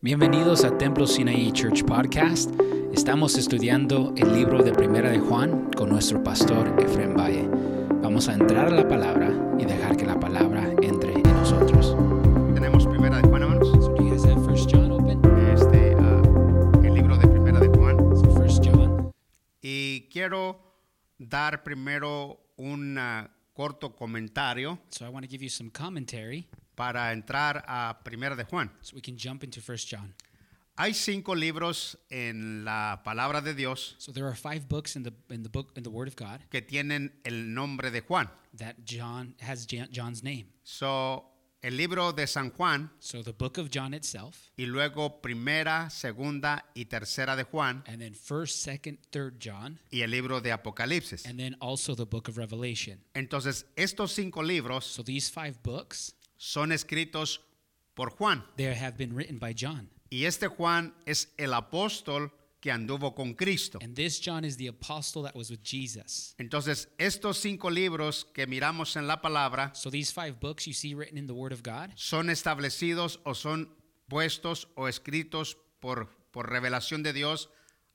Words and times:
Bienvenidos 0.00 0.62
a 0.62 0.78
Templo 0.78 1.08
Sinaí 1.08 1.50
Church 1.50 1.84
Podcast. 1.84 2.52
Estamos 2.92 3.36
estudiando 3.36 4.14
el 4.16 4.32
libro 4.32 4.62
de 4.62 4.70
Primera 4.70 5.10
de 5.10 5.18
Juan 5.18 5.72
con 5.76 5.88
nuestro 5.88 6.22
pastor 6.22 6.72
Efrem 6.80 7.16
Valle. 7.16 7.48
Vamos 8.00 8.28
a 8.28 8.34
entrar 8.34 8.68
a 8.68 8.70
la 8.70 8.86
palabra 8.86 9.28
y 9.58 9.64
dejar 9.64 9.96
que 9.96 10.06
la 10.06 10.20
palabra 10.20 10.70
entre 10.82 11.14
en 11.14 11.22
nosotros. 11.24 11.96
Tenemos 12.54 12.86
Primera 12.86 13.16
de 13.16 13.28
Juan, 13.28 13.42
hermanos. 13.42 13.70
So 13.70 13.92
do 13.92 14.04
you 14.04 14.10
guys 14.10 14.24
have 14.24 14.38
1 14.38 14.68
John 14.70 14.92
open? 14.92 15.20
Este, 15.52 15.96
ah, 15.98 16.22
el 16.84 16.94
libro 16.94 17.16
de 17.18 17.26
Primera 17.26 17.58
de 17.58 17.66
Juan. 17.66 17.96
So 18.16 18.30
1 18.30 18.60
John. 18.62 19.12
Y 19.60 20.08
quiero 20.12 20.60
dar 21.18 21.64
primero 21.64 22.38
un 22.56 23.00
corto 23.52 23.96
comentario 23.96 24.78
So 24.90 25.04
I 25.04 25.08
want 25.08 25.24
to 25.24 25.28
give 25.28 25.42
you 25.42 25.50
some 25.50 25.70
commentary 25.70 26.46
para 26.78 27.12
entrar 27.12 27.64
a 27.66 28.00
Primera 28.04 28.36
de 28.36 28.44
Juan. 28.44 28.70
so 28.80 28.94
we 28.96 29.02
can 29.02 29.16
jump 29.18 29.42
into 29.44 29.60
1 29.60 29.76
John. 29.86 30.14
Hay 30.76 30.94
cinco 30.94 31.34
libros 31.34 31.98
en 32.08 32.64
la 32.64 33.02
palabra 33.04 33.40
de 33.42 33.52
Dios 33.52 33.96
So 33.98 34.12
there 34.12 34.26
are 34.28 34.36
five 34.36 34.68
books 34.68 34.94
in 34.94 35.02
the 35.02 35.12
in 35.28 35.42
the 35.42 35.48
book 35.48 35.72
in 35.76 35.82
the 35.82 35.90
Word 35.90 36.06
of 36.06 36.14
God 36.14 36.40
que 36.50 36.62
tienen 36.62 37.12
el 37.24 37.52
nombre 37.52 37.90
de 37.90 38.00
Juan. 38.00 38.30
that 38.56 38.76
John 38.84 39.34
has 39.40 39.66
Jan- 39.66 39.88
John's 39.92 40.22
name. 40.22 40.46
So, 40.62 41.24
el 41.62 41.76
libro 41.76 42.12
de 42.12 42.28
San 42.28 42.50
Juan 42.52 42.88
So 43.00 43.24
the 43.24 43.32
book 43.32 43.58
of 43.58 43.68
John 43.70 43.92
itself, 43.92 44.52
y 44.56 44.66
luego 44.66 45.20
Primera, 45.20 45.90
Segunda 45.90 46.64
y 46.76 46.84
Tercera 46.84 47.34
de 47.34 47.42
Juan 47.42 47.82
and 47.88 48.00
then 48.00 48.14
first, 48.14 48.62
second, 48.62 48.98
third 49.10 49.40
John, 49.40 49.80
y 49.90 50.02
el 50.02 50.10
libro 50.12 50.40
de 50.40 50.52
Apocalipsis. 50.52 51.26
and 51.26 51.36
then 51.40 51.56
also 51.60 51.96
the 51.96 52.04
book 52.06 52.28
of 52.28 52.36
Revelation. 52.38 53.00
Entonces, 53.14 53.66
estos 53.74 54.12
cinco 54.12 54.44
libros 54.44 54.84
So 54.84 55.02
these 55.02 55.28
five 55.28 55.60
books 55.64 56.14
son 56.38 56.72
escritos 56.72 57.40
por 57.94 58.10
Juan. 58.10 58.42
they 58.56 58.72
have 58.74 58.96
been 58.96 59.14
written 59.14 59.38
by 59.38 59.52
John. 59.52 59.90
Y 60.10 60.24
este 60.24 60.46
Juan 60.48 60.94
es 61.04 61.28
el 61.36 61.52
apóstol 61.52 62.32
que 62.60 62.72
anduvo 62.72 63.14
con 63.14 63.34
Cristo. 63.34 63.78
And 63.82 63.94
this 63.94 64.18
John 64.20 64.44
is 64.44 64.56
the 64.56 64.68
apostle 64.68 65.22
that 65.24 65.34
was 65.34 65.50
with 65.50 65.62
Jesus. 65.62 66.34
Entonces, 66.38 66.88
estos 66.98 67.36
cinco 67.38 67.70
libros 67.70 68.24
que 68.32 68.46
miramos 68.46 68.96
en 68.96 69.06
la 69.06 69.20
palabra 69.20 69.74
So 69.74 69.90
these 69.90 70.10
five 70.10 70.40
books 70.40 70.66
you 70.66 70.72
see 70.72 70.94
written 70.94 71.18
in 71.18 71.26
the 71.26 71.34
Word 71.34 71.52
of 71.52 71.62
God, 71.62 71.92
son 71.94 72.30
establecidos 72.30 73.18
o 73.24 73.34
son 73.34 73.68
puestos 74.08 74.66
o 74.76 74.88
escritos 74.88 75.56
por, 75.80 76.08
por 76.32 76.50
revelación 76.50 77.02
de 77.02 77.12
Dios 77.12 77.48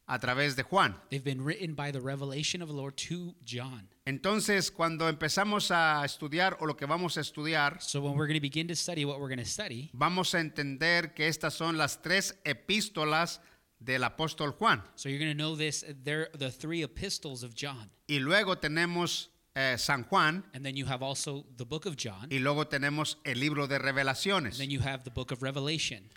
a 0.06 0.20
través 0.20 0.56
de 0.56 0.64
Juan. 0.64 0.96
they've 1.10 1.24
been 1.24 1.44
written 1.44 1.74
by 1.74 1.92
the 1.92 2.02
revelation 2.02 2.62
of 2.62 2.68
the 2.70 2.76
Lord 2.76 2.96
to 2.96 3.34
John. 3.44 3.90
Entonces, 4.06 4.70
cuando 4.70 5.08
empezamos 5.08 5.72
a 5.72 6.04
estudiar 6.04 6.58
o 6.60 6.66
lo 6.66 6.76
que 6.76 6.86
vamos 6.86 7.18
a 7.18 7.22
estudiar, 7.22 7.82
So 7.82 8.02
when 8.02 8.16
we're 8.16 8.28
going 8.28 8.40
to 8.40 8.42
begin 8.42 8.68
to 8.68 8.76
study 8.76 9.06
what 9.06 9.18
we're 9.20 9.34
going 9.34 9.44
to 9.44 9.50
study, 9.50 9.90
vamos 9.94 10.36
a 10.36 10.42
entender 10.42 11.14
que 11.14 11.28
estas 11.28 11.54
son 11.54 11.78
las 11.78 12.02
tres 12.02 12.38
epístolas 12.44 13.40
del 13.80 14.04
apóstol 14.04 14.52
Juan. 14.58 14.84
so 14.96 15.08
you're 15.10 15.20
going 15.20 15.32
to 15.32 15.38
know 15.38 15.56
this 15.56 15.86
they're 16.04 16.30
the 16.38 16.52
three 16.52 16.84
epistles 16.84 17.44
of 17.44 17.56
John. 17.56 17.90
Y 18.08 18.20
luego 18.20 18.58
tenemos 18.58 19.30
eh, 19.56 19.78
San 19.78 20.04
Juan 20.04 20.44
And 20.54 20.66
then 20.66 20.76
you 20.76 20.86
have 20.86 21.02
also 21.02 21.46
the 21.58 21.66
book 21.66 21.86
of 21.86 21.96
John, 21.96 22.28
y 22.30 22.40
luego 22.40 22.66
tenemos 22.66 23.18
el 23.24 23.40
libro 23.40 23.68
de 23.68 23.76
and 23.76 24.54
then 24.54 24.70
you 24.70 24.82
have 24.82 25.04
the 25.04 25.12
book 25.12 25.32
of 25.32 25.42
Revelation. 25.42 26.10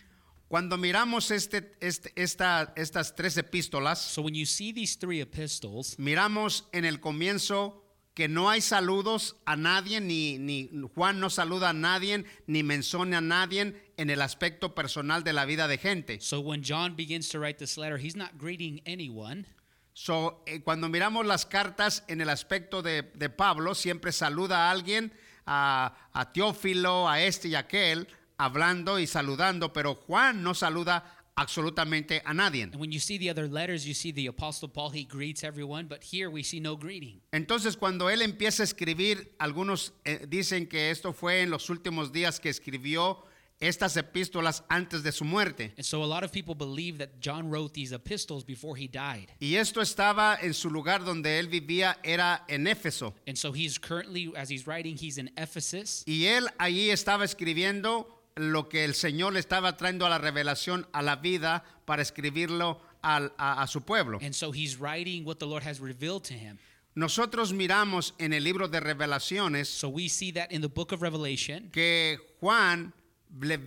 Cuando 0.49 0.77
miramos 0.77 1.31
este, 1.33 1.77
este- 1.81 2.13
esta- 2.15 2.73
estas 2.77 3.15
tres 3.17 3.37
epístolas, 3.37 3.99
So 4.01 4.23
when 4.23 4.35
you 4.35 4.47
see 4.47 4.73
these 4.73 4.97
three 4.97 5.21
epistles, 5.21 5.99
miramos 5.99 6.65
en 6.73 6.85
el 6.85 7.01
comienzo 7.01 7.83
que 8.15 8.29
no 8.29 8.49
hay 8.49 8.61
saludos 8.63 9.37
a 9.45 9.57
nadie, 9.57 10.01
ni, 10.01 10.39
ni 10.39 10.71
Juan 10.95 11.21
no 11.21 11.29
saluda 11.31 11.71
a 11.71 11.73
nadie, 11.75 12.25
ni 12.47 12.63
menciona 12.63 13.19
a 13.19 13.21
nadie 13.21 13.75
en 13.99 14.09
el 14.11 14.23
aspecto 14.23 14.75
personal 14.75 15.23
de 15.25 15.33
la 15.35 15.45
vida 15.45 15.67
de 15.69 15.77
gente. 15.79 16.21
so 16.21 16.41
when 16.41 16.63
John 16.63 16.95
begins 16.97 17.29
to 17.29 17.39
write 17.41 17.59
this 17.59 17.77
letter, 17.77 17.99
he's 17.99 18.17
not 18.17 18.39
greeting 18.39 18.81
anyone. 18.87 19.47
So, 19.93 20.43
eh, 20.47 20.61
cuando 20.61 20.89
miramos 20.89 21.27
las 21.27 21.45
cartas 21.47 22.05
en 22.07 22.21
el 22.21 22.29
aspecto 22.29 22.83
de, 22.83 23.03
de 23.15 23.31
Pablo, 23.31 23.75
siempre 23.75 24.13
saluda 24.13 24.69
a 24.69 24.71
alguien, 24.71 25.11
a, 25.47 25.95
a 26.13 26.33
Teófilo, 26.33 27.09
a 27.09 27.21
este 27.23 27.49
y 27.49 27.55
a 27.55 27.61
aquel, 27.61 28.07
hablando 28.39 28.99
y 28.99 29.07
saludando, 29.07 29.73
pero 29.73 29.95
Juan 29.95 30.43
no 30.43 30.55
saluda 30.55 31.05
absolutamente 31.37 32.23
a 32.25 32.33
nadie. 32.33 32.63
And 32.63 32.77
when 32.77 32.91
you 32.91 32.99
see 32.99 33.19
the 33.19 33.31
other 33.31 33.47
letters, 33.49 33.87
you 33.87 33.95
see 33.95 34.13
the 34.13 34.27
Apostle 34.27 34.69
Paul, 34.69 34.91
he 34.91 35.05
greets 35.05 35.45
everyone, 35.45 35.87
but 35.87 36.03
here 36.03 36.31
we 36.31 36.43
see 36.43 36.61
no 36.61 36.77
greeting. 36.77 37.21
Entonces 37.33 37.77
cuando 37.77 38.09
él 38.09 38.23
empieza 38.23 38.63
a 38.63 38.65
escribir, 38.65 39.35
algunos 39.39 39.93
eh, 40.05 40.27
dicen 40.29 40.67
que 40.67 40.91
esto 40.91 41.13
fue 41.13 41.43
en 41.43 41.51
los 41.51 41.69
últimos 41.69 42.11
días 42.11 42.41
que 42.41 42.49
escribió 42.49 43.23
estas 43.59 43.97
epístolas 43.97 44.65
antes 44.69 45.03
de 45.03 45.13
su 45.13 45.25
muerte. 45.25 45.73
And 45.77 45.85
so 45.85 46.03
a 46.03 46.07
lot 46.07 46.25
of 46.25 46.33
people 46.33 46.55
believe 46.55 46.99
that 46.99 47.21
John 47.21 47.51
wrote 47.51 47.73
these 47.73 47.93
epistles 47.93 48.45
before 48.45 48.77
he 48.77 48.87
died. 48.87 49.31
Y 49.41 49.57
esto 49.57 49.81
estaba 49.81 50.39
en 50.41 50.55
su 50.55 50.71
lugar 50.71 51.05
donde 51.05 51.39
él 51.39 51.49
vivía, 51.49 51.99
era 52.03 52.45
en 52.49 52.67
Éfeso. 52.67 53.15
And 53.27 53.37
so 53.37 53.53
he's 53.53 53.79
currently, 53.79 54.33
as 54.37 54.51
he's 54.51 54.67
writing, 54.67 54.97
he's 54.97 55.19
in 55.19 55.31
Ephesus. 55.37 56.03
Y 56.07 56.27
él 56.27 56.49
allí 56.59 56.91
estaba 56.91 57.25
escribiendo 57.25 58.16
lo 58.37 58.69
que 58.69 58.85
el 58.85 58.95
Señor 58.95 59.33
le 59.33 59.41
estaba 59.41 59.77
trayendo 59.77 60.07
a 60.07 60.11
la 60.11 60.19
revelación, 60.19 60.87
a 60.93 61.03
la 61.03 61.17
vida, 61.17 61.65
para 61.87 62.03
escribirlo 62.03 62.81
al- 63.03 63.33
a, 63.39 63.63
a 63.63 63.67
su 63.67 63.81
pueblo. 63.83 64.19
And 64.23 64.35
so 64.35 64.53
he's 64.53 64.77
writing 64.79 65.25
what 65.25 65.37
the 65.39 65.47
Lord 65.47 65.63
has 65.65 65.81
revealed 65.81 66.23
to 66.25 66.35
him. 66.35 66.59
Nosotros 66.95 67.53
miramos 67.53 68.15
en 68.19 68.33
el 68.33 68.43
libro 68.45 68.69
de 68.69 68.81
revelaciones 68.81 69.69
So 69.69 69.89
we 69.91 70.09
see 70.09 70.33
that 70.33 70.51
in 70.51 70.61
the 70.63 70.69
book 70.69 70.93
of 70.93 71.03
Revelation, 71.03 71.71
que 71.73 72.19
Juan, 72.41 72.93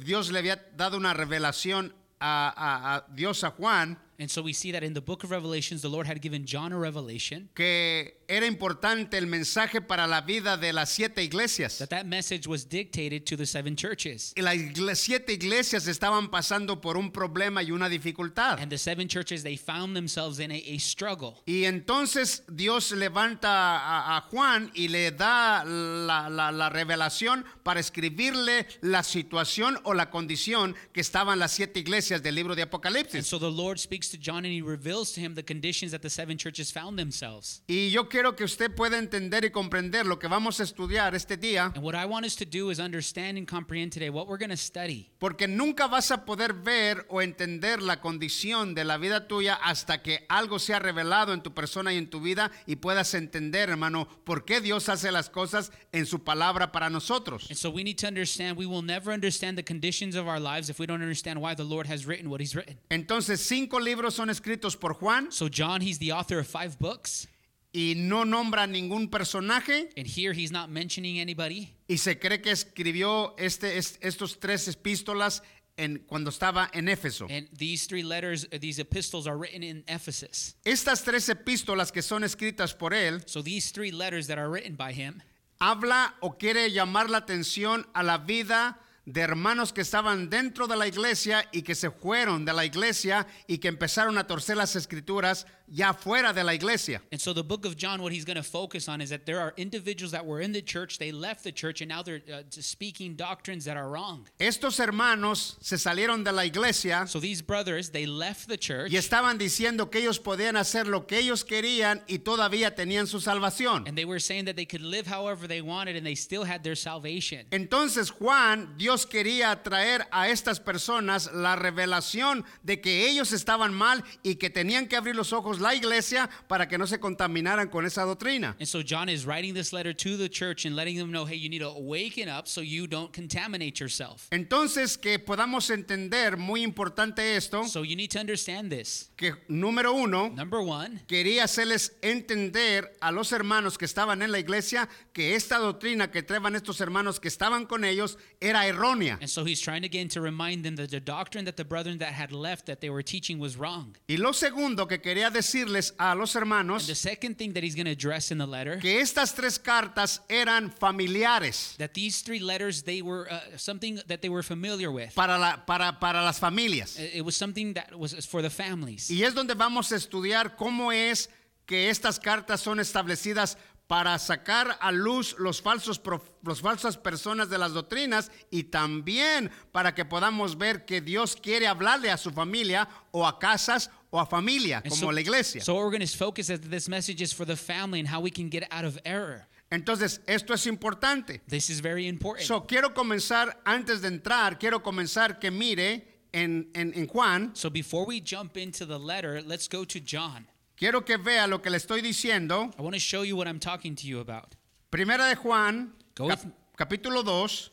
Dios 0.03 0.31
le 0.31 0.39
había 0.39 0.55
dado 0.75 0.97
una 0.97 1.13
revelación 1.13 1.93
a, 2.19 2.53
a- 2.55 2.95
a 2.97 3.05
Dios 3.15 3.43
a 3.43 3.51
Juan, 3.51 3.97
and 4.19 4.29
so 4.29 4.41
we 4.41 4.53
see 4.53 4.71
that 4.71 4.83
in 4.83 4.93
the 4.93 5.01
book 5.01 5.23
of 5.23 5.31
Revelations, 5.31 5.81
the 5.81 5.89
Lord 5.89 6.05
had 6.07 6.21
given 6.21 6.45
John 6.45 6.73
a 6.73 6.77
revelation 6.77 7.49
que 7.55 8.18
era 8.29 8.45
importante 8.45 9.17
el 9.17 9.27
mensaje 9.27 9.81
para 9.81 10.07
la 10.07 10.21
vida 10.21 10.55
de 10.55 10.71
las 10.71 10.89
siete 10.91 11.23
iglesias. 11.23 11.77
that 11.79 11.89
that 11.89 12.05
message 12.05 12.47
was 12.47 12.63
dictated 12.69 13.25
to 13.25 13.35
the 13.35 13.45
seven 13.45 13.75
churches. 13.75 14.33
Y 14.37 14.41
las 14.41 14.99
siete 14.99 15.33
iglesias 15.33 15.87
estaban 15.87 16.29
pasando 16.29 16.79
por 16.79 16.95
un 16.97 17.11
problema 17.11 17.63
y 17.63 17.71
una 17.71 17.89
dificultad. 17.89 18.59
And 18.59 18.69
the 18.71 18.77
seven 18.77 19.07
churches, 19.07 19.43
they 19.43 19.57
found 19.57 19.95
themselves 19.95 20.39
in 20.39 20.51
a, 20.51 20.55
a 20.55 20.77
struggle. 20.79 21.41
Y 21.45 21.65
entonces 21.65 22.43
Dios 22.47 22.91
levanta 22.91 23.49
a, 23.79 24.17
a 24.17 24.21
Juan 24.29 24.71
y 24.75 24.87
le 24.89 25.11
da 25.11 25.63
la, 25.65 26.29
la- 26.29 26.51
la 26.51 26.69
revelación 26.69 27.43
para 27.63 27.79
escribirle 27.79 28.67
la 28.81 29.03
situación 29.03 29.79
o 29.83 29.93
la 29.93 30.09
condición 30.09 30.75
que 30.93 31.01
estaban 31.01 31.39
las 31.39 31.51
siete 31.53 31.79
iglesias 31.79 32.21
del 32.21 32.35
libro 32.35 32.55
de 32.55 32.61
And 32.61 32.69
Apocalipsis. 32.71 33.25
so 33.25 33.39
the 33.39 33.49
Lord 33.49 33.79
speaks 33.79 34.09
to 34.09 34.17
John 34.17 34.45
and 34.45 34.53
he 34.53 34.61
reveals 34.61 35.11
to 35.13 35.21
him 35.21 35.33
the 35.35 35.43
conditions 35.43 35.91
that 35.91 36.01
the 36.01 36.09
seven 36.09 36.37
churches 36.37 36.71
found 36.71 36.97
themselves. 36.99 37.61
Y 37.67 37.89
yo 37.89 38.07
quiero 38.19 38.35
que 38.35 38.43
usted 38.43 38.69
pueda 38.75 38.97
entender 38.97 39.45
y 39.45 39.49
comprender 39.49 40.05
lo 40.05 40.19
que 40.19 40.27
vamos 40.27 40.59
a 40.59 40.63
estudiar 40.63 41.15
este 41.15 41.37
día, 41.37 41.71
And 41.73 41.81
what 41.81 41.95
I 41.95 42.05
want 42.05 42.25
us 42.25 42.35
to 42.35 42.43
do 42.45 42.69
is 42.69 42.77
understand 42.77 43.37
and 43.37 43.47
comprehend 43.47 43.93
today 43.93 44.09
what 44.09 44.27
we're 44.27 44.37
going 44.37 44.49
to 44.49 44.57
study. 44.57 45.09
porque 45.19 45.47
nunca 45.47 45.87
vas 45.87 46.11
a 46.11 46.25
poder 46.25 46.51
ver 46.51 47.05
o 47.07 47.21
entender 47.21 47.81
la 47.81 48.01
condición 48.01 48.75
de 48.75 48.83
la 48.83 48.97
vida 48.97 49.25
tuya 49.29 49.53
hasta 49.63 50.01
que 50.01 50.25
algo 50.27 50.59
sea 50.59 50.79
revelado 50.79 51.33
en 51.33 51.41
tu 51.41 51.53
persona 51.53 51.93
y 51.93 51.97
en 51.97 52.09
tu 52.09 52.19
vida 52.19 52.51
y 52.67 52.75
puedas 52.75 53.13
entender, 53.13 53.69
hermano, 53.69 54.09
por 54.25 54.43
qué 54.43 54.59
Dios 54.59 54.89
hace 54.89 55.13
las 55.13 55.29
cosas 55.29 55.71
en 55.93 56.05
su 56.05 56.21
palabra 56.25 56.73
para 56.73 56.89
nosotros. 56.89 57.47
And 57.49 57.57
so 57.57 57.69
we 57.69 57.85
need 57.85 57.97
to 57.99 58.07
understand 58.07 58.57
we 58.57 58.65
will 58.65 58.83
never 58.83 59.13
understand 59.13 59.57
the 59.57 59.63
conditions 59.63 60.17
of 60.17 60.27
our 60.27 60.41
lives 60.41 60.69
if 60.69 60.77
we 60.77 60.85
don't 60.85 61.01
understand 61.01 61.39
why 61.39 61.55
the 61.55 61.63
Lord 61.63 61.87
has 61.87 62.05
written 62.05 62.29
what 62.29 62.41
he's 62.41 62.53
written. 62.53 62.77
Entonces, 62.89 63.39
cinco 63.39 63.79
libros 63.79 64.15
son 64.15 64.29
escritos 64.29 64.75
por 64.77 64.95
Juan 64.95 65.31
So 65.31 65.47
John, 65.47 65.79
he's 65.79 65.99
the 65.99 66.11
author 66.11 66.37
of 66.39 66.47
five 66.47 66.77
books, 66.79 67.25
y 67.71 67.93
no 67.95 68.25
nombra 68.25 68.65
ningún 68.67 69.09
personaje 69.09 69.89
and 69.95 70.07
here 70.07 70.33
he's 70.33 70.51
not 70.51 70.69
mentioning 70.69 71.19
anybody. 71.19 71.73
y 71.87 71.97
se 71.97 72.17
cree 72.19 72.41
que 72.41 72.51
escribió 72.51 73.35
este, 73.37 73.77
es- 73.77 73.97
estos 74.01 74.39
tres 74.39 74.67
epístolas 74.67 75.43
en, 75.77 75.99
cuando 76.07 76.29
estaba 76.29 76.69
en 76.73 76.89
Éfeso. 76.89 77.27
And 77.29 77.47
these 77.57 77.87
three 77.87 78.03
letters, 78.03 78.45
uh, 78.51 78.57
these 78.59 78.79
epistles 78.79 79.27
are 79.27 79.37
written 79.37 79.63
in 79.63 79.83
Ephesus. 79.87 80.55
Estas 80.65 81.03
tres 81.03 81.29
epístolas 81.29 81.91
que 81.91 82.01
son 82.01 82.23
escritas 82.23 82.73
por 82.73 82.93
él 82.93 83.21
So 83.27 83.41
these 83.41 83.71
three 83.71 83.91
letters 83.91 84.27
that 84.27 84.37
are 84.37 84.49
written 84.49 84.75
by 84.75 84.91
him, 84.91 85.21
habla 85.59 86.15
o 86.21 86.37
quiere 86.37 86.69
llamar 86.71 87.09
la 87.09 87.19
atención 87.19 87.87
a 87.93 88.03
la 88.03 88.17
vida 88.17 88.77
de 89.05 89.21
hermanos 89.21 89.71
que 89.73 89.81
estaban 89.81 90.29
dentro 90.29 90.67
de 90.67 90.75
la 90.75 90.85
iglesia 90.87 91.47
y 91.51 91.61
que 91.63 91.73
se 91.75 91.89
fueron 91.89 92.45
de 92.45 92.53
la 92.53 92.65
iglesia 92.65 93.25
y 93.47 93.57
que 93.59 93.67
empezaron 93.69 94.17
a 94.17 94.27
torcer 94.27 94.57
las 94.57 94.75
escrituras 94.75 95.47
ya 95.71 95.93
fuera 95.93 96.33
de 96.33 96.43
la 96.43 96.51
iglesia. 96.53 97.01
And 97.11 97.19
so 97.19 97.33
the 97.33 97.43
book 97.43 97.65
of 97.65 97.77
John, 97.77 98.01
what 98.01 98.11
he's 98.11 98.25
going 98.25 98.37
to 98.37 98.43
focus 98.43 98.87
on 98.87 99.01
is 99.01 99.09
that 99.09 99.25
there 99.25 99.39
are 99.39 99.53
individuals 99.57 100.11
that 100.11 100.25
were 100.25 100.41
in 100.41 100.51
the 100.51 100.61
church, 100.61 100.97
they 100.99 101.11
left 101.11 101.43
the 101.43 101.51
church, 101.51 101.81
and 101.81 101.89
now 101.89 102.03
they're 102.03 102.21
uh, 102.31 102.43
speaking 102.49 103.15
doctrines 103.15 103.65
that 103.65 103.77
are 103.77 103.89
wrong. 103.89 104.27
Estos 104.39 104.77
hermanos 104.79 105.57
se 105.61 105.77
salieron 105.77 106.23
de 106.23 106.31
la 106.31 106.43
iglesia 106.43 107.05
So 107.07 107.19
these 107.19 107.41
brothers, 107.41 107.89
they 107.89 108.05
left 108.05 108.47
the 108.47 108.57
church, 108.57 108.91
y 108.91 108.97
estaban 108.97 109.37
diciendo 109.37 109.89
que 109.89 110.01
ellos 110.01 110.19
podían 110.19 110.57
hacer 110.57 110.87
lo 110.87 111.07
que 111.07 111.19
ellos 111.19 111.43
querían 111.45 112.03
y 112.07 112.19
todavía 112.19 112.75
tenían 112.75 113.07
su 113.07 113.19
salvación. 113.19 113.87
and 113.87 113.97
they 113.97 114.05
were 114.05 114.19
saying 114.19 114.45
that 114.45 114.55
they 114.55 114.65
could 114.65 114.81
live 114.81 115.07
however 115.07 115.47
they 115.47 115.61
wanted, 115.61 115.95
and 115.95 116.05
they 116.05 116.15
still 116.15 116.43
had 116.43 116.63
their 116.63 116.75
salvation. 116.75 117.45
Entonces 117.51 118.09
Juan, 118.11 118.75
Dios 118.77 118.89
Dios 118.89 119.05
quería 119.05 119.61
traer 119.61 120.07
a 120.11 120.29
estas 120.29 120.59
personas 120.59 121.31
la 121.31 121.55
revelación 121.55 122.43
de 122.63 122.81
que 122.81 123.07
ellos 123.07 123.31
estaban 123.33 123.71
mal 123.71 124.03
y 124.23 124.35
que 124.37 124.49
tenían 124.49 124.87
que 124.87 124.95
abrir 124.95 125.15
los 125.15 125.31
ojos 125.31 125.58
la 125.59 125.73
iglesia 125.75 126.29
para 126.47 126.67
que 126.67 126.77
no 126.77 126.85
se 126.87 126.99
contaminaran 126.99 127.69
con 127.69 127.85
esa 127.85 128.03
doctrina. 128.03 128.55
And 128.59 128.67
so 128.67 128.81
John 128.83 129.09
is 129.09 129.25
writing 129.25 129.53
this 129.53 129.71
letter 129.73 129.93
to 129.93 130.17
the 130.17 130.29
church 130.29 130.65
and 130.65 130.75
letting 130.75 130.97
them 130.97 131.11
know, 131.11 131.25
hey, 131.25 131.35
you 131.35 131.49
need 131.49 131.59
to 131.61 131.71
waken 131.77 132.27
up 132.29 132.47
so 132.47 132.61
you 132.61 132.87
don't 132.87 133.11
contaminate 133.13 133.79
yourself. 133.79 134.27
Entonces, 134.31 134.97
que 134.97 135.19
podamos 135.19 135.69
entender, 135.69 136.37
muy 136.37 136.63
importante 136.63 137.35
esto, 137.35 137.63
So 137.65 137.83
you 137.83 137.95
need 137.95 138.11
to 138.11 138.19
understand 138.19 138.71
this. 138.71 139.09
que 139.15 139.33
número 139.47 139.93
uno, 139.93 140.29
Number 140.29 140.59
one, 140.61 141.01
quería 141.07 141.43
hacerles 141.43 141.93
entender 142.01 142.89
a 143.01 143.11
los 143.11 143.31
hermanos 143.31 143.77
que 143.77 143.85
estaban 143.85 144.21
en 144.21 144.31
la 144.31 144.39
iglesia 144.39 144.87
que 145.13 145.35
esta 145.35 145.57
doctrina 145.57 146.11
que 146.11 146.23
traían 146.23 146.55
estos 146.55 146.79
hermanos 146.81 147.19
que 147.19 147.27
estaban 147.27 147.65
con 147.65 147.83
ellos 147.83 148.17
era 148.39 148.65
errónea. 148.67 149.17
and 149.21 149.29
so 149.29 149.43
he's 149.45 149.59
trying 149.61 149.83
again 149.83 150.07
to 150.07 150.21
remind 150.21 150.63
them 150.63 150.75
that 150.75 150.89
the 150.89 150.99
doctrine 150.99 151.45
that 151.45 151.55
the 151.57 151.63
brethren 151.65 151.97
that 151.99 152.13
had 152.13 152.31
left 152.31 152.65
that 152.65 152.79
they 152.81 152.89
were 152.89 153.03
teaching 153.03 153.39
was 153.39 153.57
wrong. 153.57 153.95
Y 154.07 154.15
lo 154.17 154.31
segundo 154.33 154.87
que 154.87 154.99
quería 154.99 155.29
decirles 155.49 155.93
a 155.97 156.15
los 156.15 156.33
the 156.33 156.39
hermanos, 156.39 156.85
second 156.97 157.37
thing 157.37 157.53
that 157.53 157.63
he's 157.63 157.75
going 157.75 157.85
to 157.85 157.91
address 157.91 158.31
in 158.31 158.37
the 158.37 158.45
letter 158.45 158.77
que 158.79 158.99
estas 158.99 159.33
tres 159.33 159.57
cartas 159.57 160.21
eran 160.29 160.69
familiares 160.69 161.75
that 161.77 161.93
these 161.93 162.21
three 162.21 162.39
letters 162.39 162.83
they 162.83 163.01
were 163.01 163.27
uh, 163.29 163.39
something 163.57 163.99
that 164.07 164.21
they 164.21 164.29
were 164.29 164.43
familiar 164.43 164.91
with. 164.91 165.13
para, 165.15 165.37
la, 165.37 165.57
para, 165.65 165.97
para 165.99 166.21
las 166.23 166.39
familias. 166.39 166.99
It 166.99 167.23
was 167.23 167.35
something 167.35 167.73
that 167.73 167.97
was 167.97 168.13
for 168.25 168.41
the 168.41 168.49
families. 168.49 169.09
Y 169.09 169.23
es 169.23 169.33
donde 169.33 169.55
vamos 169.55 169.91
a 169.91 169.95
estudiar 169.95 170.55
cómo 170.55 170.91
es 170.91 171.29
que 171.65 171.89
estas 171.89 172.19
cartas 172.19 172.61
son 172.61 172.79
establecidas 172.79 173.57
para 173.89 174.19
sacar 174.19 174.77
a 174.81 174.91
luz 174.91 175.35
los 175.39 175.63
falsos 175.63 175.99
los 176.43 176.61
falsas 176.61 176.95
personas 176.95 177.49
de 177.49 177.57
las 177.57 177.73
doctrinas 177.73 178.31
y 178.51 178.65
también 178.65 179.49
para 179.71 179.95
que 179.95 180.05
podamos 180.05 180.59
ver 180.59 180.85
que 180.85 181.01
Dios 181.01 181.35
quiere 181.35 181.65
hablarle 181.67 182.11
a 182.11 182.17
su 182.17 182.29
familia 182.29 182.87
o 183.09 183.25
a 183.25 183.39
casas 183.39 183.89
o 184.11 184.19
a 184.19 184.25
familia 184.25 184.77
And 184.83 184.89
como 184.89 184.95
so, 184.95 185.11
la 185.11 185.19
iglesia. 185.21 185.61
so 185.61 185.73
what 185.75 185.83
we're 185.83 185.91
going 185.91 186.05
to 186.05 186.17
focus 186.17 186.49
is 186.49 186.59
that 186.59 186.69
this 186.69 186.87
message 186.89 187.21
is 187.21 187.31
for 187.33 187.45
the 187.45 187.55
family 187.55 187.99
and 187.99 188.07
how 188.07 188.19
we 188.21 188.31
can 188.31 188.49
get 188.49 188.63
out 188.71 188.85
of 188.85 188.97
error. 189.05 189.47
Entonces, 189.71 190.19
esto 190.27 190.53
es 190.53 190.65
importante. 190.65 191.41
This 191.47 191.69
is 191.69 191.79
very 191.79 192.07
important. 192.07 192.47
So, 192.47 192.61
quiero 192.61 192.89
comenzar, 192.93 193.55
antes 193.65 194.01
de 194.01 194.07
entrar, 194.07 194.57
quiero 194.59 194.79
comenzar 194.81 195.39
que 195.39 195.51
mire 195.51 196.01
en, 196.33 196.69
en- 196.73 196.91
en 196.95 197.05
Juan, 197.07 197.51
So 197.55 197.69
before 197.69 198.05
we 198.05 198.19
jump 198.19 198.57
into 198.57 198.85
the 198.87 198.97
letter, 198.97 199.41
let's 199.45 199.67
go 199.67 199.83
to 199.85 199.99
John. 199.99 200.47
quiero 200.75 201.01
que 201.01 201.17
vea 201.17 201.45
lo 201.45 201.59
que 201.61 201.69
le 201.69 201.77
estoy 201.77 202.01
diciendo. 202.01 202.71
I 202.79 202.81
want 202.81 202.95
to 202.95 202.99
show 202.99 203.21
you 203.21 203.35
what 203.35 203.47
I'm 203.47 203.59
talking 203.59 203.95
to 203.95 204.07
you 204.07 204.19
about. 204.21 204.55
Primera 204.91 205.27
de 205.29 205.35
Juan, 205.35 205.93
Go 206.15 206.29
cap- 206.29 206.45
capítulo 206.75 207.23
2, 207.23 207.69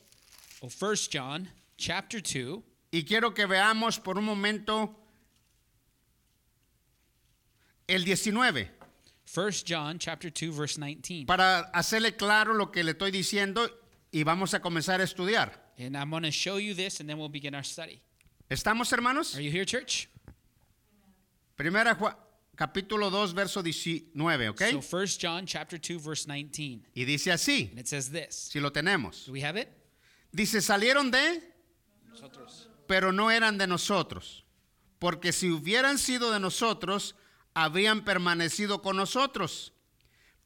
Well, 0.60 0.68
First 0.70 1.10
John, 1.12 1.48
chapter 1.78 2.20
2, 2.20 2.62
y 2.92 3.04
quiero 3.04 3.32
que 3.32 3.46
veamos 3.46 3.98
por 4.02 4.18
un 4.18 4.24
momento 4.24 4.94
el 7.88 8.04
19, 8.04 8.70
First 9.24 9.66
John, 9.66 9.98
chapter 9.98 10.30
2, 10.30 10.50
verse 10.56 10.78
19. 10.80 11.26
para 11.26 11.70
hacerle 11.74 12.16
claro 12.16 12.54
lo 12.54 12.70
que 12.70 12.82
le 12.84 12.92
estoy 12.92 13.10
diciendo 13.10 13.68
y 14.12 14.22
vamos 14.24 14.54
a 14.54 14.60
comenzar 14.60 15.00
a 15.00 15.04
estudiar. 15.04 15.52
And 15.78 15.96
I'm 15.96 16.10
going 16.10 16.22
to 16.22 16.30
show 16.30 16.56
you 16.58 16.74
this 16.74 17.00
and 17.00 17.08
then 17.08 17.18
we'll 17.18 17.28
begin 17.28 17.54
our 17.54 17.64
study. 17.64 18.00
¿Estamos, 18.50 18.90
hermanos? 18.92 19.34
Are 19.36 19.42
you 19.42 19.50
here, 19.50 19.64
church? 19.64 20.08
Primera 21.56 21.94
Juan, 21.96 22.14
capítulo 22.56 23.10
2, 23.10 23.34
verso 23.34 23.62
19, 23.62 24.50
¿ok? 24.50 24.60
So 24.70 24.80
First 24.80 25.20
John, 25.20 25.46
chapter 25.46 25.78
2, 25.78 25.98
verse 25.98 26.26
19. 26.26 26.82
Y 26.94 27.04
dice 27.04 27.32
así, 27.32 27.68
And 27.70 27.80
it 27.80 27.88
says 27.88 28.10
this. 28.10 28.34
si 28.52 28.60
lo 28.60 28.70
tenemos. 28.70 29.26
Do 29.26 29.32
we 29.32 29.40
have 29.42 29.56
it? 29.56 29.68
Dice, 30.32 30.60
salieron 30.60 31.10
de, 31.10 31.42
Nosotros. 32.08 32.68
pero 32.86 33.10
no 33.12 33.30
eran 33.30 33.58
de 33.58 33.66
nosotros. 33.66 34.44
Porque 34.98 35.32
si 35.32 35.50
hubieran 35.50 35.98
sido 35.98 36.30
de 36.30 36.38
nosotros, 36.40 37.14
habrían 37.56 38.05
permanecido 38.05 38.82
con 38.82 38.97
nosotros. 38.97 39.73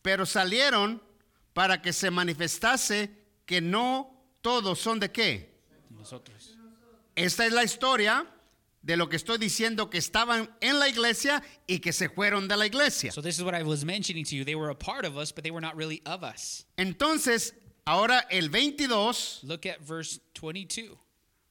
Pero 0.01 0.25
salieron 0.25 1.03
para 1.53 1.83
que 1.83 1.93
se 1.93 2.11
manifestase 2.11 3.11
que 3.45 3.61
no 3.61 4.15
todos 4.41 4.79
son 4.79 5.01
de 5.01 5.11
qué. 5.11 5.61
Nosotros. 5.91 6.57
Esta 7.17 7.45
es 7.45 7.53
la 7.53 7.65
historia 7.65 8.25
de 8.83 8.97
lo 8.97 9.09
que 9.09 9.17
estoy 9.17 9.39
diciendo 9.39 9.91
que 9.91 9.99
estaban 9.99 10.49
en 10.61 10.79
la 10.79 10.89
iglesia 10.89 11.43
y 11.67 11.81
que 11.81 11.93
se 11.93 12.09
fueron 12.09 12.47
de 12.49 12.57
la 12.57 12.65
iglesia. 12.67 13.11
So 13.12 13.21
this 13.21 13.37
is 13.39 13.45
what 13.45 13.55
I 13.55 13.65
was 13.65 13.85
mentioning 13.85 14.25
to 14.25 14.37
you. 14.37 14.45
They 14.45 14.55
were 14.55 14.71
a 14.71 14.79
part 14.79 15.05
of 15.05 15.17
us, 15.19 15.33
but 15.33 15.43
they 15.43 15.51
were 15.51 15.61
not 15.61 15.77
really 15.77 16.01
of 16.07 16.23
us. 16.23 16.65
Entonces, 16.79 17.53
ahora 17.85 18.25
el 18.31 18.49
22, 18.49 19.41
Look 19.43 19.67
at 19.67 19.81
verse 19.81 20.21
22. 20.35 20.97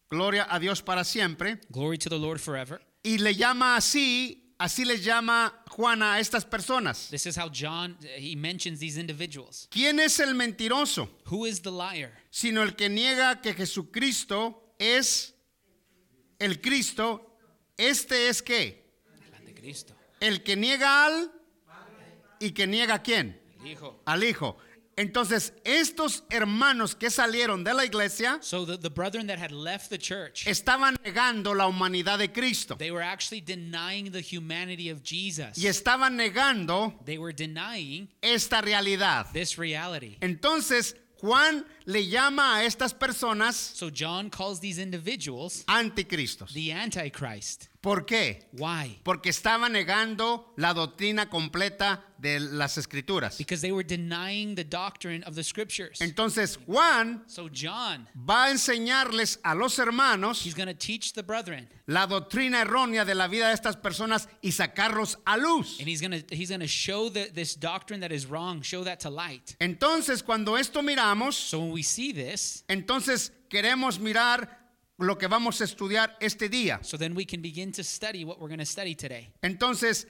gloria 0.10 0.48
a 0.50 0.58
Dios 0.58 0.82
para 0.82 1.04
siempre, 1.04 1.60
Glory 1.70 1.98
to 2.00 2.10
the 2.10 2.18
Lord 2.18 2.40
forever. 2.40 2.80
y 3.04 3.18
le 3.18 3.36
llama 3.36 3.76
así, 3.76 4.49
así 4.60 4.86
les 4.86 5.04
llama 5.04 5.64
Juan 5.70 6.04
a 6.04 6.20
estas 6.20 6.46
personas. 6.46 7.10
This 7.10 7.26
is 7.26 7.38
how 7.38 7.50
John 7.50 7.98
he 8.18 8.36
mentions 8.36 8.80
these 8.80 8.98
individuals. 8.98 9.68
¿Quién 9.72 10.00
es 10.00 10.20
el 10.20 10.36
mentiroso? 10.36 11.10
Who 11.32 11.48
is 11.48 11.62
the 11.62 11.72
liar? 11.72 12.12
Sino 12.30 12.62
el 12.62 12.76
que 12.76 12.90
niega 12.90 13.42
que 13.42 13.54
Jesucristo 13.54 14.76
es 14.78 15.34
el 16.38 16.62
Cristo. 16.62 17.26
Este 17.78 18.28
es 18.28 18.42
qué? 18.44 18.86
El 19.26 19.34
anticristo. 19.36 19.96
El 20.20 20.44
que 20.44 20.56
niega 20.56 21.06
al 21.06 21.32
y 22.40 22.52
que 22.52 22.68
niega 22.68 22.96
a 22.96 23.02
quién? 23.02 23.40
El 23.60 23.68
hijo. 23.68 24.02
Al 24.06 24.24
Hijo. 24.24 24.58
Entonces, 25.00 25.54
estos 25.63 26.24
hermanos 26.30 26.94
que 26.94 27.10
salieron 27.10 27.63
de 27.63 27.74
la 27.74 27.86
iglesia 27.86 28.38
So 28.42 28.66
the, 28.66 28.78
the 28.78 28.90
brethren 28.90 29.28
that 29.28 29.40
had 29.40 29.51
left 29.54 29.90
the 29.90 29.98
church, 29.98 30.46
estaban 30.46 30.98
negando 31.06 31.56
la 31.56 31.68
humanidad 31.68 32.19
de 32.19 32.28
Cristo 32.34 32.75
they 32.75 32.92
were 32.92 33.01
actually 33.01 33.40
denying 33.40 34.12
the 34.12 34.19
humanity 34.22 34.90
of 34.90 35.01
Jesus. 35.01 35.57
y 35.57 35.68
estaban 35.68 36.18
negando 36.18 36.94
They 37.06 37.18
were 37.18 37.31
denying 37.34 38.10
esta 38.22 38.62
realidad. 38.62 39.28
this 39.31 39.57
reality. 39.57 40.18
Entonces, 40.19 40.96
Juan 41.22 41.66
le 41.86 42.08
llama 42.08 42.58
a 42.58 42.64
estas 42.66 42.94
personas 42.94 43.56
So 43.56 43.90
John 43.90 44.30
calls 44.30 44.60
these 44.60 44.80
individuals 44.80 45.64
anticristos. 45.68 46.54
the 46.54 46.72
Antichrist. 46.72 47.68
¿Por 47.81 48.06
qué? 48.06 48.44
Why? 48.52 49.00
Porque 49.04 49.30
estaba 49.30 49.70
negando 49.70 50.54
la 50.58 50.74
doctrina 50.74 51.30
completa 51.30 52.04
de 52.18 52.38
las 52.40 52.78
escrituras. 52.78 53.38
Because 53.38 53.62
they 53.62 53.72
were 53.72 53.86
denying 53.88 54.56
the 54.56 54.66
doctrine 54.66 55.24
of 55.24 55.36
the 55.36 55.44
scriptures. 55.44 56.00
Entonces 56.02 56.58
Juan 56.68 57.24
So 57.28 57.48
John, 57.50 58.08
va 58.16 58.46
a 58.48 58.52
enseñarles 58.52 59.40
a 59.44 59.56
los 59.56 59.80
hermanos 59.80 60.46
he's 60.46 60.56
teach 60.78 61.14
the 61.14 61.24
brethren 61.24 61.70
la 61.88 62.06
doctrina 62.06 62.62
errónea 62.62 63.06
de 63.06 63.16
la 63.16 63.28
vida 63.28 63.48
de 63.48 63.54
estas 63.54 63.78
personas 63.78 64.28
y 64.42 64.51
sacarlos 64.51 65.18
a 65.25 65.38
luz. 65.38 65.80
and 65.80 65.88
he's 65.88 66.01
to 66.01 66.36
he's 66.36 66.50
to 66.50 66.68
show 66.68 67.10
the, 67.10 67.30
this 67.34 67.56
doctrine 67.56 68.01
that 68.01 68.12
is 68.12 68.25
wrong, 68.25 68.62
show 68.62 68.84
that 68.84 69.00
to 69.00 69.10
light. 69.10 69.56
Entonces 69.60 70.22
cuando 70.22 70.58
esto 70.58 70.82
miramos, 70.82 71.36
So 71.36 71.69
when 71.70 71.76
we 71.76 71.84
see 71.84 72.12
this, 72.12 72.64
entonces 72.68 73.32
queremos 73.50 74.00
mirar 74.00 74.58
lo 74.98 75.18
que 75.18 75.28
vamos 75.28 75.62
a 75.62 75.64
estudiar 75.64 76.18
este 76.20 76.50
día. 76.50 76.84
so 76.84 76.98
then 76.98 77.16
we 77.16 77.26
can 77.26 77.42
begin 77.42 77.72
to 77.72 77.84
study 77.84 78.26
what 78.26 78.40
we're 78.40 78.50
going 78.50 78.60
to 78.60 78.66
study 78.66 78.96
today. 78.96 79.32
Entonces, 79.42 80.08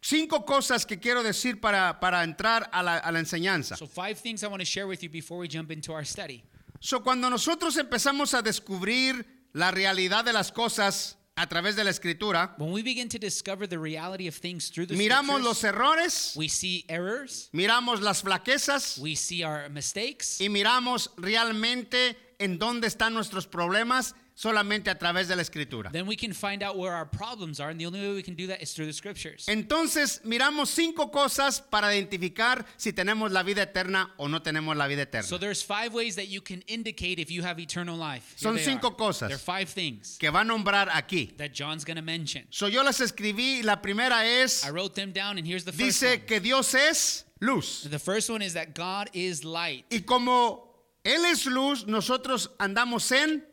cinco 0.00 0.44
cosas 0.44 0.86
que 0.86 0.98
quiero 0.98 1.22
decir 1.22 1.60
para, 1.60 1.98
para 2.00 2.22
entrar 2.22 2.68
a 2.72 2.82
la, 2.82 2.98
a 2.98 3.12
la 3.12 3.18
enseñanza. 3.18 3.76
So 3.76 3.86
five 3.86 4.18
things 4.18 4.42
I 4.42 4.46
want 4.46 4.60
to 4.60 4.66
share 4.66 4.86
with 4.86 5.02
you 5.02 5.10
before 5.10 5.38
we 5.38 5.48
jump 5.48 5.70
into 5.70 5.92
our 5.92 6.04
study. 6.04 6.44
So, 6.80 7.00
cuando 7.00 7.30
nosotros 7.30 7.76
empezamos 7.78 8.34
a 8.34 8.42
descubrir 8.42 9.24
la 9.52 9.70
realidad 9.70 10.24
de 10.24 10.32
las 10.32 10.52
cosas 10.52 11.16
a 11.36 11.48
través 11.48 11.74
de 11.74 11.84
la 11.84 11.90
escritura, 11.90 12.54
When 12.58 12.72
we 12.72 12.82
begin 12.82 13.08
to 13.08 13.18
discover 13.18 13.66
the 13.66 13.78
reality 13.78 14.28
of 14.28 14.36
things 14.36 14.70
through 14.70 14.86
the 14.86 14.94
miramos 14.94 15.42
los 15.42 15.64
errores, 15.64 16.34
we 16.36 16.48
see 16.48 16.84
errors, 16.88 17.50
miramos 17.52 18.00
las 18.00 18.22
flaquezas 18.22 18.98
we 18.98 19.16
see 19.16 19.42
our 19.42 19.68
mistakes, 19.68 20.40
y 20.40 20.48
miramos 20.48 21.10
realmente 21.16 22.16
en 22.38 22.58
dónde 22.58 22.86
están 22.86 23.14
nuestros 23.14 23.46
problemas 23.46 24.14
solamente 24.34 24.90
a 24.90 24.98
través 24.98 25.28
de 25.28 25.36
la 25.36 25.42
escritura. 25.42 25.90
then 25.92 26.06
we 26.06 26.16
can 26.16 26.32
find 26.32 26.62
out 26.62 26.76
where 26.76 26.92
our 26.92 27.06
problems 27.06 27.60
are, 27.60 27.70
and 27.70 27.78
the 27.80 27.86
only 27.86 28.00
way 28.00 28.14
we 28.14 28.22
can 28.22 28.34
do 28.34 28.46
that 28.48 28.60
is 28.60 28.72
through 28.74 28.86
the 28.86 28.92
scriptures. 28.92 29.46
Entonces, 29.48 30.20
miramos 30.24 30.68
cinco 30.68 31.10
cosas 31.10 31.60
para 31.60 31.94
identificar 31.94 32.64
si 32.76 32.92
tenemos 32.92 33.30
la 33.30 33.42
vida 33.42 33.62
eterna 33.62 34.10
o 34.18 34.26
no 34.26 34.40
tenemos 34.42 34.76
la 34.76 34.86
vida 34.86 35.02
eterna. 35.02 35.26
So 35.26 35.38
there's 35.38 35.62
five 35.62 35.94
ways 35.94 36.16
that 36.16 36.28
you 36.28 36.40
can 36.40 36.62
indicate 36.66 37.18
if 37.18 37.30
you 37.30 37.42
have 37.42 37.58
eternal 37.60 37.96
life. 37.96 38.34
Here 38.36 38.50
Son 38.50 38.58
cinco 38.58 38.88
are. 38.88 38.96
cosas. 38.96 39.28
There 39.28 39.36
are 39.36 39.38
five 39.38 39.68
things 39.68 40.16
que 40.18 40.30
va 40.30 40.40
a 40.40 40.44
nombrar 40.44 40.88
aquí. 40.88 41.36
that 41.38 41.52
John's 41.52 41.84
going 41.84 41.96
to 41.96 42.02
mention. 42.02 42.44
So 42.50 42.66
yo 42.66 42.82
las 42.82 43.00
escribí 43.00 43.62
la 43.62 43.76
primera 43.76 44.24
es, 44.26 44.64
I 44.66 44.70
wrote 44.70 44.94
them 44.94 45.12
down, 45.12 45.38
and 45.38 45.46
here's 45.46 45.64
the 45.64 45.72
first 45.72 46.00
dice 46.00 46.10
one. 46.18 46.26
que 46.26 46.40
Dios 46.40 46.74
es 46.74 47.24
luz. 47.40 47.86
The 47.88 47.98
first 47.98 48.28
one 48.30 48.42
is 48.42 48.54
that 48.54 48.74
God 48.74 49.10
is 49.12 49.44
light. 49.44 49.84
Y 49.90 50.00
como 50.00 50.74
Él 51.04 51.24
es 51.26 51.46
luz, 51.46 51.86
nosotros 51.86 52.50
andamos 52.58 53.12
en 53.12 53.44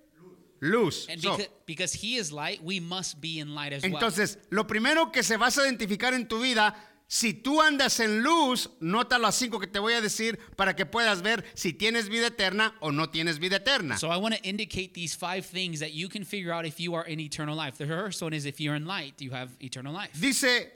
luz. 0.61 1.07
And 1.09 1.21
So, 1.21 1.35
because, 1.35 1.49
because 1.65 1.93
He 1.93 2.17
is 2.17 2.31
light, 2.31 2.63
we 2.63 2.79
must 2.79 3.19
be 3.19 3.39
in 3.39 3.53
light 3.53 3.73
as 3.73 3.83
well. 3.83 3.91
entonces, 3.93 4.37
lo 4.49 4.65
primero 4.65 5.11
que 5.11 5.23
se 5.23 5.35
vas 5.35 5.57
a 5.57 5.63
identificar 5.65 6.13
en 6.13 6.27
tu 6.27 6.39
vida, 6.41 6.73
si 7.07 7.33
tú 7.33 7.61
andas 7.61 7.99
en 7.99 8.23
luz, 8.23 8.69
nota 8.79 9.19
las 9.19 9.35
cinco 9.35 9.59
que 9.59 9.67
te 9.67 9.79
voy 9.79 9.93
a 9.93 9.99
decir 10.01 10.39
para 10.55 10.77
que 10.77 10.85
puedas 10.85 11.21
ver 11.21 11.43
si 11.55 11.73
tienes 11.73 12.07
vida 12.07 12.27
eterna 12.27 12.73
o 12.79 12.91
no 12.93 13.09
tienes 13.09 13.37
vida 13.37 13.57
eterna. 13.57 13.97
So 13.97 14.09
I 14.09 14.15
want 14.15 14.33
to 14.35 14.41
indicate 14.47 14.93
these 14.93 15.13
five 15.13 15.45
things 15.45 15.81
that 15.81 15.91
you 15.91 16.07
can 16.07 16.23
figure 16.23 16.53
out 16.53 16.65
if 16.65 16.79
you 16.79 16.95
are 16.95 17.05
in 17.05 17.19
eternal 17.19 17.53
life. 17.55 17.77
The 17.77 17.85
first 17.85 18.21
one 18.21 18.33
is 18.33 18.45
if 18.45 18.61
you're 18.61 18.75
in 18.75 18.85
light, 18.85 19.15
you 19.21 19.31
have 19.31 19.49
eternal 19.59 19.91
life. 19.93 20.11
Dice, 20.17 20.71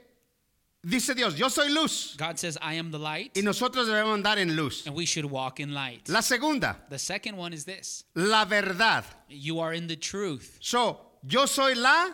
dice 0.88 1.14
Dios, 1.14 1.34
yo 1.36 1.48
soy 1.48 1.68
luz 1.68 2.14
God 2.16 2.38
says, 2.38 2.56
I 2.62 2.74
am 2.74 2.90
the 2.90 2.98
light, 2.98 3.32
y 3.36 3.42
nosotros 3.42 3.88
debemos 3.88 4.22
andar 4.22 4.38
en 4.38 4.54
luz. 4.56 4.86
and 4.86 4.94
we 4.94 5.04
should 5.06 5.24
walk 5.24 5.58
in 5.60 5.72
light. 5.74 6.08
La 6.08 6.20
segunda, 6.20 6.76
The 6.88 6.98
second 6.98 7.36
one 7.36 7.52
is 7.52 7.64
this 7.64 8.04
la 8.14 8.44
verdad. 8.44 9.04
you 9.28 9.60
are 9.60 9.72
in 9.74 9.86
the 9.88 9.96
truth. 9.96 10.58
So, 10.60 11.00
yo 11.26 11.46
soy 11.46 11.74
la 11.74 12.10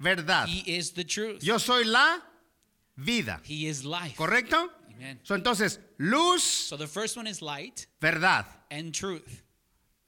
verdad. 0.00 0.48
He 0.48 0.76
is 0.76 0.92
the 0.92 1.04
truth. 1.04 1.42
Yo 1.42 1.58
soy 1.58 1.82
la 1.84 2.18
vida. 2.96 3.40
He 3.44 3.66
is 3.66 3.84
life. 3.84 4.16
¿Correcto? 4.16 4.68
Amen. 4.96 5.20
So, 5.22 5.34
entonces, 5.36 5.78
luz, 5.98 6.42
So 6.42 6.76
the 6.76 6.86
first 6.86 7.16
one 7.16 7.26
is 7.26 7.40
light 7.40 7.86
verdad. 8.00 8.44
and 8.70 8.92
truth. 8.92 9.42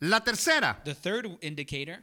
La 0.00 0.20
tercera, 0.20 0.82
The 0.84 0.94
third 0.94 1.28
indicator 1.42 2.02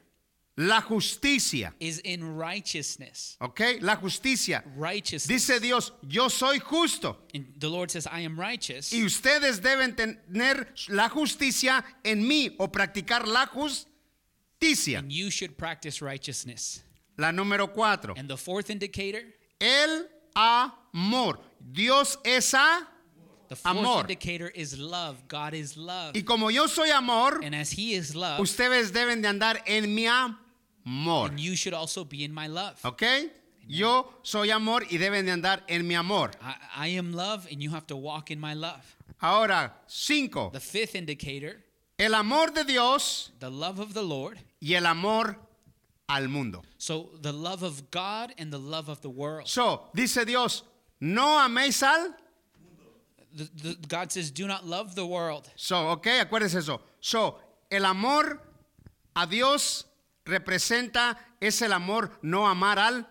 la 0.57 0.81
justicia. 0.81 1.73
is 1.79 1.99
in 1.99 2.35
righteousness. 2.35 3.37
¿Ok? 3.39 3.79
La 3.81 3.95
justicia. 3.95 4.63
Righteousness. 4.75 5.27
Dice 5.27 5.59
Dios, 5.59 5.91
yo 6.07 6.27
soy 6.29 6.59
justo. 6.59 7.17
And 7.33 7.45
the 7.59 7.69
Lord 7.69 7.91
says, 7.91 8.07
I 8.07 8.21
am 8.21 8.39
righteous. 8.39 8.91
Y 8.91 9.03
ustedes 9.03 9.61
deben 9.61 9.95
tener 9.95 10.67
la 10.89 11.09
justicia 11.09 11.83
en 12.03 12.27
mí 12.27 12.55
o 12.59 12.67
practicar 12.69 13.27
la 13.27 13.45
justicia. 13.45 14.99
And 14.99 15.11
you 15.11 15.29
should 15.29 15.57
practice 15.57 16.01
righteousness. 16.01 16.81
La 17.17 17.31
número 17.31 17.71
cuatro, 17.73 18.13
And 18.17 18.27
the 18.27 18.37
fourth 18.37 18.69
indicator, 18.69 19.21
el 19.61 20.05
amor. 20.35 21.39
Dios 21.71 22.17
es 22.25 22.53
a. 22.53 22.87
the 23.49 23.55
fourth 23.55 23.77
Amor. 23.77 24.01
indicator 24.01 24.49
is 24.49 24.77
love. 24.77 25.27
God 25.27 25.53
is 25.53 25.77
love. 25.77 26.15
Y 26.15 26.21
como 26.23 26.49
yo 26.49 26.67
soy 26.67 26.89
amor, 26.89 27.39
And 27.43 27.55
as 27.55 27.71
He 27.71 27.93
is 27.93 28.15
love, 28.15 28.39
ustedes 28.39 28.91
deben 28.91 29.21
de 29.21 29.29
andar 29.29 29.61
en 29.65 29.93
mi 29.93 30.05
amor. 30.05 30.37
And 30.87 31.39
you 31.39 31.55
should 31.55 31.73
also 31.73 32.03
be 32.03 32.23
in 32.23 32.33
my 32.33 32.47
love. 32.47 32.79
¿Ok? 32.83 33.03
Yo 33.67 34.13
soy 34.23 34.49
amor 34.51 34.83
y 34.89 34.97
deben 34.97 35.25
de 35.25 35.31
andar 35.31 35.61
en 35.67 35.87
mi 35.87 35.95
amor. 35.95 36.31
I, 36.41 36.55
I 36.75 36.87
am 36.97 37.13
love, 37.13 37.47
and 37.51 37.61
you 37.61 37.69
have 37.71 37.85
to 37.87 37.97
walk 37.97 38.31
in 38.31 38.39
my 38.39 38.53
love. 38.53 38.95
Ahora, 39.21 39.73
cinco. 39.87 40.49
The 40.51 40.59
fifth 40.59 40.95
indicator, 40.95 41.61
El 41.99 42.13
amor 42.13 42.51
de 42.51 42.63
Dios 42.63 43.31
the 43.39 43.49
love 43.49 43.79
of 43.79 43.93
the 43.93 44.03
Lord. 44.03 44.37
y 44.61 44.75
el 44.75 44.85
amor 44.85 45.35
al 46.07 46.27
mundo. 46.27 46.63
So 46.77 47.09
the 47.21 47.33
love 47.33 47.63
of 47.63 47.89
God 47.91 48.33
and 48.37 48.51
the 48.53 48.59
love 48.59 48.87
of 48.87 49.01
the 49.01 49.09
world. 49.09 49.47
So, 49.47 49.81
dice 49.95 50.23
Dios, 50.25 50.63
no 51.01 51.39
améis 51.39 51.81
al. 51.83 52.13
The, 53.33 53.49
the, 53.55 53.87
God 53.87 54.11
says, 54.11 54.31
do 54.31 54.47
not 54.47 54.65
love 54.65 54.95
the 54.95 55.05
world. 55.05 55.49
So, 55.55 55.89
ok, 55.89 56.07
acuérdense 56.21 56.55
eso. 56.55 56.81
So, 57.01 57.37
el 57.69 57.85
amor 57.85 58.39
a 59.15 59.27
Dios 59.27 59.85
representa, 60.27 61.17
es 61.41 61.61
el 61.61 61.73
amor 61.73 62.11
no 62.21 62.47
amar 62.47 62.79
al 62.79 63.07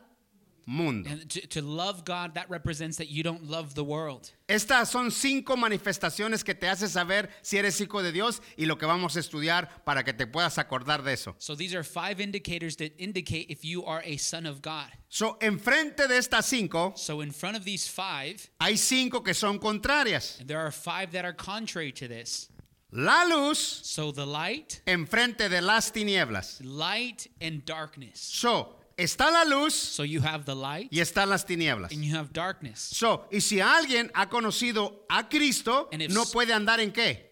mundo. 0.68 1.08
And 1.08 1.30
to, 1.30 1.46
to 1.46 1.62
love 1.62 2.04
God, 2.04 2.34
that 2.34 2.50
represents 2.50 2.96
that 2.98 3.08
you 3.08 3.22
don't 3.22 3.44
love 3.48 3.74
the 3.76 3.84
world. 3.84 4.32
Estas 4.48 4.88
son 4.88 5.12
cinco 5.12 5.56
manifestaciones 5.56 6.44
que 6.44 6.54
te 6.54 6.66
hace 6.66 6.88
saber 6.88 7.28
si 7.42 7.56
eres 7.56 7.80
hijo 7.80 8.02
de 8.02 8.10
Dios 8.10 8.40
y 8.58 8.64
lo 8.66 8.76
que 8.76 8.84
vamos 8.86 9.16
a 9.16 9.20
estudiar 9.20 9.68
para 9.84 10.02
que 10.02 10.12
te 10.12 10.26
puedas 10.26 10.58
acordar 10.58 11.04
de 11.04 11.12
eso. 11.12 11.36
So 11.38 11.54
these 11.54 11.72
are 11.72 11.84
five 11.84 12.20
indicators 12.20 12.74
that 12.78 12.92
indicate 12.98 13.46
if 13.48 13.64
you 13.64 13.84
are 13.84 14.02
a 14.04 14.16
son 14.16 14.44
of 14.44 14.60
God. 14.60 14.88
So, 15.08 15.36
enfrente 15.40 16.08
de 16.08 16.18
estas 16.18 16.46
cinco, 16.46 16.94
So 16.96 17.20
in 17.20 17.30
front 17.30 17.56
of 17.56 17.64
these 17.64 17.86
five, 17.88 18.50
hay 18.60 18.74
cinco 18.76 19.20
que 19.20 19.34
son 19.34 19.60
contrarias. 19.60 20.44
there 20.44 20.58
are 20.58 20.72
five 20.72 21.12
that 21.12 21.24
are 21.24 21.32
contrary 21.32 21.92
to 21.92 22.08
this. 22.08 22.48
La 22.92 23.24
luz 23.24 23.58
So 23.58 24.12
the 24.12 24.24
light, 24.26 24.80
enfrente 24.86 25.48
de 25.48 25.60
las 25.60 25.90
tinieblas. 25.92 26.60
light 26.64 27.26
and 27.40 27.64
darkness. 27.64 28.20
So, 28.20 28.76
está 28.96 29.30
la 29.30 29.44
luz 29.44 29.74
So 29.74 30.02
you 30.04 30.20
have 30.20 30.44
the 30.46 30.54
light 30.54 30.88
y 30.92 31.00
están 31.00 31.28
las 31.28 31.44
tinieblas. 31.44 31.90
and 31.92 32.04
you 32.04 32.14
have 32.16 32.32
darkness. 32.32 32.80
So, 32.80 33.26
y 33.32 33.40
si 33.40 33.58
alguien 33.60 34.10
ha 34.14 34.26
conocido 34.28 35.00
a 35.10 35.28
Cristo, 35.28 35.88
And 35.92 36.00
if 36.02 36.12
no 36.12 36.24
puede 36.24 36.52
andar 36.52 36.78
en 36.80 36.92
qué? 36.92 37.24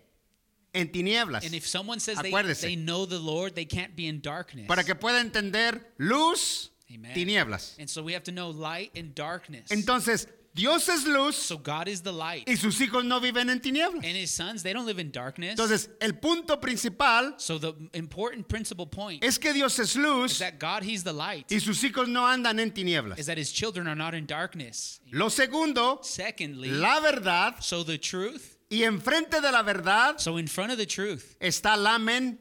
En 0.75 0.89
tinieblas. 0.91 1.45
And 1.45 1.55
if 1.55 1.67
someone 1.69 2.01
says 2.01 2.19
they, 2.19 2.33
Acuérdese. 2.33 2.63
they 2.63 2.75
know 2.77 3.07
the 3.07 3.19
Lord, 3.21 3.55
they 3.55 3.65
can't 3.65 3.95
be 3.95 4.09
in 4.09 4.21
darkness. 4.21 4.67
Para 4.67 4.83
que 4.83 4.97
pueda 4.97 5.21
entender 5.21 5.81
luz, 5.99 6.71
Amen. 6.93 7.15
tinieblas. 7.15 7.79
And 7.79 7.89
so 7.89 8.03
we 8.03 8.13
have 8.15 8.25
to 8.25 8.33
know 8.33 8.51
light 8.51 8.91
and 8.97 9.15
darkness. 9.15 9.71
Entonces, 9.71 10.27
Dios 10.55 10.89
es 10.89 11.05
luz 11.07 11.35
so 11.35 11.59
God 11.59 11.89
is 11.89 12.01
the 12.03 12.13
light. 12.13 12.49
y 12.49 12.55
sus 12.57 12.79
hijos 12.81 13.05
no 13.05 13.19
viven 13.21 13.51
en 13.51 13.61
tinieblas. 13.61 14.05
And 14.05 14.17
his 14.17 14.31
sons, 14.31 14.63
they 14.63 14.73
don't 14.73 14.87
live 14.87 15.01
in 15.01 15.11
darkness. 15.11 15.51
Entonces, 15.59 15.89
el 16.01 16.13
punto 16.13 16.61
principal 16.61 17.35
so 17.39 17.59
the 17.59 17.75
important 17.93 18.47
principal 18.49 18.87
point 18.87 19.25
es 19.25 19.37
que 19.39 19.53
Dios 19.53 19.79
es 19.81 19.91
is 19.91 19.97
luz 19.97 20.39
that 20.39 20.59
God, 20.61 20.85
he's 20.85 21.03
the 21.03 21.13
light. 21.13 21.51
y 21.51 21.59
sus 21.59 21.83
hijos 21.83 22.07
no 22.09 22.25
andan 22.27 22.61
en 22.61 22.71
tinieblas. 22.71 23.19
is 23.19 23.27
that 23.27 23.37
his 23.37 23.51
children 23.53 23.89
are 23.89 23.97
not 23.97 24.15
in 24.15 24.27
darkness. 24.27 25.01
Lo 25.11 25.29
segundo, 25.29 25.99
Secondly, 26.03 26.71
la 26.71 27.01
verdad 27.01 27.57
so 27.61 27.83
the 27.83 27.99
truth, 27.99 28.57
y 28.71 28.83
enfrente 28.85 29.41
de 29.41 29.51
la 29.51 29.63
verdad 29.63 30.19
so 30.21 30.37
in 30.37 30.47
front 30.47 30.71
of 30.71 30.79
the 30.79 30.87
truth. 30.87 31.37
está 31.41 31.77
la 31.77 31.99
mentira. 31.99 32.39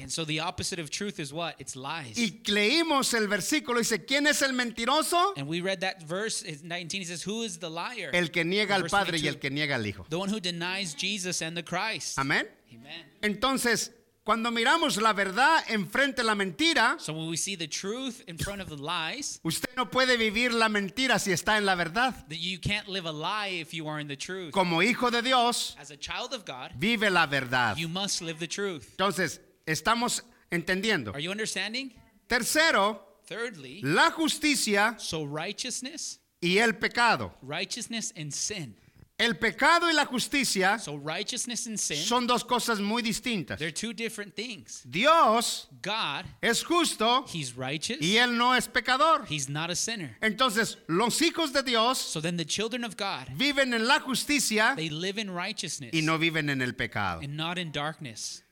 And 0.00 0.10
so 0.10 0.24
the 0.24 0.40
opposite 0.40 0.78
of 0.78 0.88
truth 0.90 1.20
is 1.20 1.32
what? 1.32 1.54
It's 1.58 1.76
lies. 1.76 2.16
Y 2.16 2.40
leímos 2.46 3.12
el 3.14 3.28
versículo, 3.28 3.78
dice, 3.78 4.04
¿quién 4.06 4.26
es 4.26 4.40
el 4.42 4.52
mentiroso? 4.54 5.34
and 5.36 5.46
we 5.46 5.60
read 5.60 5.80
that 5.80 6.02
verse 6.02 6.42
in 6.42 6.66
19. 6.66 7.02
He 7.02 7.04
says, 7.04 7.22
Who 7.24 7.42
is 7.42 7.58
the 7.58 7.68
liar? 7.68 8.10
El 8.14 8.30
que 8.30 8.42
niega 8.44 8.74
al 8.76 8.84
Padre 8.88 9.18
y 9.18 9.22
22. 9.22 9.28
el 9.34 9.38
que 9.38 9.50
niega 9.50 9.74
al 9.74 9.86
Hijo. 9.86 10.06
the 10.08 10.18
one 10.18 10.30
who 10.30 10.40
denies 10.40 10.94
Jesus 10.94 11.42
and 11.42 11.54
the 11.56 11.62
Christ. 11.62 12.18
Amén. 12.18 12.48
Amen. 12.72 13.04
Entonces, 13.22 13.92
cuando 14.24 14.50
miramos 14.50 14.96
la 15.00 15.12
verdad 15.12 15.62
enfrente 15.68 16.22
de 16.22 16.24
la 16.24 16.34
mentira, 16.34 16.96
So 16.98 17.12
when 17.12 17.28
we 17.28 17.36
see 17.36 17.54
the 17.56 17.66
truth 17.68 18.22
in 18.28 18.38
front 18.38 18.60
of 18.62 18.68
the 18.68 18.76
lies, 18.76 19.40
usted 19.44 19.68
no 19.76 19.90
puede 19.90 20.16
vivir 20.16 20.52
la 20.52 20.68
mentira 20.68 21.18
si 21.18 21.32
está 21.32 21.58
en 21.58 21.66
la 21.66 21.74
verdad. 21.74 22.14
you 22.30 22.58
can't 22.58 22.88
live 22.88 23.06
a 23.06 23.12
lie 23.12 23.60
if 23.60 23.74
you 23.74 23.86
are 23.88 24.00
in 24.00 24.08
the 24.08 24.16
truth. 24.16 24.52
Como 24.52 24.80
hijo 24.82 25.10
de 25.10 25.20
Dios, 25.20 25.76
As 25.78 25.90
a 25.90 25.96
child 25.98 26.32
of 26.32 26.44
God, 26.46 26.72
vive 26.78 27.10
la 27.10 27.26
verdad. 27.26 27.76
you 27.76 27.88
must 27.88 28.22
live 28.22 28.38
the 28.38 28.48
truth. 28.48 28.88
Entonces, 28.96 29.40
estamos 29.66 30.22
entendiendo. 30.50 31.12
Are 31.14 31.22
you 31.22 31.30
understanding? 31.30 31.92
Tercero, 32.28 33.00
Thirdly, 33.26 33.80
la 33.82 34.10
justicia 34.10 34.96
so 34.98 35.24
righteousness, 35.24 36.20
y 36.40 36.58
el 36.58 36.74
pecado. 36.74 37.32
righteousness 37.42 38.12
and 38.16 38.32
sin. 38.32 38.76
El 39.18 39.34
pecado 39.36 39.86
y 39.90 39.92
la 39.92 40.06
justicia 40.06 40.78
So 40.78 40.96
righteousness 40.96 41.66
and 41.66 41.78
sin, 41.78 41.98
son 41.98 42.26
dos 42.26 42.42
cosas 42.42 42.80
muy 42.80 43.02
distintas. 43.02 43.58
they're 43.58 43.70
two 43.70 43.92
different 43.92 44.34
things. 44.34 44.82
Dios 44.88 45.68
God, 45.82 46.24
es 46.40 46.62
justo 46.64 47.26
he's 47.28 47.54
righteous. 47.54 47.98
y 48.00 48.16
él 48.16 48.38
no 48.38 48.54
es 48.54 48.66
pecador. 48.66 49.26
He's 49.28 49.48
not 49.50 49.68
a 49.70 49.76
sinner. 49.76 50.16
Entonces, 50.22 50.78
los 50.88 51.20
hijos 51.20 51.52
de 51.52 51.62
Dios 51.62 51.98
So 51.98 52.22
then 52.22 52.38
the 52.38 52.46
children 52.46 52.82
of 52.82 52.96
God, 52.96 53.28
viven 53.36 53.74
en 53.74 53.86
la 53.86 54.00
justicia 54.00 54.72
they 54.74 54.88
live 54.88 55.18
in 55.20 55.30
righteousness 55.30 55.90
y 55.92 56.00
no 56.00 56.16
viven 56.18 56.48
en 56.48 56.62
el 56.62 56.72
pecado. 56.72 57.20
and 57.22 57.36
not 57.36 57.58
in 57.58 57.70
darkness. 57.72 58.42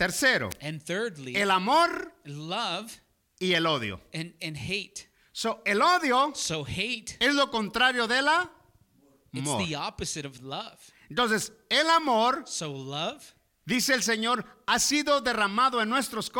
Tercero, 0.00 0.48
And 0.62 0.82
thirdly, 0.82 1.36
el 1.36 1.50
amor 1.50 2.12
love 2.24 2.90
y 3.38 3.52
el 3.54 3.66
odio. 3.66 4.00
and, 4.14 4.32
and 4.40 4.56
hate. 4.56 5.08
So, 5.32 5.60
el 5.66 5.80
odio 5.82 6.34
So 6.34 6.64
hate, 6.64 7.16
es 7.20 7.34
lo 7.34 7.48
contrario 7.48 8.06
de 8.08 8.22
la 8.22 8.48
it's 9.34 9.46
amor. 9.46 9.64
the 9.66 9.74
opposite 9.74 10.24
of 10.24 10.40
love. 10.42 10.78
Entonces, 11.10 11.52
el 11.70 11.88
amor, 11.90 12.44
So 12.46 12.72
love, 12.72 13.34
dice 13.66 13.90
el 13.90 14.00
Señor, 14.00 14.44
ha 14.66 14.78
sido 14.78 15.20
derramado 15.20 15.82
en 15.82 15.88
nuestros 15.90 16.30
that 16.30 16.34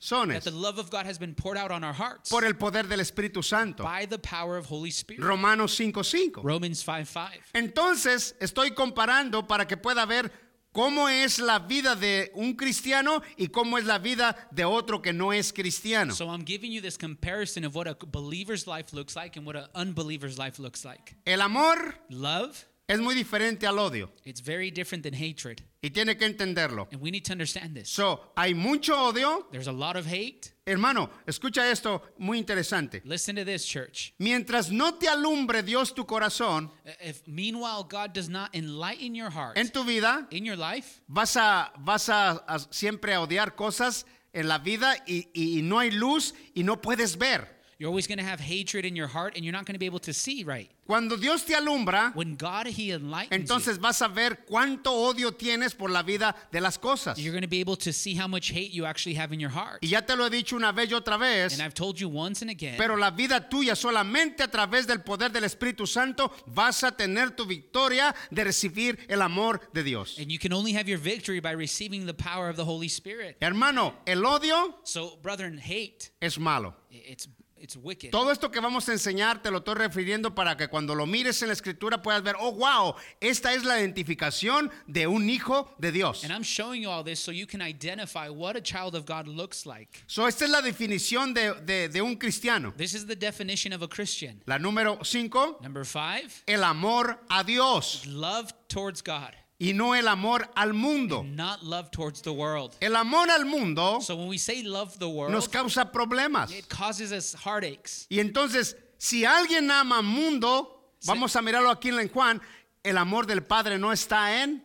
corazones 0.00 0.44
the 0.44 0.50
love 0.50 0.78
of 0.78 0.90
God 0.90 1.06
has 1.06 1.18
been 1.18 1.34
poured 1.34 1.56
out 1.56 1.70
on 1.70 1.82
our 1.84 1.92
hearts 1.94 2.28
por 2.28 2.44
el 2.44 2.54
poder 2.54 2.84
del 2.88 2.98
Espíritu 3.00 3.42
Santo. 3.42 3.82
by 3.84 4.04
the 4.04 4.18
power 4.18 4.56
of 4.58 4.66
Holy 4.66 4.90
Spirit. 4.90 5.22
Romanos 5.22 5.74
5:5. 5.78 6.42
Romans 6.44 6.82
5 6.84 7.06
5. 7.08 7.40
Entonces, 7.54 8.34
estoy 8.40 8.72
comparando 8.74 9.46
para 9.46 9.66
que 9.66 9.76
pueda 9.76 10.04
ver 10.06 10.30
cómo 10.72 11.08
es 11.08 11.38
la 11.38 11.58
vida 11.60 11.94
de 11.94 12.30
un 12.34 12.54
cristiano 12.54 13.22
y 13.36 13.48
cómo 13.48 13.78
es 13.78 13.84
la 13.84 13.98
vida 13.98 14.48
de 14.50 14.64
otro 14.64 15.00
que 15.00 15.12
no 15.12 15.32
es 15.32 15.52
cristiano. 15.52 16.14
So 16.14 16.26
I'm 16.26 16.44
giving 16.44 16.72
you 16.72 16.80
this 16.80 16.98
comparison 16.98 17.64
of 17.64 17.74
what 17.74 17.86
a 17.86 17.94
believer's 18.06 18.66
life 18.66 18.92
looks 18.92 19.14
like 19.14 19.36
and 19.36 19.46
what 19.46 19.56
an 19.56 19.66
unbeliever's 19.74 20.38
life 20.38 20.58
looks 20.58 20.84
like. 20.84 21.14
El 21.24 21.40
amor 21.40 21.94
Love, 22.08 22.66
es 22.88 22.98
muy 22.98 23.14
diferente 23.14 23.66
al 23.66 23.78
odio 23.78 24.10
it's 24.24 24.40
very 24.40 24.70
different 24.70 25.04
than 25.04 25.14
hatred. 25.14 25.62
y 25.82 25.90
tiene 25.90 26.16
que 26.16 26.26
entenderlo. 26.26 26.88
And 26.92 27.00
we 27.00 27.10
need 27.10 27.24
to 27.24 27.32
understand 27.32 27.74
this. 27.76 27.88
So, 27.90 28.20
hay 28.36 28.54
mucho 28.54 28.94
odio. 28.94 29.46
There's 29.50 29.68
a 29.68 29.72
lot 29.72 29.96
of 29.96 30.06
hate. 30.06 30.51
Hermano, 30.64 31.10
escucha 31.26 31.68
esto 31.68 32.02
muy 32.18 32.38
interesante. 32.38 33.02
Listen 33.04 33.34
to 33.34 33.44
this, 33.44 33.66
church. 33.66 34.14
Mientras 34.18 34.70
no 34.70 34.94
te 34.94 35.08
alumbre 35.08 35.64
Dios 35.64 35.92
tu 35.92 36.06
corazón 36.06 36.70
If 37.00 37.26
meanwhile 37.26 37.82
God 37.82 38.12
does 38.14 38.28
not 38.28 38.54
enlighten 38.54 39.12
your 39.12 39.30
heart 39.30 39.58
en 39.58 39.70
tu 39.70 39.82
vida, 39.82 40.28
in 40.30 40.44
your 40.44 40.56
life, 40.56 41.00
vas 41.08 41.36
a, 41.36 41.72
vas 41.80 42.08
a, 42.08 42.44
a 42.46 42.60
siempre 42.70 43.12
a 43.12 43.20
odiar 43.22 43.56
cosas 43.56 44.06
en 44.32 44.46
la 44.46 44.58
vida 44.58 44.94
y, 45.04 45.28
y 45.34 45.62
no 45.62 45.80
hay 45.80 45.90
luz 45.90 46.32
y 46.54 46.62
no 46.62 46.80
puedes 46.80 47.18
ver. 47.18 47.60
You're 47.82 47.88
always 47.88 48.06
going 48.06 48.18
to 48.18 48.24
have 48.24 48.38
hatred 48.38 48.84
in 48.84 48.94
your 48.94 49.08
heart 49.08 49.34
and 49.34 49.44
you're 49.44 49.50
not 49.52 49.66
going 49.66 49.74
to 49.74 49.78
be 49.80 49.86
able 49.86 49.98
to 49.98 50.12
see 50.12 50.44
right. 50.44 50.70
Cuando 50.86 51.16
Dios 51.16 51.42
te 51.42 51.52
alumbra, 51.54 52.14
When 52.14 52.36
God, 52.36 52.68
He 52.68 52.92
enlightens 52.92 53.32
entonces 53.50 53.76
vas 53.80 54.00
a 54.02 54.06
ver 54.08 54.44
cuánto 54.48 54.92
odio 54.92 55.32
tienes 55.32 55.76
por 55.76 55.90
la 55.90 56.04
vida 56.04 56.32
de 56.52 56.60
las 56.60 56.78
cosas. 56.78 57.18
you, 57.18 57.24
you're 57.24 57.32
going 57.32 57.42
to 57.42 57.48
be 57.48 57.58
able 57.58 57.74
to 57.74 57.92
see 57.92 58.14
how 58.14 58.28
much 58.28 58.52
hate 58.52 58.70
you 58.70 58.84
actually 58.86 59.14
have 59.14 59.32
in 59.32 59.40
your 59.40 59.50
heart. 59.50 59.80
Y 59.82 59.88
ya 59.88 60.00
te 60.00 60.14
lo 60.14 60.26
he 60.26 60.30
dicho 60.30 60.54
una 60.54 60.70
vez 60.70 60.90
y 60.90 60.94
otra 60.94 61.18
vez, 61.18 61.54
And 61.54 61.62
I've 61.62 61.74
told 61.74 61.98
you 61.98 62.08
once 62.08 62.40
and 62.40 62.52
again, 62.52 62.76
pero 62.78 62.94
la 62.96 63.10
vida 63.10 63.48
tuya 63.48 63.74
solamente 63.74 64.44
a 64.44 64.48
través 64.48 64.86
del 64.86 65.00
poder 65.00 65.32
del 65.32 65.42
Espíritu 65.42 65.84
Santo 65.88 66.30
vas 66.46 66.84
a 66.84 66.92
tener 66.92 67.32
tu 67.34 67.46
victoria 67.46 68.14
de 68.30 68.44
recibir 68.44 68.96
el 69.08 69.22
amor 69.22 69.60
de 69.72 69.82
Dios. 69.82 70.18
and 70.20 70.30
you 70.30 70.38
can 70.38 70.52
only 70.52 70.72
have 70.72 70.88
your 70.88 70.98
victory 71.00 71.40
by 71.40 71.50
receiving 71.50 72.06
the 72.06 72.14
power 72.14 72.48
of 72.48 72.54
the 72.54 72.64
Holy 72.64 72.86
Spirit. 72.88 73.36
Hermano, 73.42 73.94
el 74.06 74.24
odio 74.24 74.76
So, 74.84 75.18
brethren, 75.20 75.58
hate, 75.58 76.10
es 76.20 76.38
malo. 76.38 76.74
it's, 76.92 77.26
it's 77.62 77.76
wicked. 77.76 78.10
Todo 78.10 78.30
esto 78.32 78.50
que 78.50 78.60
vamos 78.60 78.88
a 78.88 78.92
enseñar 78.92 79.40
te 79.42 79.50
lo 79.50 79.58
estoy 79.58 79.74
refiriendo 79.76 80.34
para 80.34 80.56
que 80.56 80.68
cuando 80.68 80.94
lo 80.94 81.06
mires 81.06 81.40
en 81.42 81.48
la 81.48 81.54
escritura 81.54 82.02
puedas 82.02 82.22
ver, 82.22 82.34
oh 82.40 82.52
wow, 82.52 82.94
esta 83.20 83.54
es 83.54 83.64
la 83.64 83.78
identificación 83.80 84.70
de 84.86 85.06
un 85.06 85.30
hijo 85.30 85.74
de 85.78 85.92
Dios. 85.92 86.24
And 86.24 86.32
I'm 86.32 86.42
showing 86.42 86.82
you 86.82 86.90
all 86.90 87.04
this 87.04 87.20
so 87.20 87.30
you 87.32 87.46
can 87.46 87.62
identify 87.62 88.28
what 88.28 88.56
a 88.56 88.60
child 88.60 88.94
of 88.94 89.06
God 89.06 89.26
looks 89.28 89.64
like. 89.64 90.02
So, 90.06 90.26
esta 90.26 90.44
es 90.44 90.50
la 90.50 90.60
definición 90.60 91.32
de, 91.34 91.54
de- 91.64 91.88
de 91.88 92.02
un 92.02 92.16
cristiano. 92.16 92.72
This 92.76 92.94
is 92.94 93.06
the 93.06 93.16
definition 93.16 93.72
of 93.72 93.82
a 93.82 93.88
Christian. 93.88 94.42
La 94.46 94.58
número 94.58 94.98
5, 95.04 95.58
Number 95.62 95.84
five, 95.84 96.42
el 96.46 96.64
amor 96.64 97.18
a 97.30 97.44
Dios 97.44 98.04
love 98.06 98.52
towards 98.68 99.02
God, 99.02 99.34
y 99.62 99.72
no 99.74 99.94
el 99.94 100.08
amor 100.08 100.50
al 100.56 100.72
mundo. 100.74 101.22
not 101.22 101.62
love 101.62 101.88
towards 101.92 102.20
the 102.22 102.30
world. 102.30 102.74
El 102.80 102.96
amor 102.96 103.30
al 103.30 103.44
mundo 103.44 104.00
So 104.00 104.16
when 104.16 104.26
we 104.28 104.36
say 104.36 104.64
love 104.64 104.98
the 104.98 105.06
nos 105.06 105.14
world, 105.14 105.50
causa 105.52 105.84
problemas. 105.92 106.50
it 106.50 106.68
causes 106.68 107.12
us 107.12 107.34
heartaches. 107.34 108.06
Y 108.08 108.18
entonces, 108.18 108.76
si 108.98 109.24
alguien 109.24 109.70
ama 109.70 109.98
al 109.98 110.04
mundo, 110.04 110.90
vamos 111.06 111.36
a 111.36 111.42
mirarlo 111.42 111.70
aquí 111.70 111.90
en 111.90 112.08
Juan, 112.08 112.42
el 112.82 112.98
amor 112.98 113.26
del 113.26 113.44
Padre 113.44 113.78
no 113.78 113.92
está 113.92 114.42
en. 114.42 114.64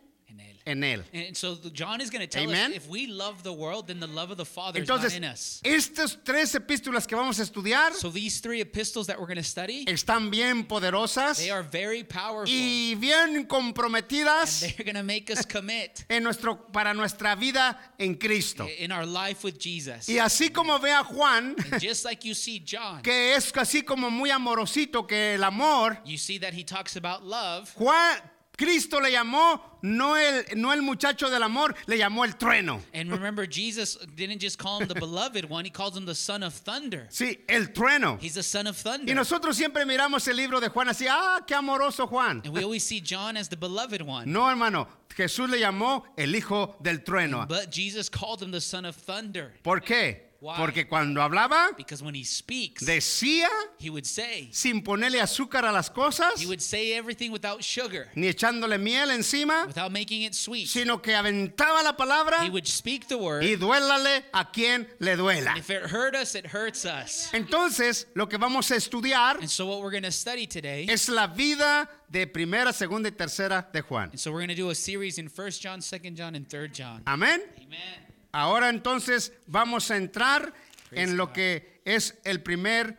En 0.68 0.82
él. 0.84 1.04
And 1.14 1.36
so 1.36 1.54
the- 1.54 1.70
John 1.70 2.00
is 2.00 2.10
going 2.10 2.20
to 2.20 2.26
tell 2.28 2.42
Amen. 2.44 2.70
us 2.72 2.76
if 2.76 2.88
we 2.88 3.06
love 3.06 3.42
the 3.42 3.52
world, 3.52 3.86
then 3.88 4.00
the 4.00 4.06
love 4.06 4.30
of 4.30 4.36
the 4.36 4.44
Father 4.44 4.80
is 4.82 4.88
Entonces, 4.88 5.12
not 5.12 5.16
in 5.16 5.24
us. 5.24 5.60
estas 5.64 6.16
tres 6.24 6.54
epístolas 6.54 7.06
que 7.06 7.16
vamos 7.16 7.38
a 7.38 7.42
estudiar 7.42 7.92
So 7.94 8.10
these 8.10 8.40
three 8.40 8.60
epistles 8.60 9.06
that 9.06 9.18
we're 9.18 9.26
going 9.26 9.38
to 9.38 9.42
study, 9.42 9.84
están 9.86 10.30
bien 10.30 10.64
poderosas 10.64 11.38
they 11.38 11.50
are 11.50 11.62
very 11.62 12.04
powerful. 12.04 12.52
y 12.54 12.94
bien 12.98 13.36
And 13.36 13.48
comprometidas 13.48 14.60
they're 14.60 14.84
going 14.84 14.94
to 14.96 15.02
make 15.02 15.30
us 15.30 15.44
commit 15.44 16.04
en 16.10 16.22
nuestro, 16.22 16.54
para 16.72 16.94
nuestra 16.94 17.34
vida 17.36 17.78
en 17.98 18.14
Cristo. 18.16 18.66
in 18.78 18.92
our 18.92 19.06
life 19.06 19.42
with 19.44 19.58
Jesus. 19.58 20.08
Y 20.08 20.18
así 20.18 20.50
como 20.52 20.78
ve 20.78 20.90
a 20.92 21.02
Juan, 21.04 21.56
And 21.72 21.80
just 21.80 22.04
like 22.04 22.24
you 22.24 22.34
see 22.34 22.58
John, 22.60 23.02
que 23.02 23.34
es 23.34 23.52
así 23.52 23.82
como 23.84 24.10
muy 24.10 24.30
amorosito, 24.30 25.06
que 25.06 25.34
el 25.34 25.44
amor, 25.44 25.98
you 26.04 26.16
see 26.18 26.38
that 26.38 26.52
he 26.54 26.64
talks 26.64 26.96
about 26.96 27.24
love. 27.24 27.72
Juan, 27.76 28.18
Cristo 28.58 28.98
le 29.00 29.12
llamó 29.12 29.78
no 29.82 30.16
el, 30.16 30.44
no 30.56 30.72
el 30.72 30.82
muchacho 30.82 31.30
del 31.30 31.44
amor, 31.44 31.74
le 31.86 31.96
llamó 31.96 32.24
el 32.24 32.36
trueno. 32.36 32.80
And 32.92 33.08
remember, 33.10 33.46
Jesus 33.48 33.96
didn't 34.16 34.40
just 34.40 34.58
call 34.58 34.80
him 34.82 34.88
the 34.88 34.94
beloved 34.94 35.48
one, 35.48 35.64
he 35.64 35.70
calls 35.70 35.96
him 35.96 36.04
the 36.04 36.14
son 36.14 36.42
of 36.42 36.52
thunder. 36.52 37.06
Sí, 37.10 37.38
el 37.48 37.66
trueno. 37.72 38.18
He's 38.20 38.34
the 38.34 38.42
son 38.42 38.66
of 38.66 38.76
Y 38.76 38.82
thunder. 38.82 39.14
nosotros 39.14 39.56
siempre 39.56 39.84
miramos 39.86 40.26
el 40.26 40.36
libro 40.36 40.58
de 40.60 40.68
Juan 40.70 40.88
así, 40.88 41.06
ah, 41.08 41.40
qué 41.46 41.54
amoroso 41.54 42.08
Juan. 42.08 42.42
And 42.44 42.52
we 42.52 42.64
always 42.64 42.84
see 42.84 43.00
John 43.00 43.36
as 43.36 43.48
the 43.48 43.56
beloved 43.56 44.02
one. 44.02 44.30
No, 44.32 44.48
hermano, 44.48 44.88
Jesús 45.16 45.48
le 45.48 45.58
llamó 45.60 46.02
el 46.16 46.34
hijo 46.34 46.74
del 46.82 46.98
trueno. 47.04 47.46
But 47.46 47.70
Jesus 47.70 48.08
called 48.08 48.42
him 48.42 48.50
the 48.50 48.60
son 48.60 48.84
of 48.84 48.96
thunder. 48.96 49.52
¿Por 49.62 49.80
qué? 49.80 50.27
Why? 50.40 50.54
Porque 50.56 50.86
cuando 50.86 51.20
hablaba, 51.20 51.76
Because 51.76 52.00
when 52.00 52.14
he 52.14 52.22
speaks, 52.22 52.84
decía 52.86 53.48
he 53.80 53.90
would 53.90 54.06
say, 54.06 54.48
sin 54.52 54.82
ponerle 54.84 55.20
azúcar 55.20 55.64
a 55.64 55.72
las 55.72 55.90
cosas, 55.90 56.40
he 56.40 56.46
would 56.46 56.60
say 56.60 56.92
everything 56.92 57.32
without 57.32 57.60
sugar, 57.64 58.06
ni 58.14 58.28
echándole 58.28 58.78
miel 58.78 59.10
encima, 59.10 59.64
without 59.66 59.90
making 59.90 60.22
it 60.22 60.34
sweet. 60.34 60.68
sino 60.68 60.98
que 61.02 61.12
aventaba 61.12 61.82
la 61.82 61.96
palabra 61.96 62.44
He 62.44 62.50
would 62.50 62.68
speak 62.68 63.08
the 63.08 63.16
word. 63.18 63.42
y 63.42 63.56
duélale 63.56 64.26
a 64.32 64.44
quien 64.52 64.86
le 65.00 65.16
duela. 65.16 65.56
If 65.58 65.70
it 65.70 65.82
hurt 65.90 66.14
us, 66.14 66.36
it 66.36 66.46
hurts 66.46 66.84
us. 66.84 67.30
Entonces, 67.32 68.06
lo 68.14 68.28
que 68.28 68.38
vamos 68.38 68.70
a 68.70 68.76
estudiar 68.76 69.38
And 69.40 69.50
so 69.50 69.66
what 69.66 69.80
we're 69.80 69.90
going 69.90 70.04
to 70.04 70.12
study 70.12 70.46
today, 70.46 70.86
es 70.88 71.08
la 71.08 71.26
vida 71.26 71.90
de 72.08 72.28
primera, 72.28 72.72
segunda 72.72 73.08
y 73.08 73.12
tercera 73.16 73.66
de 73.72 73.82
Juan. 73.82 74.10
and 74.10 74.20
so 74.20 74.30
we're 74.30 74.38
going 74.38 74.48
to 74.48 74.54
do 74.54 74.70
a 74.70 74.74
series 74.76 75.18
in 75.18 75.26
1 75.26 75.50
John, 75.60 75.80
2 75.80 76.10
John, 76.14 76.36
and 76.36 76.48
3 76.48 76.68
John. 76.68 77.02
Amén. 77.08 77.40
Amen. 77.60 78.07
Ahora 78.38 78.68
entonces 78.68 79.32
vamos 79.48 79.90
a 79.90 79.96
entrar 79.96 80.54
en 80.92 81.16
lo 81.16 81.32
que 81.32 81.80
es 81.84 82.16
el 82.24 82.40
primer 82.40 82.96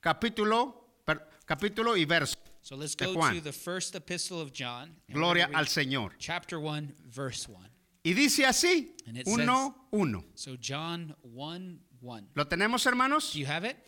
capítulo, 0.00 1.00
per- 1.06 1.26
capítulo 1.46 1.96
y 1.96 2.04
verso. 2.04 2.36
So 2.60 2.76
let's 2.76 2.94
de 2.94 3.06
go 3.06 3.14
Juan. 3.14 3.34
to 3.36 3.40
the 3.40 3.54
first 3.54 3.94
epistle 3.94 4.38
of 4.42 4.52
John. 4.52 4.94
Gloria 5.08 5.48
al 5.54 5.66
Señor. 5.68 6.12
Chapter 6.18 6.58
1, 6.58 6.94
verse 7.06 7.48
1. 7.48 7.66
Y 8.04 8.12
dice 8.12 8.44
así, 8.44 8.94
And 9.06 9.16
it 9.16 9.26
uno, 9.26 9.88
uno. 9.92 10.24
So 10.34 10.58
John 10.60 11.16
1, 11.22 11.78
1. 12.02 12.28
¿Lo 12.34 12.44
tenemos, 12.46 12.84
hermanos? 12.84 13.32
Do 13.32 13.38
you 13.38 13.46
have 13.46 13.64
it? 13.64 13.78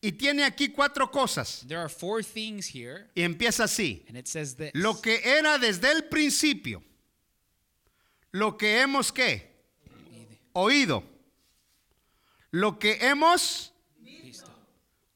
Y 0.00 0.10
tiene 0.10 0.42
aquí 0.42 0.70
cuatro 0.72 1.08
cosas. 1.12 1.64
There 1.68 1.78
are 1.78 1.88
four 1.88 2.24
things 2.24 2.66
here, 2.66 3.06
Y 3.14 3.22
empieza 3.22 3.62
así. 3.64 4.04
and 4.08 4.16
it 4.18 4.26
says 4.26 4.56
this. 4.56 4.72
Lo 4.74 5.00
que 5.00 5.20
era 5.24 5.56
desde 5.58 5.92
el 5.92 6.02
principio. 6.08 6.82
Lo 8.32 8.56
que 8.56 8.80
hemos 8.80 9.12
qué? 9.12 9.51
Oído. 10.52 11.04
Lo 12.50 12.78
que 12.78 12.98
hemos 13.00 13.72
Listo. 14.00 14.50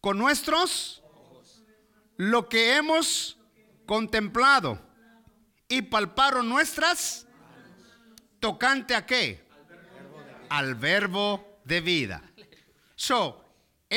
con 0.01 0.19
nuestros. 0.19 1.03
Lo 2.17 2.49
que 2.49 2.77
hemos 2.77 3.37
contemplado. 3.87 4.81
Y 5.69 5.83
palparon 5.83 6.49
nuestras. 6.49 7.27
Tocante 8.41 8.95
a 8.95 9.07
qué? 9.07 9.47
Al 10.49 10.75
verbo 10.75 11.61
de 11.65 11.81
vida. 11.81 12.23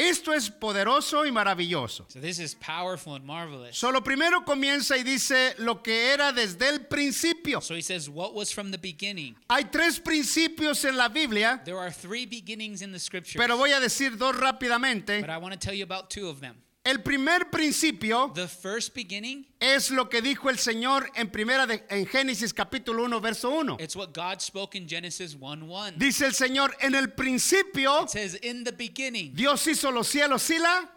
Esto 0.07 0.33
es 0.33 0.49
poderoso 0.49 1.25
y 1.25 1.31
maravilloso. 1.31 2.05
So 2.09 2.19
this 2.21 2.39
is 2.39 2.55
powerful 2.55 3.15
and 3.15 3.25
marvelous. 3.25 3.77
Solo 3.77 4.01
primero 4.01 4.45
comienza 4.45 4.95
y 4.97 5.03
dice 5.03 5.55
lo 5.57 5.81
que 5.83 6.13
era 6.13 6.31
desde 6.31 6.69
el 6.69 6.85
principio. 6.87 7.61
So 7.61 7.75
he 7.75 7.81
says, 7.81 8.07
What 8.09 8.33
was 8.33 8.53
from 8.53 8.71
the 8.71 8.77
beginning? 8.77 9.35
Hay 9.49 9.65
tres 9.65 9.99
principios 9.99 10.85
en 10.85 10.95
la 10.97 11.09
Biblia, 11.09 11.61
There 11.65 11.77
are 11.77 11.91
three 11.91 12.25
beginnings 12.25 12.81
in 12.81 12.91
the 12.91 12.99
scriptures, 12.99 13.35
pero 13.37 13.57
voy 13.57 13.71
a 13.71 13.79
decir 13.79 14.17
dos 14.17 14.35
rápidamente. 14.35 15.21
but 15.21 15.29
I 15.29 15.37
want 15.37 15.53
to 15.53 15.59
tell 15.59 15.73
you 15.75 15.83
about 15.83 16.09
two 16.09 16.27
of 16.29 16.39
them. 16.39 16.55
El 16.85 17.01
primer 17.03 17.49
principio 17.51 18.31
The 18.33 18.47
first 18.47 18.95
beginning, 18.95 19.45
es 19.59 19.91
lo 19.91 20.07
que 20.09 20.21
dijo 20.21 20.49
el 20.49 20.57
Señor 20.57 21.09
en 21.15 21.29
primera 21.29 21.67
de, 21.67 21.83
en 21.89 22.05
Génesis 22.07 22.53
capítulo 22.53 23.03
1 23.03 23.19
verso 23.19 23.49
1. 23.49 23.77
it's 23.81 23.95
what 23.97 24.13
God 24.13 24.39
spoke 24.41 24.75
in 24.77 24.87
Genesis 24.87 25.35
1 25.35 25.67
1. 25.67 25.93
Dice 25.97 26.21
el 26.25 26.33
Señor, 26.33 26.73
en 26.79 26.95
el 26.95 27.09
principio 27.11 28.03
It 28.03 28.09
says, 28.09 28.35
In 28.41 28.63
the 28.63 28.71
beginning, 28.71 29.33
Dios 29.35 29.65
hizo 29.67 29.91
los 29.91 30.07
cielos 30.07 30.49
y 30.49 30.57
la 30.57 30.89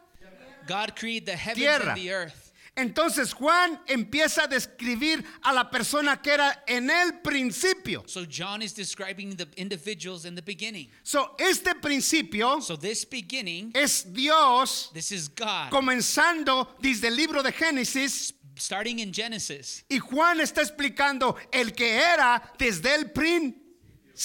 God 0.68 0.94
created 0.94 1.26
the 1.26 1.36
heavens 1.36 1.58
Tierra. 1.58 1.88
and 1.92 1.96
the 2.00 2.10
earth. 2.12 2.41
Entonces 2.74 3.34
Juan 3.34 3.80
empieza 3.86 4.44
a 4.44 4.46
describir 4.46 5.22
a 5.42 5.52
la 5.52 5.70
persona 5.70 6.22
que 6.22 6.30
era 6.30 6.64
en 6.66 6.88
el 6.90 7.20
principio. 7.20 8.02
So 8.06 8.24
John 8.26 8.62
is 8.62 8.74
describing 8.74 9.36
the 9.36 9.46
individuals 9.56 10.24
in 10.24 10.34
the 10.34 10.42
beginning. 10.42 10.88
So, 11.02 11.34
este 11.38 11.74
principio 11.74 12.60
So 12.62 12.76
this 12.76 13.04
beginning, 13.04 13.72
es 13.74 14.04
Dios 14.10 14.90
this 14.94 15.12
is 15.12 15.28
God. 15.28 15.70
comenzando 15.70 16.74
desde 16.80 17.08
el 17.08 17.16
libro 17.16 17.42
de 17.42 17.52
Génesis 17.52 18.34
Starting 18.54 18.98
in 18.98 19.12
Genesis, 19.12 19.84
y 19.88 19.98
Juan 19.98 20.40
está 20.40 20.60
explicando 20.60 21.36
el 21.50 21.72
que 21.72 21.96
era 21.96 22.52
desde 22.58 22.94
el 22.94 23.06
he's 23.06 23.61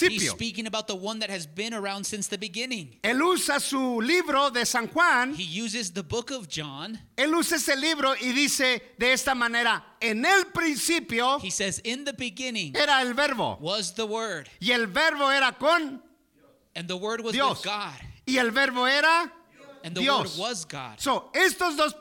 principio. 0.05 0.33
speaking 0.33 0.67
about 0.67 0.87
the 0.87 0.95
one 0.95 1.19
that 1.19 1.29
has 1.29 1.45
been 1.45 1.73
around 1.73 2.05
since 2.05 2.27
the 2.27 2.37
beginning. 2.37 2.95
Él 3.03 3.21
usa 3.21 3.59
su 3.59 4.01
libro 4.01 4.49
de 4.49 4.65
San 4.65 4.87
Juan, 4.87 5.33
He 5.33 5.43
uses 5.43 5.91
the 5.91 6.03
book 6.03 6.31
of 6.31 6.47
John. 6.47 6.99
él 7.17 7.33
usa 7.33 7.55
ese 7.55 7.75
libro 7.75 8.13
y 8.21 8.31
dice 8.33 8.81
de 8.97 9.11
esta 9.11 9.33
manera, 9.33 9.83
en 10.01 10.25
el 10.25 10.45
principio 10.45 11.39
He 11.39 11.49
says, 11.49 11.79
In 11.83 12.05
the 12.05 12.13
beginning 12.13 12.75
era 12.75 13.01
el 13.01 13.13
verbo 13.13 13.57
was 13.59 13.93
the 13.93 14.05
Word, 14.05 14.49
y 14.59 14.71
el 14.71 14.87
verbo 14.87 15.29
era 15.29 15.55
con 15.57 16.01
and 16.75 16.87
the 16.87 16.97
Word 16.97 17.21
was 17.21 17.33
Dios 17.33 17.57
with 17.59 17.65
God, 17.65 17.93
y 18.25 18.37
el 18.37 18.51
verbo 18.51 18.85
era 18.85 19.31
and 19.83 19.95
the 19.95 20.01
Dios. 20.01 20.37
Word 20.37 20.49
was 20.49 20.65
God. 20.65 20.99
So, 20.99 21.29
estos 21.33 21.77
dos 21.77 21.93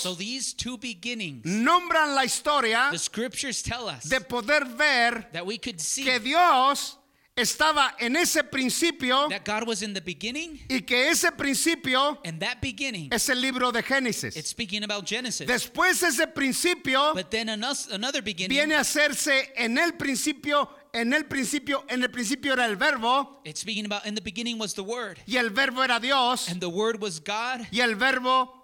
So 0.00 0.14
these 0.14 0.52
two 0.52 0.76
beginnings, 0.76 1.44
nombran 1.44 2.14
la 2.14 2.22
historia 2.22 2.88
the 2.92 2.98
scriptures 2.98 3.62
tell 3.62 3.88
us 3.88 4.04
de 4.04 4.20
poder 4.20 4.64
ver 4.64 5.26
that 5.32 5.46
we 5.46 5.58
could 5.58 5.80
see 5.80 6.04
que 6.04 6.18
Dios 6.18 6.97
estaba 7.40 7.94
en 7.98 8.16
ese 8.16 8.42
principio 8.44 9.28
that 9.28 9.44
God 9.44 9.66
was 9.66 9.82
in 9.82 9.94
the 9.94 10.00
beginning, 10.00 10.60
y 10.68 10.80
que 10.80 11.08
ese 11.08 11.30
principio 11.32 12.18
and 12.24 12.40
that 12.40 12.60
beginning, 12.60 13.08
es 13.12 13.28
el 13.28 13.40
libro 13.40 13.70
de 13.72 13.80
it's 13.80 13.88
Génesis. 13.88 14.46
speaking 14.46 14.82
about 14.84 15.06
Genesis. 15.06 15.46
Después 15.46 16.02
ese 16.02 16.26
principio 16.28 17.14
But 17.14 17.30
then 17.30 17.48
ano- 17.48 17.72
another 17.92 18.22
beginning, 18.22 18.56
viene 18.56 18.74
a 18.74 18.80
hacerse 18.80 19.52
en 19.56 19.78
el 19.78 19.92
principio 19.92 20.68
en 20.92 21.12
el 21.12 21.24
principio, 21.26 21.84
en 21.88 22.02
el 22.02 22.10
principio 22.10 22.54
era 22.54 22.64
el 22.64 22.76
verbo 22.76 23.42
It's 23.44 23.60
speaking 23.60 23.84
about 23.84 24.06
in 24.06 24.14
the 24.14 24.22
beginning 24.22 24.58
was 24.58 24.74
the 24.74 24.82
Word, 24.82 25.18
y 25.26 25.36
el 25.36 25.50
verbo 25.50 25.82
era 25.82 26.00
Dios 26.00 26.48
and 26.48 26.60
the 26.60 26.68
Word 26.68 27.00
was 27.00 27.20
God, 27.20 27.66
y 27.70 27.80
el 27.80 27.94
verbo 27.94 28.54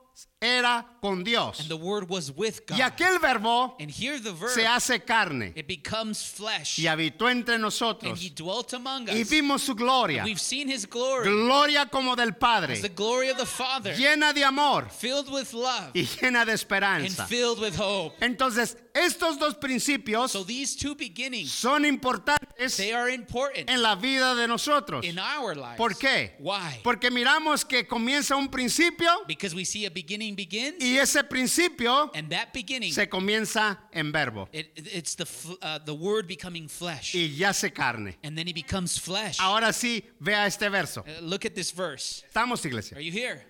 era 0.45 0.87
con 1.01 1.25
Dios. 1.25 1.61
and 1.61 1.69
the 1.69 1.77
Word 1.77 2.09
was 2.09 2.31
with 2.31 2.61
God. 2.67 2.79
Y 2.79 2.83
aquel 2.83 3.19
verbo 3.19 3.77
And 3.81 3.91
here 3.91 4.19
the 4.21 4.33
verb, 4.33 4.51
se 4.51 4.67
hace 4.67 5.01
carne 5.05 5.53
it 5.57 5.67
becomes 5.67 6.23
flesh, 6.25 6.79
y 6.79 6.87
habitó 6.87 7.29
entre 7.31 7.55
and 7.55 7.63
nosotros 7.63 8.21
He 8.23 8.31
dwelt 8.31 8.73
among 8.75 9.09
y 9.09 9.23
us. 9.23 9.29
vimos 9.31 9.63
su 9.63 9.75
gloria, 9.75 10.25
We've 10.25 10.41
seen 10.41 10.69
His 10.71 10.87
glory, 10.89 11.31
gloria 11.31 11.87
como 11.87 12.15
del 12.17 12.35
Padre, 12.35 12.75
as 12.75 12.83
the 12.83 12.89
glory 12.89 13.31
of 13.31 13.39
the 13.39 13.47
Father, 13.47 13.95
llena 13.97 14.33
de 14.35 14.45
amor 14.45 14.89
filled 14.91 15.31
with 15.33 15.53
love 15.55 15.91
y 15.95 16.03
llena 16.05 16.45
de 16.45 16.53
and 16.53 16.61
esperanza. 16.61 17.27
filled 17.27 17.59
with 17.61 17.75
hope. 17.79 18.15
Entonces, 18.21 18.77
estos 18.95 19.39
dos 19.39 19.55
principios 19.57 20.31
So 20.31 20.45
these 20.45 20.77
two 20.77 20.95
beginnings, 20.95 21.51
son 21.51 21.85
importantes 21.85 22.77
they 22.77 22.93
are 22.93 23.09
important 23.13 23.69
en 23.69 23.83
la 23.83 23.95
vida 23.97 24.35
de 24.35 24.47
nosotros. 24.47 25.05
in 25.05 25.19
our 25.19 25.55
lives. 25.55 25.77
¿Por 25.77 25.95
qué? 25.97 26.33
Why? 26.39 26.81
Porque 26.83 27.11
miramos 27.11 27.65
que 27.65 27.87
comienza 27.87 28.37
un 28.37 28.49
principio 28.49 29.11
Because 29.27 29.55
we 29.55 29.65
see 29.65 29.85
a 29.87 29.91
beginning 29.91 30.34
begins, 30.35 30.77
y 30.81 30.99
ese 30.99 31.23
principio 31.25 32.11
and 32.15 32.31
that 32.31 32.53
beginning, 32.53 32.93
se 32.93 33.07
comienza 33.07 33.79
en 33.93 34.13
verbo 34.13 34.49
it, 34.53 34.71
it's 34.77 35.15
the 35.15 35.27
uh, 35.63 35.79
the 35.85 35.95
Word 35.95 36.27
becoming 36.27 36.69
flesh, 36.69 37.15
y 37.15 37.31
ya 37.37 37.53
se 37.53 37.71
carne. 37.71 38.17
and 38.23 38.37
then 38.37 38.47
He 38.47 38.53
becomes 38.53 38.99
flesh. 38.99 39.39
Ahora 39.41 39.73
sí, 39.73 40.03
vea 40.21 40.47
este 40.47 40.69
verso. 40.71 41.03
Uh, 41.07 41.21
look 41.23 41.45
at 41.45 41.55
this 41.55 41.71
verse. 41.73 42.23
Estamos, 42.29 42.65
iglesia. 42.65 42.97
Are 42.97 43.01
you 43.03 43.13
here? 43.13 43.43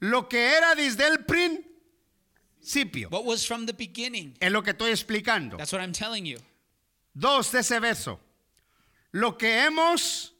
Lo 0.00 0.28
que 0.28 0.38
era 0.38 0.74
desde 0.76 1.06
el 1.08 1.24
principio 1.24 3.08
What 3.10 3.24
was 3.24 3.44
from 3.44 3.66
the 3.66 3.72
beginning? 3.72 4.36
es 4.40 4.52
lo 4.52 4.62
que 4.62 4.72
estoy 4.72 4.90
explicando. 4.90 5.56
That's 5.56 5.72
what 5.72 5.80
I'm 5.80 5.92
telling 5.92 6.24
you. 6.24 6.38
Dos 7.14 7.50
de 7.50 7.60
ese 7.60 7.80
verso. 7.80 8.20
Lo 9.12 9.36
que 9.36 9.48
hemos 9.64 10.32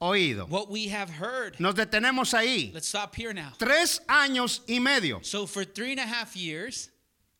oído. 0.00 0.48
What 0.48 0.70
we 0.70 0.88
have 0.88 1.10
heard. 1.10 1.58
Nos 1.60 1.74
detenemos 1.74 2.34
ahí. 2.34 2.72
Let's 2.72 2.88
stop 2.88 3.14
here 3.14 3.32
now. 3.32 3.52
Tres 3.58 4.00
años 4.08 4.60
y 4.68 4.78
medio. 4.80 5.20
So 5.22 5.46
for 5.46 5.64
three 5.64 5.92
and 5.92 6.00
a 6.00 6.06
half 6.06 6.36
years, 6.36 6.90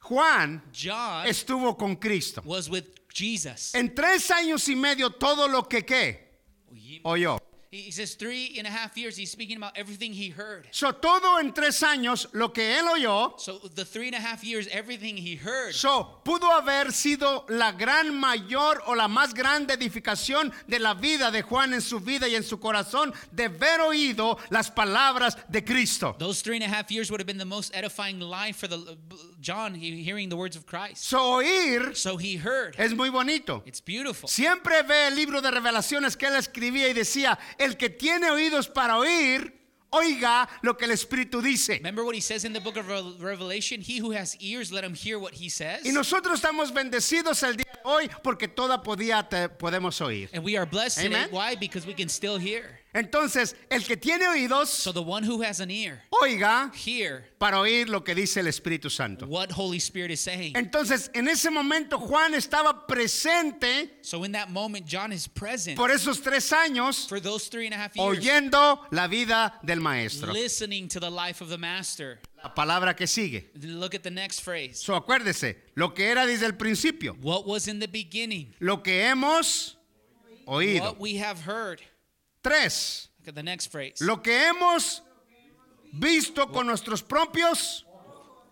Juan 0.01 0.63
John 0.73 1.27
estuvo 1.27 1.77
con 1.77 1.97
Cristo. 1.97 2.43
was 2.45 2.69
with 2.69 2.85
Jesus. 3.13 3.75
En 3.75 3.95
tres 3.95 4.31
años 4.31 4.69
y 4.69 4.75
medio 4.75 5.11
todo 5.11 5.49
lo 5.49 5.63
que 5.63 5.83
qué 5.83 6.19
oyó. 7.05 7.39
He 7.73 7.93
says 7.93 8.17
three 8.17 8.57
and 8.59 8.67
a 8.67 8.71
half 8.71 8.97
years. 8.99 9.17
He's 9.17 9.31
speaking 9.31 9.57
about 9.57 9.79
everything 9.79 10.13
he 10.13 10.29
heard. 10.31 10.67
So, 10.73 10.91
todo 10.91 11.39
en 11.39 11.53
tres 11.55 11.81
años 11.85 12.27
lo 12.33 12.49
que 12.53 12.65
él 12.65 12.85
oyó, 12.89 13.39
So 13.39 13.59
the 13.77 13.85
three 13.85 14.09
and 14.09 14.17
a 14.17 14.19
half 14.21 14.43
years, 14.43 14.67
everything 14.73 15.17
he 15.17 15.37
heard. 15.37 15.73
so, 15.73 16.19
pudo 16.25 16.51
haber 16.51 16.91
sido 16.91 17.45
la 17.49 17.71
gran 17.71 18.13
mayor 18.19 18.83
o 18.89 18.95
la 18.97 19.07
más 19.07 19.33
grande 19.35 19.75
edificación 19.75 20.53
de 20.67 20.81
la 20.81 20.95
vida 20.95 21.31
de 21.31 21.43
Juan 21.43 21.73
en 21.73 21.81
su 21.81 22.01
vida 22.01 22.27
y 22.27 22.35
en 22.35 22.43
su 22.43 22.59
corazón 22.59 23.13
de 23.31 23.45
haber 23.45 23.81
oído 23.83 24.37
las 24.51 24.69
palabras 24.69 25.37
de 25.49 25.63
Cristo. 25.65 26.17
Those 26.19 26.43
three 26.43 26.57
and 26.57 26.65
a 26.65 26.69
half 26.69 26.91
years 26.91 27.09
would 27.09 27.21
have 27.21 27.27
been 27.29 27.39
the 27.39 27.45
most 27.45 27.71
edifying 27.73 28.19
life 28.19 28.57
for 28.57 28.67
the 28.67 28.79
uh, 28.79 28.95
John 29.41 29.75
he- 29.77 30.03
hearing 30.03 30.29
the 30.29 30.37
words 30.37 30.57
of 30.57 30.67
Christ. 30.67 31.05
So, 31.05 31.37
oír 31.41 31.97
So 31.97 32.17
he 32.17 32.35
heard. 32.37 32.75
es 32.79 32.93
muy 32.95 33.11
bonito. 33.11 33.63
It's 33.65 33.81
beautiful. 33.81 34.29
Siempre 34.29 34.83
ve 34.83 35.07
el 35.07 35.15
libro 35.15 35.41
de 35.41 35.53
revelaciones 35.53 36.17
que 36.17 36.27
él 36.27 36.35
escribía 36.35 36.89
y 36.89 36.95
decía, 36.95 37.39
el 37.61 37.77
que 37.77 37.89
tiene 37.91 38.31
oídos 38.31 38.69
para 38.69 38.99
oír, 38.99 39.55
oiga 39.91 40.49
lo 40.63 40.77
que 40.77 40.87
el 40.87 40.91
Espíritu 40.93 41.41
dice. 41.43 41.75
Remember 41.79 42.05
what 42.05 42.15
he 42.15 42.21
says 42.21 42.45
in 42.45 42.53
the 42.53 42.61
book 42.61 42.77
of 42.77 42.89
Re- 42.89 43.15
Revelation? 43.21 43.81
He 43.81 43.99
who 44.01 44.13
has 44.13 44.37
ears, 44.41 44.73
let 44.73 44.83
him 44.85 44.95
hear 44.95 45.19
what 45.19 45.35
he 45.35 45.49
says. 45.49 45.85
Y 45.85 45.93
nosotros 45.93 46.35
estamos 46.43 46.73
bendecidos 46.73 47.43
el 47.43 47.57
día 47.57 47.71
de 47.73 47.81
hoy 47.85 48.11
porque 48.23 48.49
toda 48.49 48.83
podía 48.83 49.29
te- 49.29 49.49
podemos 49.49 50.01
oír. 50.01 50.29
And 50.33 50.45
we 50.45 50.57
are 50.57 50.67
blessed 50.67 51.03
today. 51.03 51.15
Amen. 51.15 51.29
Why? 51.31 51.55
Because 51.57 51.87
we 51.87 51.95
can 51.95 52.09
still 52.09 52.39
hear. 52.39 52.80
Entonces, 52.93 53.55
el 53.71 53.85
que 53.85 53.97
tiene 53.97 54.27
oídos, 54.27 54.69
So 54.69 54.93
the 54.93 55.01
one 55.01 55.23
who 55.25 55.43
has 55.43 55.61
an 55.61 55.71
ear, 55.71 56.03
oiga 56.23 56.73
hear 56.75 57.25
para 57.39 57.59
oír 57.61 57.89
lo 57.89 58.03
que 58.03 58.15
dice 58.15 58.41
el 58.41 58.47
Espíritu 58.49 58.91
Santo. 58.91 59.27
what 59.27 59.53
Holy 59.53 59.79
Spirit 59.79 60.11
is 60.11 60.21
saying. 60.21 60.55
Entonces, 60.57 61.09
en 61.15 61.29
ese 61.29 61.51
momento 61.51 61.99
Juan 61.99 62.35
estaba 62.35 62.87
presente 62.89 63.91
So 64.03 64.25
in 64.25 64.33
that 64.33 64.51
moment, 64.51 64.87
John 64.87 65.13
is 65.13 65.29
present 65.29 65.77
por 65.77 65.91
esos 65.91 66.21
tres 66.21 66.51
años 66.53 67.09
for 67.09 67.21
those 67.21 67.49
three 67.49 67.67
and 67.67 67.75
a 67.75 67.79
half 67.79 67.95
years, 67.97 68.19
oyendo 68.19 68.81
la 68.91 69.07
vida 69.07 69.55
del 69.65 69.79
maestro. 69.81 70.33
listening 70.33 70.89
to 70.89 70.99
the 70.99 71.11
life 71.11 71.41
of 71.41 71.49
the 71.49 71.59
Master. 71.59 72.19
La 72.43 72.53
palabra 72.55 72.97
que 72.97 73.07
sigue. 73.07 73.51
Look 73.63 73.95
at 73.95 74.03
the 74.03 74.11
next 74.11 74.41
phrase. 74.41 74.81
So, 74.83 74.95
acuérdese, 74.95 75.57
lo 75.77 75.91
que 75.95 76.07
era 76.09 76.27
desde 76.27 76.47
el 76.47 76.55
principio, 76.57 77.15
What 77.21 77.47
was 77.47 77.69
in 77.69 77.79
the 77.79 77.87
beginning? 77.89 78.55
lo 78.61 78.83
que 78.83 79.03
hemos 79.05 79.77
oído. 80.47 80.81
What 80.83 80.99
we 80.99 81.17
have 81.19 81.41
heard. 81.43 81.81
Tres, 82.43 83.09
Look 83.21 83.29
at 83.29 83.35
the 83.35 83.43
next 83.43 83.67
phrase. 83.71 84.01
lo 84.01 84.17
que 84.23 84.33
hemos 84.33 85.03
visto 85.93 86.47
con 86.53 86.67
nuestros 86.67 87.03
propios 87.03 87.85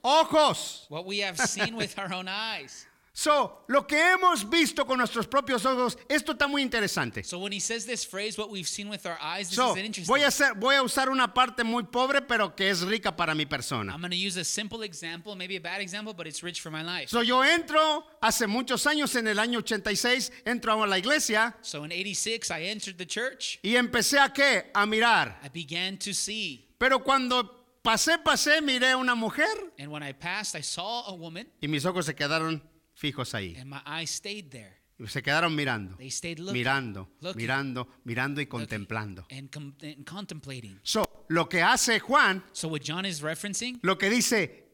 ojos. 0.04 0.86
What 0.88 1.06
we 1.06 1.18
have 1.20 1.38
seen 1.38 1.76
with 1.76 1.98
our 1.98 2.12
own 2.12 2.28
eyes. 2.28 2.86
So, 3.18 3.64
lo 3.66 3.84
que 3.84 3.96
hemos 4.12 4.48
visto 4.48 4.86
con 4.86 4.98
nuestros 4.98 5.26
propios 5.26 5.66
ojos, 5.66 5.98
esto 6.08 6.34
está 6.34 6.46
muy 6.46 6.62
interesante. 6.62 7.24
So 7.24 7.40
when 7.40 7.52
he 7.52 7.58
says 7.58 7.84
this 7.84 8.06
phrase, 8.06 8.38
what 8.38 8.48
we've 8.48 8.68
seen 8.68 8.88
with 8.88 9.04
our 9.06 9.18
eyes, 9.20 9.48
this 9.48 9.56
So, 9.56 9.72
is 9.72 9.78
interesting. 9.78 10.06
voy 10.06 10.22
a 10.22 10.28
hacer, 10.28 10.54
voy 10.54 10.76
a 10.76 10.84
usar 10.84 11.08
una 11.10 11.34
parte 11.34 11.64
muy 11.64 11.82
pobre, 11.82 12.22
pero 12.22 12.54
que 12.54 12.70
es 12.70 12.82
rica 12.82 13.16
para 13.16 13.34
mi 13.34 13.44
persona. 13.44 13.92
I'm 13.92 14.00
going 14.00 14.12
to 14.12 14.16
use 14.16 14.36
a 14.36 14.44
simple 14.44 14.84
example, 14.84 15.34
maybe 15.34 15.56
a 15.56 15.60
bad 15.60 15.80
example, 15.80 16.14
but 16.14 16.28
it's 16.28 16.44
rich 16.44 16.60
for 16.60 16.70
my 16.70 16.82
life. 16.84 17.08
So, 17.10 17.22
yo 17.22 17.42
entro 17.42 18.04
hace 18.22 18.46
muchos 18.46 18.86
años, 18.86 19.16
en 19.16 19.26
el 19.26 19.40
año 19.40 19.58
86, 19.58 20.30
entro 20.44 20.80
a 20.80 20.86
la 20.86 20.96
iglesia 20.96 21.56
So 21.60 21.82
in 21.82 21.90
86, 21.90 22.52
I 22.52 22.66
entered 22.66 22.98
the 22.98 23.06
church. 23.06 23.58
y 23.64 23.74
empecé 23.74 24.20
a 24.20 24.32
qué? 24.32 24.70
A 24.72 24.86
mirar. 24.86 25.40
I 25.42 25.48
began 25.48 25.98
to 25.98 26.14
see. 26.14 26.68
Pero 26.78 27.02
cuando 27.02 27.66
pasé, 27.82 28.16
pasé, 28.18 28.60
miré 28.60 28.92
a 28.92 28.96
una 28.96 29.16
mujer 29.16 29.72
And 29.76 29.90
when 29.90 30.04
I 30.04 30.12
passed, 30.12 30.54
I 30.54 30.62
saw 30.62 31.02
a 31.08 31.14
woman, 31.14 31.48
y 31.60 31.66
mis 31.66 31.84
ojos 31.84 32.06
se 32.06 32.14
quedaron 32.14 32.62
fijos 32.98 33.34
ahí. 33.34 33.54
and 33.56 33.70
my 33.70 33.80
eyes 33.86 34.10
stayed 34.10 34.50
there. 34.50 34.76
Se 35.06 35.22
quedaron 35.22 35.54
mirando, 35.54 35.96
They 35.96 36.10
stayed 36.10 36.40
looking, 36.40 36.54
mirando, 36.54 37.08
looking, 37.20 37.36
mirando, 37.40 37.88
mirando 38.04 38.40
y 38.40 38.46
contemplando. 38.46 39.24
and, 39.30 39.48
com- 39.48 39.72
and 39.80 40.04
contemplating. 40.04 40.80
So, 40.82 41.04
lo 41.28 41.48
que 41.48 41.62
hace 41.62 42.00
Juan, 42.00 42.42
So 42.52 42.66
what 42.68 42.80
John 42.82 43.06
is 43.06 43.20
referencing, 43.22 43.78
lo 43.82 43.96
que 43.96 44.10
dice, 44.10 44.64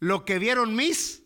lo 0.00 0.24
que 0.24 0.40
vieron 0.40 0.74
mis 0.74 1.22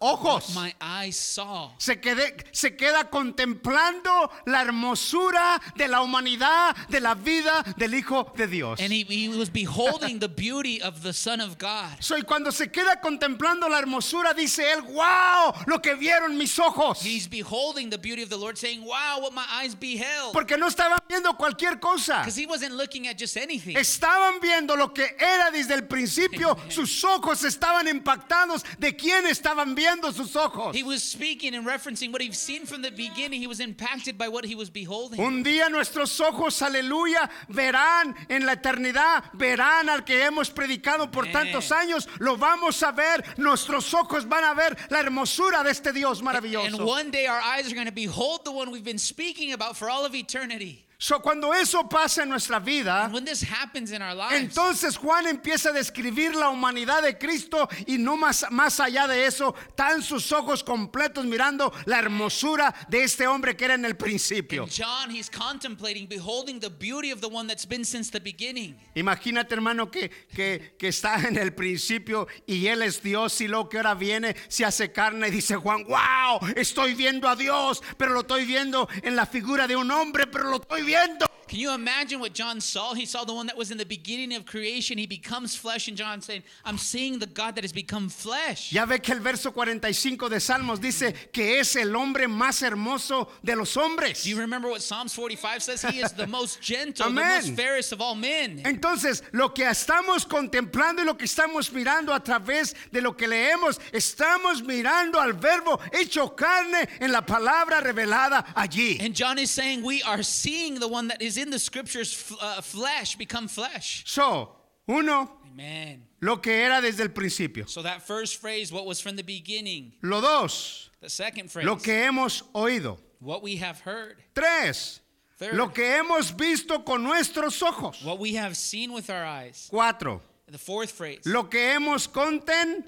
ojos. 0.00 0.54
my 0.54 0.72
eyes 0.80 1.16
saw. 1.16 1.70
Se, 1.78 1.96
quede- 2.00 2.44
se 2.52 2.76
queda 2.76 3.08
contemplando 3.10 4.30
la 4.46 4.62
hermosura 4.62 5.60
de 5.76 5.88
la 5.88 6.02
humanidad, 6.02 6.74
de 6.88 7.00
la 7.00 7.14
vida 7.14 7.62
del 7.76 7.94
Hijo 7.94 8.32
de 8.36 8.46
Dios. 8.46 8.80
And 8.80 8.92
he, 8.92 9.02
he 9.04 9.28
was 9.28 9.48
beholding 9.50 10.18
the 10.18 10.28
beauty 10.28 10.80
of 10.82 11.02
the 11.02 11.12
Son 11.12 11.40
of 11.40 11.58
God. 11.58 11.96
So, 12.00 12.16
y 12.16 12.22
cuando 12.22 12.50
se 12.50 12.66
queda 12.68 13.00
contemplando 13.00 13.68
la 13.68 13.78
hermosura, 13.78 14.34
dice 14.34 14.72
él, 14.72 14.82
wow, 14.82 15.52
lo 15.66 15.80
que 15.80 15.94
vieron 15.94 16.36
mis 16.36 16.58
ojos. 16.58 17.00
He's 17.02 17.26
beholding 17.28 17.90
the 17.90 17.98
beauty 17.98 18.22
of 18.22 18.28
the 18.28 18.36
Lord, 18.36 18.56
saying, 18.58 18.84
Wow, 18.84 19.20
what 19.22 19.32
my 19.32 19.44
eyes 19.50 19.74
beheld. 19.74 20.32
Porque 20.32 20.56
no 20.58 20.66
estaban 20.68 20.98
viendo 21.08 21.36
cualquier 21.36 21.78
cosa. 21.80 22.18
Because 22.20 22.36
he 22.36 22.46
wasn't 22.46 22.74
looking 22.74 23.06
at 23.08 23.18
just 23.18 23.36
anything. 23.36 23.76
Estaban 23.76 24.40
viendo 24.40 24.76
lo 24.76 24.92
que 24.92 25.06
era 25.18 25.50
desde 25.50 25.74
el 25.74 25.86
principio. 25.86 26.56
Sus 26.68 27.02
ojos 27.04 27.44
estaban 27.44 27.88
impactados 27.88 28.64
de 28.78 28.94
quién 28.96 29.26
estaban 29.26 29.74
viendo 29.74 29.85
sus 30.12 30.34
ojos. 30.36 30.74
He 30.74 30.82
was 30.82 31.02
speaking 31.02 31.54
and 31.54 31.66
referencing 31.66 32.12
what 32.12 32.20
he'd 32.22 32.34
seen 32.34 32.66
from 32.66 32.82
the 32.82 32.90
beginning. 32.90 33.40
He 33.40 33.46
was 33.46 33.60
impacted 33.60 34.16
by 34.16 34.28
what 34.28 34.44
he 34.44 34.54
was 34.54 34.70
beholding. 34.70 35.20
Un 35.20 35.42
día 35.44 35.68
nuestros 35.70 36.18
ojos, 36.20 36.60
aleluya, 36.62 37.28
verán 37.48 38.14
en 38.28 38.46
la 38.46 38.52
eternidad, 38.54 39.24
verán 39.34 39.88
al 39.88 40.04
que 40.04 40.24
hemos 40.24 40.50
predicado 40.50 41.10
por 41.10 41.26
tantos 41.26 41.70
años, 41.72 42.08
lo 42.18 42.36
vamos 42.36 42.82
a 42.82 42.92
ver, 42.92 43.24
nuestros 43.36 43.92
ojos 43.94 44.26
van 44.28 44.44
a 44.44 44.54
ver 44.54 44.76
la 44.90 45.00
hermosura 45.00 45.62
de 45.62 45.70
este 45.70 45.92
Dios 45.92 46.18
And 46.20 46.28
maravilloso. 46.28 46.84
one 46.86 47.10
day 47.10 47.26
our 47.26 47.40
eyes 47.40 47.70
are 47.70 47.74
going 47.74 47.86
to 47.86 47.92
behold 47.92 48.44
the 48.44 48.52
one 48.52 48.70
we've 48.70 48.84
been 48.84 48.98
speaking 48.98 49.52
about 49.52 49.76
for 49.76 49.90
all 49.90 50.04
of 50.04 50.14
eternity. 50.14 50.85
So, 50.98 51.20
cuando 51.20 51.52
eso 51.52 51.86
pasa 51.88 52.22
en 52.22 52.30
nuestra 52.30 52.58
vida, 52.58 53.10
when 53.12 53.24
this 53.24 53.42
happens 53.42 53.92
in 53.92 54.00
our 54.00 54.14
lives, 54.14 54.40
entonces 54.40 54.96
Juan 54.96 55.26
empieza 55.26 55.68
a 55.68 55.72
describir 55.72 56.34
la 56.34 56.48
humanidad 56.48 57.02
de 57.02 57.18
Cristo 57.18 57.68
y 57.86 57.98
no 57.98 58.16
más, 58.16 58.46
más 58.50 58.80
allá 58.80 59.06
de 59.06 59.26
eso, 59.26 59.54
están 59.68 60.02
sus 60.02 60.32
ojos 60.32 60.64
completos 60.64 61.26
mirando 61.26 61.70
la 61.84 61.98
hermosura 61.98 62.74
de 62.88 63.04
este 63.04 63.26
hombre 63.26 63.54
que 63.56 63.66
era 63.66 63.74
en 63.74 63.84
el 63.84 63.96
principio. 63.96 64.64
in 64.64 64.70
John, 64.70 65.10
he's 65.10 65.28
contemplating, 65.28 66.06
beholding 66.06 66.60
the 66.60 66.70
beauty 66.70 67.10
of 67.10 67.20
the 67.20 67.28
one 67.28 67.46
that's 67.46 67.66
been 67.66 67.84
since 67.84 68.10
the 68.10 68.20
beginning. 68.20 68.74
Imagínate, 68.94 69.52
hermano, 69.52 69.90
que, 69.90 70.10
que, 70.34 70.76
que 70.78 70.88
está 70.88 71.16
en 71.28 71.36
el 71.36 71.52
principio 71.52 72.26
y 72.46 72.68
Él 72.68 72.80
es 72.80 73.02
Dios 73.02 73.38
y 73.42 73.48
lo 73.48 73.68
que 73.68 73.76
ahora 73.76 73.94
viene 73.94 74.34
se 74.48 74.64
hace 74.64 74.92
carne 74.92 75.28
y 75.28 75.30
dice 75.30 75.56
Juan, 75.56 75.84
wow, 75.84 76.40
estoy 76.56 76.94
viendo 76.94 77.28
a 77.28 77.36
Dios, 77.36 77.82
pero 77.98 78.14
lo 78.14 78.20
estoy 78.20 78.46
viendo 78.46 78.88
en 79.02 79.14
la 79.14 79.26
figura 79.26 79.66
de 79.66 79.76
un 79.76 79.90
hombre, 79.90 80.26
pero 80.26 80.44
lo 80.44 80.56
estoy 80.56 80.85
viendo 80.86 81.26
Can 81.48 81.60
you 81.60 81.72
imagine 81.72 82.18
what 82.18 82.32
John 82.32 82.60
saw? 82.60 82.94
He 82.94 83.06
saw 83.06 83.24
the 83.24 83.32
one 83.32 83.46
that 83.46 83.56
was 83.56 83.70
in 83.70 83.78
the 83.78 83.86
beginning 83.86 84.34
of 84.34 84.44
creation. 84.46 84.98
He 84.98 85.06
becomes 85.06 85.54
flesh, 85.54 85.86
and 85.86 85.96
John 85.96 86.20
saying, 86.20 86.42
I'm 86.64 86.76
seeing 86.76 87.20
the 87.20 87.26
God 87.26 87.54
that 87.54 87.62
has 87.62 87.72
become 87.72 88.08
flesh. 88.08 88.72
Ya 88.72 88.84
ve 88.84 88.98
que 88.98 89.14
el 89.14 89.20
verso 89.20 89.52
45 89.52 90.28
de 90.28 90.40
Salmos 90.40 90.80
dice 90.80 91.14
que 91.32 91.60
es 91.60 91.76
el 91.76 91.94
hombre 91.94 92.26
más 92.26 92.62
hermoso 92.62 93.28
de 93.44 93.54
los 93.54 93.76
hombres. 93.76 94.24
Do 94.24 94.30
you 94.30 94.38
remember 94.38 94.68
what 94.68 94.82
Psalms 94.82 95.14
45 95.14 95.62
says? 95.62 95.82
He 95.82 96.00
is 96.00 96.12
the 96.12 96.26
most 96.26 96.60
gentle, 96.60 97.08
the 97.08 97.14
most 97.14 97.52
fairest 97.52 97.92
of 97.92 98.00
all 98.00 98.16
men. 98.16 98.62
Entonces, 98.64 99.22
lo 99.32 99.50
que 99.50 99.64
estamos 99.64 100.26
contemplando 100.26 101.02
y 101.02 101.04
lo 101.04 101.14
que 101.14 101.26
estamos 101.26 101.72
mirando 101.72 102.12
a 102.12 102.20
través 102.20 102.74
de 102.90 103.00
lo 103.00 103.16
que 103.16 103.28
leemos, 103.28 103.78
estamos 103.92 104.62
mirando 104.62 105.20
al 105.20 105.34
verbo 105.34 105.78
hecho 105.92 106.34
carne 106.34 106.88
en 106.98 107.12
la 107.12 107.24
palabra 107.24 107.80
revelada 107.80 108.46
allí. 108.56 108.98
And 109.00 109.14
John 109.14 109.38
is 109.38 109.50
saying 109.50 109.84
we 109.84 110.02
are 110.02 110.24
seeing 110.24 110.80
the 110.80 110.88
one 110.88 111.06
that 111.08 111.22
is 111.22 111.35
in 111.36 111.50
the 111.50 111.58
scriptures, 111.58 112.32
uh, 112.40 112.60
flesh, 112.62 113.16
become 113.16 113.48
flesh. 113.48 114.04
So, 114.06 114.50
uno, 114.88 115.30
Amen. 115.52 116.02
lo 116.20 116.36
que 116.38 116.52
era 116.52 116.80
desde 116.80 117.00
el 117.02 117.08
principio. 117.10 117.66
So 117.66 117.82
that 117.82 118.02
first 118.02 118.36
phrase, 118.40 118.70
what 118.72 118.86
was 118.86 119.00
from 119.00 119.16
the 119.16 119.22
beginning. 119.24 119.92
Lo 120.02 120.20
dos, 120.20 120.90
The 121.00 121.08
second 121.10 121.50
phrase, 121.50 121.66
lo 121.66 121.76
que 121.76 121.92
hemos 121.94 122.42
oído. 122.54 122.98
what 123.20 123.42
we 123.42 123.56
have 123.56 123.80
heard. 123.80 124.16
Tres, 124.34 125.00
Third. 125.38 125.54
lo 125.54 125.68
que 125.68 125.84
hemos 125.84 126.30
visto 126.36 126.78
con 126.84 127.02
nuestros 127.02 127.60
ojos. 127.62 128.02
What 128.04 128.18
we 128.18 128.34
have 128.36 128.56
seen 128.56 128.92
with 128.92 129.10
our 129.10 129.24
eyes. 129.24 129.68
Cuatro, 129.70 130.20
The 130.48 130.58
fourth 130.58 130.90
phrase. 130.92 131.20
lo 131.26 131.44
que 131.50 131.58
hemos 131.74 132.06
contemplado. 132.06 132.86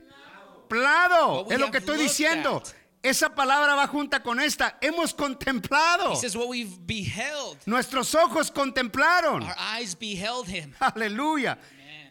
Es 1.51 1.59
lo 1.59 1.71
que 1.71 1.79
estoy 1.81 1.99
diciendo. 1.99 2.57
at. 2.59 2.73
Esa 3.03 3.35
palabra 3.35 3.75
va 3.75 3.87
junta 3.87 4.23
con 4.23 4.41
esta. 4.41 4.77
Hemos 4.81 5.15
contemplado. 5.15 6.13
He 6.13 6.17
says 6.17 6.37
what 6.37 6.49
we've 6.49 6.79
beheld. 6.85 7.59
Nuestros 7.67 8.15
ojos 8.15 8.51
contemplaron. 8.51 9.43
Our 9.45 9.55
eyes 9.57 9.95
beheld 9.95 10.49
him. 10.49 10.75
Aleluya. 10.81 11.59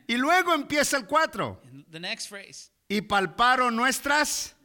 Y 0.07 0.15
luego 0.15 0.53
empieza 0.53 0.97
el 0.97 1.05
cuatro. 1.05 1.59
And 1.69 1.85
the 1.91 1.99
next 1.99 2.27
phrase. 2.27 2.71
Y 2.89 3.01
palparon 3.01 3.75
nuestras 3.75 4.55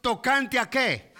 tocante 0.00 0.58
a 0.58 0.70
qué? 0.70 1.12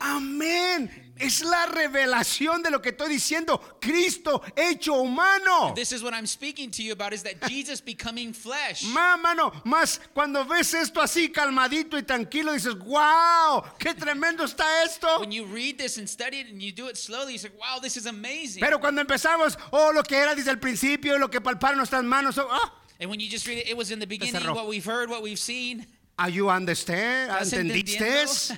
Amén. 0.00 1.03
Es 1.16 1.42
la 1.44 1.66
revelación 1.66 2.62
de 2.62 2.70
lo 2.70 2.82
que 2.82 2.90
estoy 2.90 3.08
diciendo. 3.08 3.60
Cristo 3.80 4.42
hecho 4.56 4.94
humano. 4.94 5.72
This 5.74 5.92
is 5.92 6.02
what 6.02 6.12
I'm 6.12 6.26
speaking 6.26 6.70
to 6.72 6.82
you 6.82 6.92
about 6.92 7.12
is 7.12 7.22
that 7.22 7.48
Jesus 7.48 7.80
becoming 7.80 8.32
flesh. 8.32 8.84
Má, 8.84 9.16
mano, 9.16 9.52
más 9.64 10.00
cuando 10.12 10.44
ves 10.44 10.74
esto 10.74 11.00
así 11.00 11.30
calmadito 11.30 11.96
y 11.96 12.02
tranquilo, 12.02 12.52
dices, 12.52 12.74
wow, 12.78 13.62
qué 13.78 13.94
tremendo 13.94 14.44
está 14.44 14.84
esto. 14.84 15.20
When 15.20 15.30
you 15.30 15.44
read 15.44 15.78
this 15.78 15.98
and 15.98 16.08
study 16.08 16.40
it 16.40 16.48
and 16.48 16.60
you 16.60 16.72
do 16.72 16.88
it 16.88 16.96
slowly, 16.96 17.32
you 17.32 17.38
say, 17.38 17.50
wow, 17.58 17.78
this 17.80 17.96
is 17.96 18.06
amazing. 18.06 18.60
Pero 18.60 18.80
cuando 18.80 19.00
empezamos, 19.02 19.56
oh, 19.72 19.92
lo 19.94 20.02
que 20.02 20.16
era 20.16 20.34
desde 20.34 20.50
el 20.50 20.58
principio, 20.58 21.16
lo 21.18 21.28
que 21.28 21.40
palparon 21.40 21.76
nuestras 21.76 22.02
manos, 22.02 22.38
oh, 22.38 22.48
ah, 22.50 22.72
And 23.00 23.10
when 23.10 23.20
you 23.20 23.28
just 23.28 23.46
read 23.46 23.58
it, 23.58 23.68
it 23.68 23.76
was 23.76 23.90
in 23.90 23.98
the 23.98 24.06
beginning, 24.06 24.42
what 24.54 24.68
we've 24.68 24.84
heard, 24.84 25.10
what 25.10 25.22
we've 25.22 25.38
seen. 25.38 25.86
Are 26.16 26.30
you 26.30 26.48
understand? 26.48 27.30
¿Estás 27.32 27.52
¿Entendiste? 27.52 28.56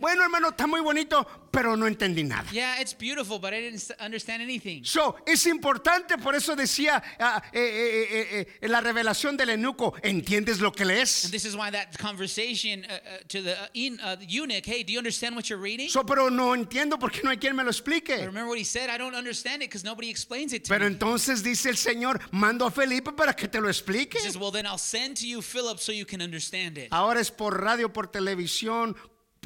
bueno, 0.00 0.24
hermano, 0.24 0.48
está 0.48 0.66
muy 0.66 0.80
bonito, 0.80 1.24
pero 1.56 1.74
no 1.74 1.86
entendí 1.86 2.22
nada. 2.22 2.44
Yeah, 2.52 2.78
it's 2.82 2.92
beautiful, 2.92 3.38
but 3.38 3.54
I 3.54 3.60
didn't 3.62 3.90
understand 3.98 4.42
anything. 4.42 4.84
So, 4.84 5.16
es 5.26 5.46
importante, 5.46 6.18
por 6.18 6.34
eso 6.34 6.54
decía 6.54 7.02
ah, 7.18 7.42
eh, 7.50 8.06
eh, 8.10 8.46
eh, 8.60 8.68
la 8.68 8.82
revelación 8.82 9.38
del 9.38 9.48
eunuco, 9.50 9.94
¿entiendes 10.02 10.60
lo 10.60 10.70
que 10.70 10.82
And 10.82 10.92
lees? 10.92 11.30
this 11.30 11.46
is 11.46 11.56
why 11.56 11.70
that 11.70 11.96
conversation 11.98 12.84
uh, 12.84 12.92
uh, 12.92 13.18
to 13.28 13.40
the, 13.42 13.52
uh, 13.52 13.66
in, 13.72 13.98
uh, 14.00 14.16
the 14.16 14.26
eunuch, 14.26 14.66
hey, 14.66 14.82
do 14.82 14.92
you 14.92 14.98
understand 14.98 15.34
what 15.34 15.48
you're 15.48 15.58
reading? 15.62 15.88
So, 15.88 16.04
pero 16.04 16.28
no 16.28 16.52
entiendo 16.54 16.98
porque 16.98 17.22
no 17.24 17.30
hay 17.30 17.38
quien 17.38 17.56
me 17.56 17.62
lo 17.62 17.70
But 17.70 17.76
explique. 17.76 18.10
remember 18.18 18.48
what 18.48 18.58
he 18.58 18.64
said? 18.64 18.90
I 18.90 18.98
don't 18.98 19.14
understand 19.16 19.62
it 19.62 19.70
because 19.70 19.82
nobody 19.82 20.10
explains 20.10 20.52
it 20.52 20.62
to 20.64 20.68
Pero 20.68 20.84
me. 20.84 20.90
entonces 20.94 21.42
dice 21.42 21.70
el 21.70 21.78
Señor, 21.78 22.20
mando 22.32 22.66
a 22.66 22.70
Felipe 22.70 23.12
para 23.12 23.32
que 23.34 23.48
te 23.48 23.60
lo 23.62 23.68
explique. 23.70 24.18
He 24.18 24.20
says, 24.20 24.36
well, 24.36 24.50
then 24.52 24.66
I'll 24.66 24.76
send 24.76 25.16
to 25.22 25.26
you 25.26 25.40
Philip 25.40 25.78
so 25.80 25.90
you 25.90 26.04
can 26.04 26.20
understand 26.20 26.76
it. 26.76 26.88
Ahora 26.90 27.18
es 27.20 27.30
por 27.30 27.58
radio, 27.62 27.90
por 27.90 28.08
televisión, 28.08 28.94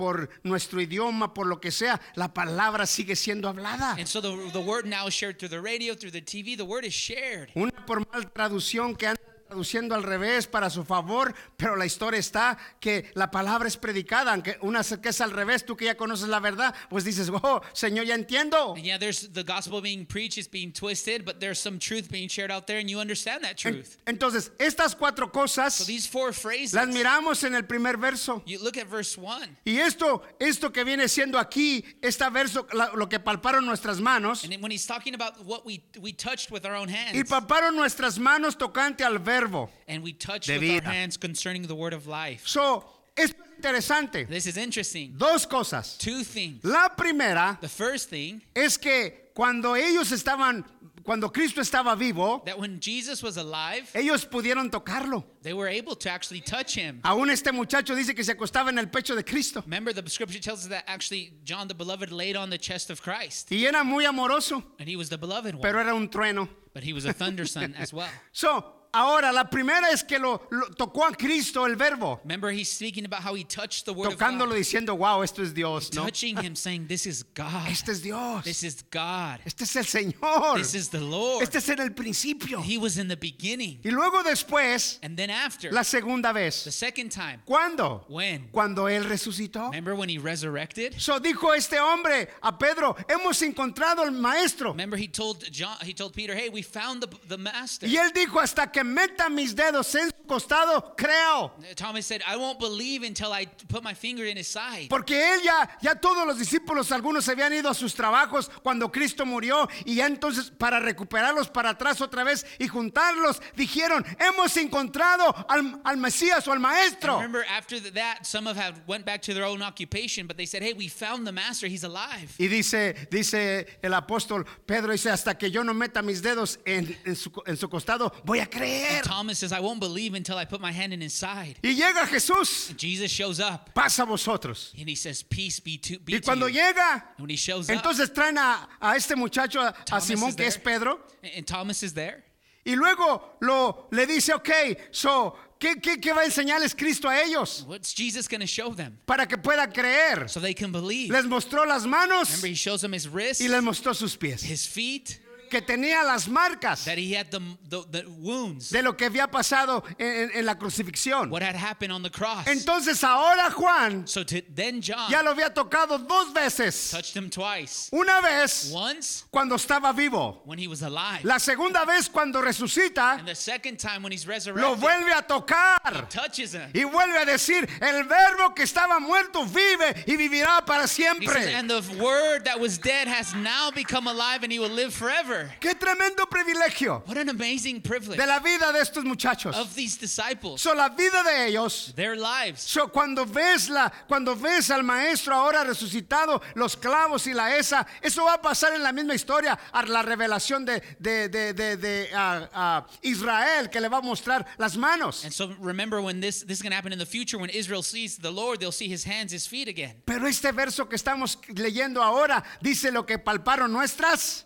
por 0.01 0.31
nuestro 0.45 0.81
idioma, 0.81 1.35
por 1.35 1.47
lo 1.47 1.61
que 1.61 1.71
sea, 1.71 2.01
la 2.15 2.33
palabra 2.33 2.87
sigue 2.87 3.15
siendo 3.15 3.51
hablada. 3.51 3.97
And 3.99 4.07
so 4.07 4.23
the, 4.23 4.35
the 4.51 4.59
word 4.59 4.87
now 4.87 5.07
is 5.07 5.13
shared 5.13 5.39
through 5.39 5.51
the 5.51 5.61
radio, 5.61 5.95
through 5.95 6.13
the 6.13 6.23
TV. 6.23 6.57
The 6.57 6.65
word 6.65 6.87
is 6.87 6.95
shared. 6.95 7.51
Una 7.55 7.85
por 7.85 8.01
mal 8.11 8.33
traducción 8.33 8.97
que 8.97 9.09
anda 9.09 9.21
traduciendo 9.55 9.95
al 9.97 10.05
revés 10.05 10.47
para 10.47 10.71
su 10.71 10.85
favor, 10.85 11.35
pero 11.57 11.75
la 11.77 11.85
historia 11.85 12.21
está 12.21 12.57
que 12.81 13.11
la 13.15 13.31
palabra 13.31 13.67
es 13.67 13.77
predicada, 13.77 14.33
aunque 14.33 14.57
una 14.63 14.83
que 14.85 15.09
es 15.09 15.21
al 15.21 15.33
revés, 15.33 15.65
tú 15.67 15.77
que 15.77 15.87
ya 15.87 15.97
conoces 15.97 16.29
la 16.29 16.39
verdad, 16.39 16.73
pues 16.89 17.05
dices, 17.05 17.29
oh, 17.31 17.61
Señor, 17.73 18.05
ya 18.07 18.15
entiendo. 18.15 18.75
And 18.77 18.85
yeah, 18.85 18.97
there's 18.99 19.33
the 19.33 19.43
gospel 19.43 19.81
being 19.83 20.07
preached, 20.07 20.39
it's 20.39 20.49
being 20.51 20.73
twisted, 20.73 21.25
but 21.25 21.41
there's 21.41 21.59
some 21.59 21.79
truth 21.79 22.09
being 22.11 22.29
shared 22.29 22.51
out 22.53 22.67
there, 22.67 22.79
and 22.79 22.89
you 22.89 23.01
understand 23.01 23.43
that 23.43 23.65
En- 23.67 23.75
truth. 23.75 23.97
Entonces, 24.07 24.53
estas 24.59 24.95
cuatro 24.95 25.27
So 25.27 25.33
cosas 25.33 25.85
these 25.87 26.07
four 26.07 26.33
phrases, 26.33 26.75
las 26.75 26.87
miramos 26.89 27.43
en 27.45 27.55
el 27.57 27.65
primer 27.65 27.97
verso. 27.97 28.43
you 28.47 28.59
look 28.63 28.77
at 28.79 28.87
verse 28.87 29.19
1, 29.19 29.57
Y 29.65 29.79
esto, 29.79 30.23
esto 30.39 30.71
que 30.73 30.85
viene 30.85 31.09
siendo 31.09 31.39
aquí, 31.39 31.85
este 32.01 32.29
verso, 32.31 32.67
la- 32.73 32.93
lo 32.95 33.09
que 33.09 33.19
palparon 33.19 33.67
nuestras 33.67 34.01
manos, 34.01 34.45
and 34.45 34.53
then 34.53 34.61
when 34.63 34.71
he's 34.71 34.87
talking 34.87 35.15
about 35.15 35.45
what 35.45 35.67
we, 35.67 35.83
we 36.01 36.13
touched 36.13 36.51
with 36.53 36.65
our 36.65 36.75
own 36.77 36.89
y 37.13 37.23
palparon 37.25 37.75
nuestras 37.77 38.19
manos 38.19 38.57
tocante 38.57 39.05
al 39.05 39.19
verbo. 39.41 39.69
and 39.89 40.03
we 40.03 40.13
touched 40.13 40.47
De 40.49 40.59
with 40.59 40.85
our 40.85 40.93
hands 40.93 41.17
concerning 41.17 41.63
the 41.67 41.75
word 41.75 41.93
of 41.93 42.07
life. 42.07 42.43
So, 42.47 42.85
es 43.17 43.33
interesante. 43.59 44.27
This 44.29 44.47
is 44.47 44.57
interesting. 44.57 45.15
Dos 45.17 45.47
cosas. 45.47 45.97
Two 45.99 46.23
things. 46.23 46.65
La 46.65 46.89
primera 46.97 47.59
The 47.61 47.69
first 47.69 48.09
thing, 48.11 48.41
es 48.55 48.77
que 48.77 49.31
cuando 49.35 49.75
ellos 49.75 50.11
estaban, 50.13 50.65
cuando 51.03 51.29
Cristo 51.31 51.61
estaba 51.61 51.97
vivo, 51.99 52.43
that 52.45 52.59
when 52.59 52.79
Jesus 52.81 53.23
was 53.23 53.37
alive, 53.37 53.91
ellos 53.95 54.25
pudieron 54.25 54.71
tocarlo. 54.71 55.25
they 55.43 55.53
were 55.55 55.69
able 55.69 55.95
to 55.97 56.11
actually 56.11 56.41
touch 56.41 56.75
him. 56.75 57.01
Aún 57.05 57.31
este 57.31 57.53
muchacho 57.53 57.95
dice 57.95 58.15
que 58.15 58.23
se 58.23 58.33
acostaba 58.33 58.69
en 58.69 58.79
el 58.79 58.87
pecho 58.87 59.15
de 59.15 59.23
Cristo. 59.25 59.63
Remember, 59.63 59.93
the 59.93 60.09
scripture 60.09 60.39
tells 60.41 60.61
us 60.61 60.69
that 60.69 60.85
actually 60.87 61.33
John 61.45 61.69
the 61.69 61.75
Beloved 61.75 62.13
laid 62.13 62.37
on 62.37 62.51
the 62.51 62.59
chest 62.59 62.91
of 62.91 63.03
Christ, 63.03 63.51
Y 63.51 63.65
era 63.65 63.83
muy 63.85 64.05
amoroso, 64.05 64.63
and 64.79 64.89
he 64.89 64.97
was 64.97 65.09
the 65.09 65.19
beloved 65.19 65.55
one, 65.55 65.63
pero 65.63 65.81
era 65.81 65.95
un 65.95 66.09
trueno. 66.09 66.49
but 66.73 66.85
he 66.85 66.93
was 66.93 67.05
a 67.05 67.13
thunder 67.13 67.45
son 67.47 67.75
as 67.79 67.93
well. 67.93 68.09
So, 68.33 68.65
ahora 68.93 69.33
la 69.33 69.49
primera 69.49 69.91
es 69.91 70.03
que 70.05 70.19
lo, 70.19 70.43
lo 70.51 70.69
tocó 70.71 71.07
a 71.07 71.13
Cristo 71.13 71.67
el 71.67 71.77
verbo, 71.77 72.21
Remember, 72.25 72.51
he's 72.51 72.69
speaking 72.71 73.05
about 73.05 73.23
how 73.23 73.35
he 73.35 73.45
touched 73.45 73.85
the 73.85 73.93
word 73.93 74.11
tocándolo 74.13 74.51
of 74.51 74.51
God, 74.51 74.57
diciendo, 74.59 74.97
wow, 74.97 75.23
esto 75.23 75.43
es 75.43 75.53
Dios, 75.55 75.93
¿no? 75.95 76.05
touching 76.05 76.37
him, 76.37 76.55
saying, 76.57 76.87
"This 76.87 77.07
is 77.07 77.25
God. 77.35 77.69
Este 77.69 77.91
es 77.91 78.03
Dios. 78.03 78.45
This 78.45 78.63
is 78.63 78.85
God. 78.91 79.41
Este 79.45 79.63
es 79.65 79.77
el 79.77 79.85
Señor. 79.85 80.59
This 80.59 80.75
is 80.75 80.89
the 80.91 81.01
Lord." 81.01 81.43
Este 81.43 81.59
es 81.59 81.69
en 81.69 81.81
el 81.81 81.93
principio. 81.93 82.61
He 82.63 82.79
was 82.79 82.99
in 82.99 83.09
the 83.09 83.17
beginning, 83.17 83.81
Y 83.85 83.91
luego 83.91 84.23
después, 84.23 84.99
and 85.03 85.17
then 85.17 85.31
after 85.31 85.71
la 85.73 85.83
segunda 85.83 86.33
the 86.33 86.41
vez. 86.41 86.55
second 86.55 87.11
time, 87.11 87.41
¿Cuándo? 87.47 88.05
when? 88.09 88.49
Cuando 88.53 88.89
Él 88.89 89.05
resucitó. 89.05 89.67
Remember 89.71 89.95
when 89.95 90.09
he 90.09 90.19
resurrected? 90.19 90.95
So 90.99 91.19
dijo 91.21 91.55
este 91.55 91.79
hombre 91.79 92.29
a 92.43 92.57
Pedro, 92.59 92.97
hemos 93.09 93.41
encontrado 93.43 94.03
al 94.03 94.13
maestro. 94.13 94.71
Remember 94.73 94.99
he 94.99 95.09
told 95.09 95.45
John, 95.53 95.77
he 95.83 95.95
told 95.95 96.13
Peter, 96.15 96.35
"Hey, 96.35 96.49
we 96.49 96.63
found 96.63 97.03
the 97.03 97.09
the 97.29 97.39
master." 97.39 97.89
Y 97.89 97.97
él 97.97 98.13
dijo, 98.13 98.41
hasta 98.41 98.71
que 98.71 98.80
meta 98.85 99.29
mis 99.29 99.55
dedos 99.55 99.95
en 99.95 100.09
su 100.11 100.27
costado, 100.27 100.95
creo. 100.97 101.53
Thomas 101.77 102.07
said, 102.07 102.23
"I 102.27 102.37
won't 102.37 102.59
believe 102.59 103.05
until 103.07 103.33
I 103.33 103.47
put 103.69 103.83
my 103.83 103.95
finger 103.95 104.25
in 104.27 104.37
his 104.37 104.49
side." 104.49 104.89
Porque 104.89 105.35
él 105.35 105.43
ya, 105.43 105.77
ya 105.81 105.95
todos 105.95 106.27
los 106.27 106.39
discípulos, 106.39 106.91
algunos 106.93 107.25
se 107.25 107.33
habían 107.33 107.53
ido 107.53 107.69
a 107.69 107.75
sus 107.75 107.95
trabajos 107.95 108.51
cuando 108.63 108.91
Cristo 108.91 109.25
murió. 109.27 109.69
Y 109.85 109.97
ya 109.97 110.07
entonces 110.07 110.51
para 110.51 110.79
recuperarlos 110.81 111.49
para 111.49 111.71
atrás 111.71 112.01
otra 112.01 112.25
vez 112.25 112.47
y 112.59 112.69
juntarlos, 112.69 113.41
dijeron, 113.57 114.05
hemos 114.19 114.57
encontrado 114.57 115.35
al, 115.49 115.81
al 115.85 115.97
Mesías 115.97 116.47
o 116.47 116.53
al 116.53 116.57
And 116.59 116.63
maestro. 116.63 117.17
remember, 117.17 117.45
after 117.49 117.81
th- 117.81 117.95
that, 117.95 118.25
some 118.25 118.47
of 118.49 118.57
have 118.57 118.81
went 118.87 119.05
back 119.05 119.23
to 119.23 119.35
their 119.35 119.45
own 119.45 119.63
occupation, 119.63 120.27
but 120.27 120.37
they 120.37 120.47
said, 120.47 120.63
"Hey, 120.63 120.75
we 120.77 120.89
found 120.89 121.27
the 121.27 121.33
master. 121.33 121.67
He's 121.69 121.85
alive." 121.85 122.35
Y 122.39 122.47
dice, 122.49 122.95
dice 123.11 123.67
el 123.83 123.95
apóstol 123.95 124.47
Pedro, 124.67 124.93
dice, 124.93 125.11
hasta 125.11 125.37
que 125.37 125.51
yo 125.51 125.63
no 125.65 125.75
meta 125.75 126.03
mis 126.03 126.23
dedos 126.23 126.59
en, 126.65 126.97
en 127.05 127.17
su, 127.17 127.31
en 127.47 127.57
su 127.57 127.69
costado, 127.69 128.13
voy 128.25 128.39
a 128.41 128.47
creer. 128.47 128.70
And 128.71 129.05
Thomas 129.05 129.39
says, 129.39 129.53
"I 129.53 129.61
won't 129.61 129.81
believe 129.81 130.15
until 130.15 130.37
I 130.37 130.45
put 130.45 130.61
my 130.61 130.73
hand 130.73 130.93
in 130.93 131.01
his 131.01 131.13
side." 131.15 131.59
Y 131.63 131.75
llega 131.75 132.07
Jesús, 132.07 132.71
And 132.71 132.79
Jesus 132.79 133.11
shows 133.11 133.41
up, 133.41 133.75
pasa 133.75 134.03
a 134.03 134.07
vosotros. 134.07 134.73
and 134.79 134.89
he 134.89 134.95
says, 134.95 135.23
"Peace 135.23 135.61
be 135.61 135.77
to 135.79 135.99
be 135.99 136.15
Y 136.15 136.19
to 136.21 136.25
cuando 136.25 136.47
you." 136.47 136.61
llega, 136.61 137.03
And 137.17 137.21
when 137.21 137.31
he 137.31 137.37
shows 137.37 137.69
up, 137.69 137.77
entonces 137.77 138.11
traen 138.15 138.39
a, 138.39 138.69
a 138.81 138.95
este 138.97 139.17
muchacho, 139.17 139.61
a, 139.61 139.69
a 139.69 140.01
Simón, 140.01 140.29
is 140.31 140.37
que 140.37 140.47
es. 140.47 140.57
Pedro, 140.57 141.01
and 141.23 141.33
and 141.37 141.47
Thomas 141.47 141.83
is 141.83 141.93
there. 141.95 142.25
y 142.65 142.75
luego 142.77 143.37
lo, 143.41 143.87
le 143.91 144.07
dice, 144.07 144.35
ok, 144.35 144.51
so, 144.93 145.35
¿qué, 145.59 145.81
qué, 145.81 145.99
qué 145.99 146.13
va 146.13 146.21
a 146.21 146.25
enseñarles 146.27 146.75
Cristo 146.77 147.09
a 147.09 147.23
ellos? 147.23 147.65
What's 147.67 147.95
Jesus 147.95 148.29
going 148.29 148.41
to 148.43 148.47
show 148.47 148.75
them 148.75 148.99
Para 149.07 149.27
que 149.27 149.39
puedan 149.39 149.73
creer. 149.73 150.29
so 150.29 150.41
they 150.41 150.53
can 150.55 150.71
believe? 150.71 151.11
Les 151.11 151.25
mostró 151.25 151.67
las 151.67 151.87
manos 151.87 152.29
Remember, 152.29 152.49
he 152.49 152.55
shows 152.55 152.83
them 152.83 152.93
his 152.93 153.09
wrists, 153.09 153.41
y 153.43 153.49
les 153.49 153.63
mostró 153.63 153.95
sus 153.97 154.15
pies. 154.17 154.43
his 154.43 154.67
feet, 154.67 155.19
que 155.51 155.61
tenía 155.61 156.03
las 156.05 156.29
marcas 156.29 156.85
that 156.85 156.97
he 156.97 157.13
had 157.15 157.31
the, 157.31 157.41
the, 157.69 157.83
the 157.91 158.05
wounds, 158.21 158.71
de 158.71 158.83
lo 158.83 158.97
que 158.97 159.07
había 159.07 159.31
pasado 159.31 159.83
en, 159.99 160.47
la 160.47 160.55
crucifixión. 160.55 161.29
what 161.31 161.43
had 161.43 161.55
happened 161.57 161.93
on 161.93 162.03
the 162.03 162.11
cross. 162.11 162.47
Entonces 162.47 163.03
ahora 163.05 163.51
Juan 163.51 164.07
so 164.07 164.23
to, 164.25 164.41
then 164.55 164.81
John 164.81 165.11
ya 165.11 165.23
lo 165.23 165.33
había 165.35 165.53
tocado 165.53 165.99
dos 165.99 166.33
veces. 166.33 166.91
touched 166.91 167.15
him 167.17 167.29
twice. 167.29 167.91
Una 167.93 168.21
vez 168.23 168.71
Once 168.73 169.25
cuando 169.31 169.57
estaba 169.57 169.93
vivo. 169.95 170.41
when 170.45 170.59
he 170.59 170.69
was 170.69 170.83
alive, 170.83 171.25
La 171.25 171.39
segunda 171.39 171.85
vez 171.85 172.09
cuando 172.09 172.41
resucita, 172.41 173.19
and 173.19 173.27
the 173.27 173.35
second 173.35 173.79
time 173.79 174.03
when 174.03 174.13
he's 174.13 174.25
lo 174.27 174.33
resurrected, 174.33 174.79
vuelve 174.81 175.13
a 175.13 175.23
tocar. 175.23 176.09
touches 176.09 176.55
him. 176.55 176.71
Y 176.73 176.85
vuelve 176.85 177.19
a 177.19 177.25
decir, 177.27 177.69
el 177.81 178.05
verbo 178.05 178.55
que 178.55 178.63
estaba 178.65 179.01
muerto 179.01 179.45
vive 179.45 180.05
y 180.07 180.17
vivirá 180.17 180.65
para 180.65 180.85
He 180.85 180.87
says, 180.87 180.93
siempre. 180.93 181.55
and 181.55 181.69
the 181.69 181.81
word 182.01 182.45
that 182.45 182.59
was 182.61 182.79
dead 182.79 183.09
has 183.09 183.35
now 183.35 183.71
become 183.71 184.07
alive 184.07 184.43
and 184.43 184.53
he 184.53 184.59
will 184.59 184.71
live 184.71 184.93
forever. 184.95 185.40
Qué 185.61 185.75
tremendo 185.75 186.27
privilegio 186.29 187.03
What 187.07 187.17
an 187.19 187.29
amazing 187.29 187.81
privilege 187.83 188.19
de 188.21 188.27
la 188.27 188.39
vida 188.41 188.73
de 188.73 188.81
estos 188.81 189.05
muchachos. 189.05 189.57
of 189.57 189.75
these 189.75 189.97
disciples, 189.99 190.61
So, 190.61 190.75
la 190.75 190.89
vida 190.91 191.23
de 191.23 191.47
ellos. 191.49 191.93
their 191.97 192.17
lives. 192.17 192.63
So, 192.63 192.89
cuando 192.89 193.25
ves 193.27 193.69
la, 193.69 193.91
cuando 194.09 194.35
ves 194.37 194.71
al 194.71 194.83
maestro 194.83 195.35
ahora 195.35 195.65
resucitado, 195.65 196.41
los 196.55 196.77
clavos 196.77 197.27
y 197.27 197.33
la 197.35 197.57
esa, 197.57 197.87
eso 198.03 198.25
va 198.25 198.35
a 198.35 198.43
pasar 198.43 198.75
en 198.75 198.83
la 198.83 198.93
misma 198.93 199.15
historia 199.15 199.59
a 199.73 199.83
la 199.85 200.03
revelación 200.03 200.65
de, 200.65 200.81
de, 200.99 201.29
de, 201.29 201.53
de- 201.55 201.77
de, 201.77 202.09
ah, 202.15 202.49
ah, 202.53 202.87
Israel 203.03 203.71
que 203.71 203.81
le 203.81 203.89
va 203.89 203.99
a 203.99 204.03
mostrar 204.03 204.47
las 204.59 204.77
manos. 204.77 205.25
And 205.25 205.33
so 205.33 205.55
remember 205.61 206.01
when 206.01 206.21
this 206.21 206.43
this 206.47 206.59
is 206.59 206.63
going 206.63 206.71
to 206.73 206.77
happen 206.77 206.93
in 206.93 206.99
the 206.99 207.07
future 207.07 207.39
when 207.39 207.51
Israel 207.51 207.83
sees 207.83 208.17
the 208.19 208.31
Lord, 208.31 208.61
they'll 208.61 208.73
see 208.73 208.89
his 208.89 209.05
hands, 209.05 209.33
his 209.33 209.47
feet 209.47 209.69
again. 209.69 209.95
Pero 210.07 210.27
este 210.27 210.53
verso 210.53 210.89
que 210.89 210.97
estamos 210.97 211.39
leyendo 211.55 212.03
ahora 212.03 212.43
dice 212.63 212.91
lo 212.91 213.05
que 213.05 213.19
palparon 213.19 213.73
nuestras 213.73 214.45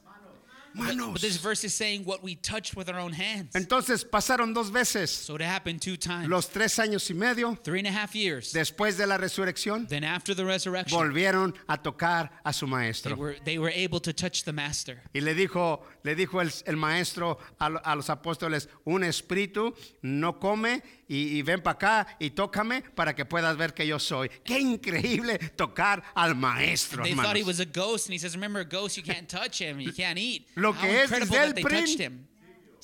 manos. 0.75 1.13
But 1.13 1.21
this 1.23 1.37
verse 1.37 1.65
is 1.65 1.73
saying 1.75 2.05
what 2.05 2.23
we 2.23 2.35
touched 2.37 2.77
with 2.77 2.89
our 2.89 2.99
own 2.99 3.13
hands. 3.13 3.53
Entonces 3.55 4.05
pasaron 4.05 4.53
dos 4.55 4.71
veces, 4.71 5.11
So 5.11 5.35
it 5.37 5.41
happened 5.43 5.81
two 5.81 5.97
times. 5.97 6.29
los 6.29 6.49
tres 6.49 6.79
años 6.79 7.09
y 7.11 7.15
medio 7.15 7.57
Three 7.63 7.79
and 7.81 7.89
a 7.89 7.93
half 7.93 8.15
years. 8.15 8.53
después 8.53 8.97
de 8.97 9.07
la 9.07 9.17
resurrección, 9.19 9.89
Then 9.89 10.05
after 10.05 10.35
the 10.35 10.45
resurrection, 10.45 10.99
volvieron 10.99 11.55
a 11.69 11.77
tocar 11.79 12.31
a 12.45 12.53
su 12.53 12.67
they 12.67 12.71
maestro. 12.71 13.17
were 13.17 13.37
they 13.45 13.59
were 13.59 13.71
able 13.75 14.01
to 14.01 14.13
touch 14.13 14.45
the 14.45 14.53
master. 14.53 15.01
Y 15.15 15.21
le 15.21 15.35
dijo, 15.35 15.81
le 16.05 16.15
dijo 16.15 16.41
el, 16.41 16.53
el 16.67 16.77
maestro 16.77 17.39
a, 17.59 17.67
a 17.67 17.97
los 17.97 18.09
apóstoles, 18.11 18.69
un 18.85 19.03
espíritu 19.03 19.75
no 20.03 20.39
come 20.39 20.83
y, 21.09 21.37
y 21.39 21.43
ven 21.43 21.63
para 21.63 21.75
acá 21.75 22.17
y 22.21 22.31
tócame 22.31 22.83
para 22.83 23.15
que 23.17 23.25
puedas 23.25 23.57
ver 23.57 23.73
que 23.75 23.87
yo 23.87 23.99
soy. 23.99 24.29
Qué 24.45 24.61
increíble 24.61 25.39
tocar 25.57 26.05
al 26.15 26.35
maestro. 26.37 27.03
They 27.03 27.15
thought 27.15 27.35
he 27.37 27.41
hermanos. 27.41 27.47
was 27.47 27.61
a 27.61 27.65
ghost, 27.65 28.07
and 28.07 28.13
he 28.15 28.19
says, 28.19 28.35
"Remember, 28.35 28.61
a 28.61 28.65
ghost, 28.65 28.97
you 28.97 29.03
can't 29.03 29.27
touch 29.29 29.61
him, 29.61 29.81
you 29.81 29.93
can't 29.93 30.19
eat." 30.19 30.47
Lo 30.57 30.73
How 30.73 30.81
que 30.83 30.91
es 31.03 31.11
incredible 31.11 31.27
desde 31.27 31.39
that 31.39 31.47
el 31.49 31.55
they 31.55 31.63
touched 31.63 31.97
prin- 31.97 32.13
him. 32.13 32.29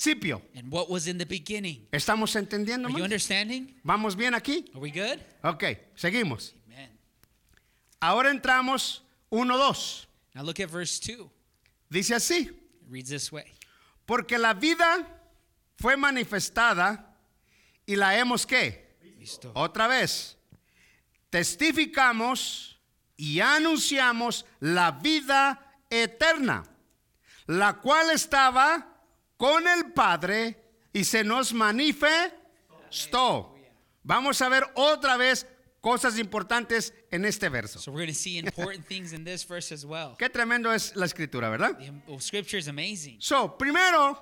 Principio. 0.02 0.40
And 0.56 0.72
what 0.72 0.88
was 0.88 1.06
in 1.06 1.18
the 1.18 1.26
beginning? 1.26 1.86
¿Estamos 1.92 2.34
entendiendo? 2.34 2.88
Are 2.88 2.92
you 2.92 3.04
hermanos? 3.04 3.04
understanding? 3.04 3.78
¿Vamos 3.84 4.16
bien 4.16 4.32
aquí? 4.34 4.64
Are 4.72 4.80
we 4.80 4.90
good? 4.90 5.18
Ok, 5.44 5.64
seguimos. 5.94 6.54
Amen. 6.66 6.88
Ahora 8.00 8.30
entramos 8.30 9.02
1-2. 9.30 10.06
Now 10.34 10.42
look 10.42 10.58
at 10.58 10.70
verse 10.70 10.98
two. 10.98 11.30
Dice 11.90 12.14
así, 12.14 12.50
reads 12.90 13.08
this 13.08 13.32
way. 13.32 13.44
porque 14.04 14.36
la 14.38 14.54
vida 14.54 15.06
fue 15.76 15.96
manifestada 15.96 17.16
y 17.86 17.96
la 17.96 18.18
hemos 18.18 18.44
qué? 18.44 18.98
Listo. 19.18 19.52
Otra 19.54 19.86
vez, 19.86 20.36
testificamos 21.30 22.80
y 23.16 23.40
anunciamos 23.40 24.44
la 24.58 24.90
vida 24.90 25.76
eterna, 25.88 26.64
la 27.46 27.74
cual 27.80 28.10
estaba 28.10 28.86
con 29.36 29.68
el 29.68 29.92
Padre 29.92 30.62
y 30.92 31.04
se 31.04 31.22
nos 31.22 31.52
manifestó. 31.52 32.34
Vamos 34.02 34.42
a 34.42 34.48
ver 34.48 34.66
otra 34.74 35.16
vez 35.16 35.46
cosas 35.80 36.18
importantes 36.18 36.94
en 37.10 37.24
este 37.24 37.48
verso. 37.48 37.78
So 37.78 37.90
we're 37.90 38.00
going 38.00 38.08
to 38.08 38.14
see 38.14 38.38
important 38.38 38.86
things 38.86 39.12
in 39.12 39.24
this 39.24 39.44
verse 39.44 39.72
as 39.72 39.84
well. 39.84 40.16
Qué 40.18 40.28
tremendo 40.28 40.72
es 40.72 40.94
la 40.94 41.06
escritura, 41.06 41.50
¿verdad? 41.50 41.78
The 41.78 41.92
well, 42.06 42.20
scripture 42.20 42.58
is 42.58 42.68
amazing. 42.68 43.16
So, 43.20 43.56
primero, 43.56 44.18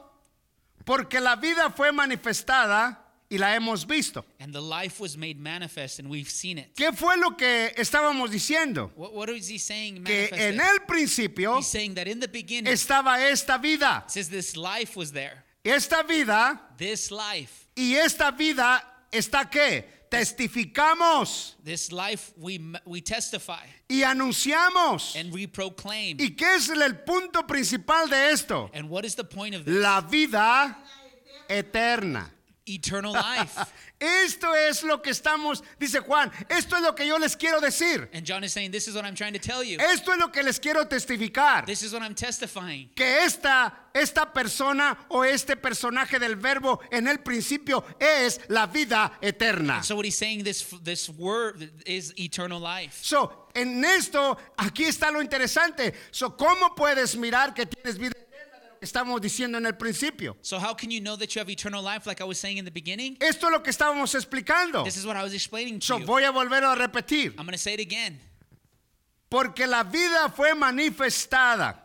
porque 0.85 1.21
la 1.21 1.37
vida 1.37 1.71
fue 1.71 1.93
manifestada 1.93 2.99
y 3.31 3.37
la 3.37 3.55
hemos 3.55 3.87
visto. 3.87 4.25
And 4.41 4.53
the 4.53 4.63
life 4.63 5.01
was 5.01 5.17
made 5.17 5.39
manifest, 5.39 5.99
and 5.99 6.09
we've 6.09 6.31
seen 6.31 6.59
it. 6.59 6.75
¿Qué 6.75 6.93
fue 6.93 7.17
lo 7.17 7.37
que 7.37 7.73
estábamos 7.77 8.31
diciendo? 8.31 8.91
What, 8.97 9.13
what 9.13 9.29
is 9.29 9.49
he 9.49 9.59
saying? 9.59 10.05
Que 10.05 10.31
en 10.33 10.61
el 10.61 10.81
principio 10.87 11.59
He's 11.59 11.67
saying 11.67 11.95
that 11.95 12.09
in 12.09 12.21
the 12.21 12.29
beginning, 12.29 12.73
estaba 12.73 13.21
esta 13.31 13.59
vida. 13.59 14.05
says 14.07 14.29
this 14.29 14.57
life 14.57 14.97
was 14.97 15.13
there. 15.13 15.45
Esta 15.65 16.03
vida 16.03 16.59
This 16.79 17.11
life, 17.11 17.69
y 17.77 17.95
esta 17.97 18.31
vida 18.31 18.83
está 19.13 19.51
qué? 19.51 19.85
Testificamos 20.11 21.55
this 21.65 21.93
life 21.93 22.33
we 22.39 22.59
we 22.85 23.01
testify 23.01 23.65
y 23.89 24.03
anunciamos. 24.03 25.15
and 25.17 25.33
we 25.33 25.47
proclaim. 25.47 26.17
¿Y 26.19 26.31
qué 26.37 26.57
es 26.57 26.69
el 26.69 26.95
punto 27.05 27.47
principal 27.47 28.09
de 28.09 28.31
esto? 28.31 28.71
And 28.73 28.89
what 28.89 29.05
is 29.05 29.15
the 29.15 29.25
point 29.25 29.55
of 29.55 29.65
this? 29.65 29.75
La 29.75 30.01
vida 30.01 30.77
eterna. 31.49 32.31
Eternal 32.69 33.13
life. 33.13 33.59
Esto 34.01 34.55
es 34.55 34.85
lo 34.85 35.03
que 35.03 35.11
estamos, 35.11 35.63
dice 35.79 35.99
Juan, 36.01 36.31
esto 36.49 36.77
es 36.77 36.83
lo 36.83 36.95
que 36.95 37.05
yo 37.05 37.19
les 37.19 37.35
quiero 37.35 37.61
decir. 37.61 38.09
And 38.13 38.25
John 38.25 38.45
is 38.45 38.53
saying, 38.53 38.71
This 38.71 38.87
is 38.87 38.95
what 38.95 39.05
I'm 39.05 39.17
trying 39.17 39.33
to 39.33 39.41
tell 39.41 39.65
you. 39.65 39.79
Esto 39.81 40.13
es 40.13 40.19
lo 40.19 40.29
que 40.29 40.43
les 40.45 40.61
quiero 40.61 40.85
testificar. 40.85 41.67
This 41.67 41.83
is 41.83 41.93
what 41.93 42.03
I'm 42.03 42.15
testifying. 42.15 42.91
Que 42.95 43.25
esta, 43.25 43.73
esta 43.93 44.33
persona 44.33 44.97
o 45.11 45.25
este 45.25 45.57
personaje 45.57 46.21
del 46.21 46.37
verbo 46.37 46.81
en 46.93 47.09
el 47.09 47.19
principio 47.19 47.85
es 47.99 48.39
la 48.49 48.67
vida 48.67 49.19
eterna. 49.21 49.83
So 49.83 49.97
what 49.97 50.05
he's 50.05 50.17
saying, 50.17 50.45
this 50.45 50.65
this 50.85 51.09
word 51.09 51.69
is 51.85 52.15
eternal 52.17 52.61
life. 52.61 53.01
So, 53.03 53.49
en 53.53 53.85
esto, 53.85 54.39
aquí 54.57 54.85
está 54.85 55.11
lo 55.11 55.21
interesante. 55.21 55.93
So, 56.13 56.37
¿cómo 56.37 56.77
puedes 56.77 57.17
mirar 57.17 57.53
que 57.53 57.67
tienes 57.67 57.99
vida 57.99 58.11
eterna 58.11 58.28
estamos 58.81 59.21
diciendo 59.21 59.59
en 59.59 59.67
el 59.67 59.75
principio? 59.77 60.37
So 60.43 60.59
how 60.59 60.75
can 60.75 60.91
you 60.91 61.01
know 61.01 61.17
that 61.17 61.35
you 61.35 61.41
have 61.41 61.51
eternal 61.51 61.83
life, 61.83 62.07
like 62.07 62.21
I 62.21 62.25
was 62.25 62.39
saying 62.39 62.59
in 62.59 62.65
the 62.65 62.71
beginning? 62.71 63.17
Esto 63.21 63.47
es 63.49 63.53
lo 63.53 63.63
que 63.63 63.71
estábamos 63.71 64.15
explicando. 64.15 64.85
This 64.85 64.97
is 64.97 65.05
what 65.07 65.17
I 65.17 65.23
was 65.23 65.35
explaining 65.35 65.81
to 65.81 65.87
So, 65.87 65.99
you. 65.99 66.07
voy 66.07 66.25
a 66.25 66.31
volver 66.33 66.63
a 66.63 66.75
repetir. 66.77 67.31
I'm 67.39 67.45
going 67.47 67.53
to 67.53 67.59
say 67.59 67.75
it 67.75 67.81
again. 67.81 68.19
Porque 69.29 69.67
la 69.67 69.83
vida 69.85 70.31
fue 70.35 70.55
manifestada 70.55 71.77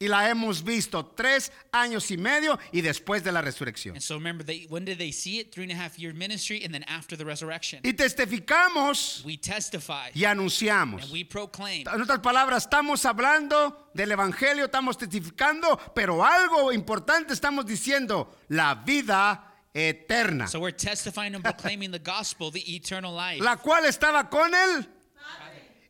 y 0.00 0.06
la 0.06 0.30
hemos 0.30 0.62
visto 0.62 1.04
tres 1.04 1.50
años 1.72 2.10
y 2.12 2.16
medio 2.16 2.56
y 2.72 2.82
después 2.82 3.24
de 3.24 3.32
la 3.32 3.42
resurrección. 3.42 3.94
And 3.94 4.02
so 4.02 4.14
remember, 4.14 4.44
they, 4.46 4.66
when 4.70 4.84
did 4.84 4.98
they 4.98 5.10
see 5.12 5.40
it? 5.40 5.50
Three 5.52 5.64
and 5.64 5.72
a 5.72 5.74
half 5.74 5.98
year 5.98 6.14
ministry, 6.14 6.62
and 6.64 6.72
then 6.72 6.84
after 6.86 7.16
the 7.16 7.24
resurrection, 7.24 7.80
Y 7.84 7.92
testificamos 7.94 9.22
we 9.24 9.36
testify 9.36 10.10
y 10.14 10.24
anunciamos. 10.24 11.02
and 11.02 11.12
we 11.12 11.24
proclaim. 11.24 11.86
En 11.88 12.00
otras 12.00 12.20
palabras, 12.20 12.64
estamos 12.64 13.04
hablando 13.04 13.90
del 13.94 14.12
Evangelio, 14.12 14.66
estamos 14.66 14.96
testificando, 14.96 15.78
pero 15.94 16.24
algo 16.24 16.72
importante 16.72 17.32
estamos 17.34 17.66
diciendo, 17.66 18.32
la 18.48 18.74
vida 18.76 19.44
eterna, 19.74 20.46
So 20.48 20.60
we're 20.60 20.72
testifying 20.76 21.34
and 21.34 21.42
proclaiming 21.44 21.90
the 21.90 21.98
gospel, 21.98 22.50
the 22.50 22.62
eternal 22.74 23.12
life. 23.14 23.40
la 23.42 23.56
cual 23.56 23.84
estaba 23.84 24.28
con 24.30 24.52
él 24.54 24.86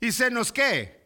y 0.00 0.12
se 0.12 0.30
nos 0.30 0.52
qué. 0.52 0.97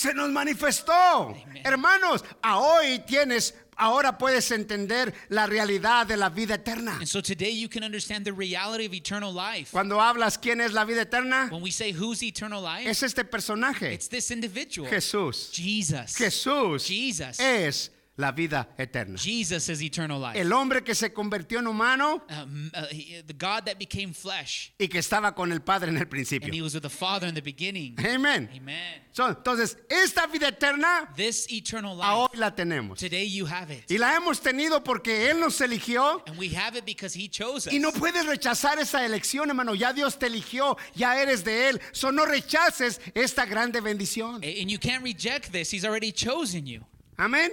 Se 0.00 0.14
nos 0.14 0.30
manifestó. 0.30 1.34
Hermanos, 1.62 2.24
a 2.42 2.58
hoy 2.58 3.00
tienes, 3.00 3.54
ahora 3.76 4.16
puedes 4.16 4.50
entender 4.50 5.12
la 5.28 5.46
realidad 5.46 6.06
de 6.06 6.16
la 6.16 6.30
vida 6.30 6.54
eterna. 6.54 6.96
And 6.96 7.06
so 7.06 7.20
today 7.20 7.50
you 7.50 7.68
can 7.68 7.84
understand 7.84 8.24
the 8.24 8.32
reality 8.32 8.86
of 8.86 8.94
eternal 8.94 9.30
life. 9.30 9.72
Cuando 9.72 10.00
hablas 10.00 10.38
quién 10.38 10.62
es 10.62 10.72
la 10.72 10.84
vida 10.84 11.02
eterna, 11.02 11.48
When 11.50 11.62
we 11.62 11.70
say 11.70 11.92
who's 11.92 12.22
eternal 12.22 12.62
life, 12.62 12.88
es 12.88 13.02
este 13.02 13.24
personaje, 13.24 13.92
it's 13.92 14.08
this 14.08 14.30
individual, 14.30 14.88
Jesús. 14.88 15.52
Jesus. 15.52 16.16
Jesús 16.16 16.86
Jesus. 16.86 17.38
es 17.38 17.90
la 18.20 18.30
vida 18.32 18.68
eterna. 18.78 19.18
Jesus 19.18 19.68
is 19.68 19.82
eternal 19.82 20.20
life. 20.20 20.38
El 20.38 20.52
hombre 20.52 20.82
que 20.84 20.94
se 20.94 21.12
convirtió 21.12 21.58
en 21.58 21.66
humano 21.66 22.22
Um, 22.30 22.70
uh, 22.74 22.86
he- 22.90 23.22
the 23.26 23.32
God 23.32 23.64
that 23.66 23.78
became 23.78 24.12
flesh, 24.14 24.72
y 24.78 24.86
que 24.88 24.98
estaba 25.00 25.34
con 25.34 25.50
el 25.52 25.60
Padre 25.60 25.88
en 25.88 25.96
el 25.96 26.02
and 26.02 26.06
he 26.06 26.10
principio. 26.10 26.62
was 26.62 26.74
with 26.74 26.82
the 26.82 26.88
Father 26.90 27.26
in 27.28 27.34
the 27.34 27.40
beginning. 27.42 27.96
Amén. 27.98 28.48
Amen. 28.54 29.02
So, 29.12 29.26
entonces, 29.28 29.76
esta 29.88 30.26
vida 30.28 30.48
eterna 30.48 31.12
This 31.16 31.46
eternal 31.50 32.00
a 32.00 32.24
life, 32.24 32.32
hoy 32.34 32.38
la 32.38 32.50
tenemos. 32.54 32.98
today 32.98 33.24
you 33.26 33.44
have 33.46 33.70
it. 33.72 33.90
Y 33.90 33.98
la 33.98 34.14
hemos 34.14 34.40
tenido 34.40 34.84
porque 34.84 35.28
Él 35.30 35.40
nos 35.40 35.60
eligió. 35.60 36.22
And 36.26 36.38
we 36.38 36.48
have 36.54 36.76
it 36.76 36.84
because 36.84 37.14
he 37.14 37.28
chose 37.28 37.66
us. 37.66 37.72
Y 37.72 37.78
no 37.80 37.90
puedes 37.92 38.24
rechazar 38.26 38.78
esa 38.78 39.04
elección, 39.04 39.48
hermano. 39.48 39.74
Ya 39.74 39.92
Dios 39.92 40.16
te 40.18 40.26
eligió, 40.26 40.76
ya 40.94 41.20
eres 41.20 41.42
de 41.44 41.70
Él. 41.70 41.80
So 41.92 42.12
no 42.12 42.24
rechaces 42.24 43.00
esta 43.14 43.46
grande 43.46 43.80
bendición. 43.80 44.36
And 44.44 44.70
you 44.70 44.78
can't 44.78 45.02
reject 45.02 45.50
this. 45.50 45.70
He's 45.72 45.84
already 45.84 46.12
chosen 46.12 46.66
you. 46.66 46.84
Amén. 47.18 47.50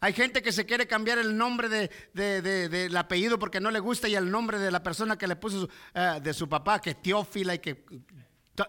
Hay 0.00 0.12
gente 0.12 0.42
que 0.42 0.52
se 0.52 0.64
quiere 0.64 0.86
cambiar 0.86 1.18
el 1.18 1.36
nombre 1.36 1.68
de, 1.68 1.90
de- 2.14 2.40
de- 2.40 2.68
del 2.68 2.96
apellido 2.96 3.38
porque 3.38 3.60
no 3.60 3.70
le 3.70 3.80
gusta 3.80 4.08
y 4.08 4.14
el 4.14 4.30
nombre 4.30 4.58
de 4.58 4.70
la 4.70 4.82
persona 4.82 5.16
que 5.18 5.26
le 5.26 5.34
puso 5.36 5.62
su- 5.62 5.68
eh, 5.94 6.20
de 6.22 6.32
su 6.34 6.48
papá, 6.48 6.80
que 6.80 6.94
Teófila 6.94 7.54
y 7.54 7.58
que 7.58 7.84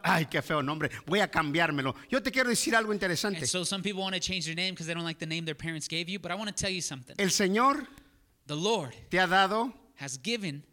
Ay, 0.04 0.28
qué 0.28 0.44
feo 0.44 0.62
nombre. 0.62 0.92
Voy 1.08 1.20
a 1.20 1.32
cambiármelo. 1.32 1.96
Yo 2.12 2.22
te 2.22 2.32
quiero 2.32 2.48
decir 2.50 2.76
algo 2.76 2.94
interesante. 2.94 3.40
And 3.40 3.48
so 3.48 3.66
some 3.66 3.82
people 3.82 4.04
want 4.04 4.14
to 4.14 4.20
change 4.20 4.46
their 4.46 4.56
name 4.56 4.72
because 4.76 4.86
they 4.86 4.94
don't 4.94 5.04
like 5.04 5.20
the 5.20 5.26
name 5.26 5.46
their 5.46 5.58
parents 5.58 5.88
gave 5.88 6.06
you. 6.08 6.20
But 6.20 6.32
I 6.32 6.36
want 6.36 6.48
to 6.48 6.56
tell 6.56 6.72
you 6.72 6.82
something. 6.84 7.16
El 7.18 7.32
Señor 7.32 7.88
The 8.46 8.56
Lord 8.56 8.94
te 9.10 9.20
ha 9.20 9.26
dado 9.26 9.74
has 9.98 10.20
given 10.22 10.64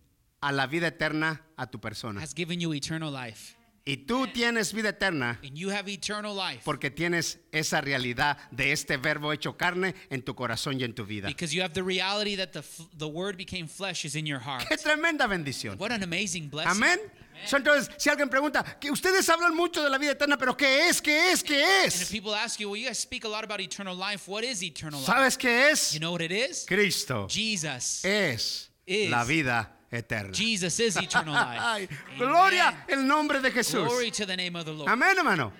a 0.42 0.52
la 0.52 0.66
vida 0.66 0.88
eterna 0.88 1.40
a 1.56 1.66
tu 1.66 1.78
persona. 1.80 2.20
has 2.20 2.34
given 2.34 2.60
you 2.60 2.74
eternal 2.74 3.10
life. 3.10 3.55
Y 3.88 3.98
tú 3.98 4.26
tienes 4.26 4.72
vida 4.72 4.88
eterna 4.88 5.38
And 5.44 5.56
you 5.56 5.70
have 5.70 5.88
eternal 5.88 6.34
life 6.34 6.62
porque 6.64 6.90
tienes 6.90 7.38
esa 7.52 7.80
realidad 7.80 8.36
de 8.50 8.72
este 8.72 8.96
verbo 8.96 9.32
hecho 9.32 9.56
carne 9.56 9.94
en 10.10 10.22
tu 10.22 10.34
corazón 10.34 10.80
y 10.80 10.82
en 10.84 10.92
tu 10.92 11.04
vida. 11.06 11.28
because 11.28 11.54
you 11.54 11.62
have 11.62 11.72
the 11.72 11.84
reality 11.84 12.34
that 12.36 12.50
the, 12.52 12.58
f- 12.58 12.82
the 12.98 13.06
word 13.06 13.36
became 13.36 13.68
flesh 13.68 14.04
is 14.04 14.16
in 14.16 14.26
your 14.26 14.40
heart. 14.40 14.64
Qué 14.68 14.76
tremenda 14.76 15.28
bendición. 15.28 15.78
What 15.78 15.92
an 15.92 16.02
amazing 16.02 16.48
blessing. 16.48 16.82
Amén. 16.82 16.98
So, 17.44 17.58
Entonces, 17.58 17.90
si 17.98 18.08
alguien 18.10 18.28
pregunta, 18.30 18.64
que 18.80 18.90
ustedes 18.90 19.28
hablan 19.28 19.54
mucho 19.54 19.84
de 19.84 19.90
la 19.90 19.98
vida 19.98 20.12
eterna, 20.12 20.36
pero 20.38 20.56
¿qué 20.56 20.88
es? 20.88 21.00
¿Qué 21.02 21.30
es? 21.30 21.44
¿Qué 21.44 21.84
es? 21.84 22.10
people 22.10 22.34
ask 22.34 22.58
you, 22.58 22.68
well, 22.70 22.80
you 22.80 22.88
guys 22.88 22.98
speak 22.98 23.24
a 23.24 23.28
lot 23.28 23.44
about 23.44 23.60
eternal 23.60 23.94
life. 23.94 24.26
What 24.26 24.42
is 24.42 24.62
eternal 24.62 24.98
life? 25.00 25.06
¿Sabes 25.12 25.36
qué 25.38 25.70
es? 25.70 25.92
You 25.92 26.00
know 26.00 26.10
what 26.12 26.22
it 26.22 26.32
is? 26.32 26.64
Cristo 26.66 27.28
Jesus. 27.28 28.04
es 28.04 28.70
Is. 28.86 29.10
la 29.10 29.22
vida 29.24 29.75
eterna. 29.90 30.32
Jesus 30.32 30.78
is 30.80 30.96
eternal 30.96 31.34
life. 31.34 31.60
Amen. 31.60 31.88
gloria 32.18 32.84
el 32.88 33.06
nombre 33.06 33.40
de 33.40 33.50
Jesús. 33.50 33.86
Glory 33.86 34.10
to 34.10 34.26
the 34.26 34.36
name 34.36 34.56
of 34.56 34.64
the 34.64 34.72
Lord. 34.72 34.88
Amén, 34.90 35.16
hermano. 35.16 35.52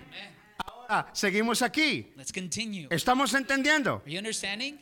Ahora, 0.64 1.08
seguimos 1.12 1.62
aquí. 1.62 2.12
Let's 2.16 2.32
continue. 2.32 2.88
Estamos 2.90 3.34
entendiendo. 3.34 4.02
Are 4.04 4.10
you 4.10 4.18
understanding? 4.18 4.78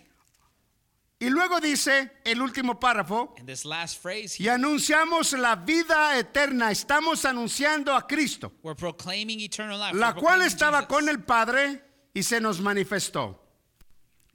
Y 1.20 1.30
luego 1.30 1.60
dice 1.60 2.10
el 2.24 2.42
último 2.42 2.78
párrafo, 2.78 3.34
And 3.38 3.46
this 3.48 3.64
last 3.64 4.02
phrase, 4.02 4.36
y 4.38 4.48
anunciamos 4.48 5.32
la 5.32 5.54
vida 5.56 6.18
eterna. 6.18 6.70
Estamos 6.70 7.24
anunciando 7.24 7.94
a 7.94 8.06
Cristo, 8.06 8.52
we're 8.62 8.74
proclaiming 8.76 9.40
eternal 9.40 9.78
life. 9.78 9.94
la 9.96 10.08
We're 10.10 10.20
cual 10.20 10.42
estaba 10.42 10.80
Jesus. 10.82 10.88
con 10.88 11.08
el 11.08 11.22
Padre 11.22 11.82
y 12.12 12.22
se 12.22 12.40
nos 12.40 12.60
manifestó. 12.60 13.40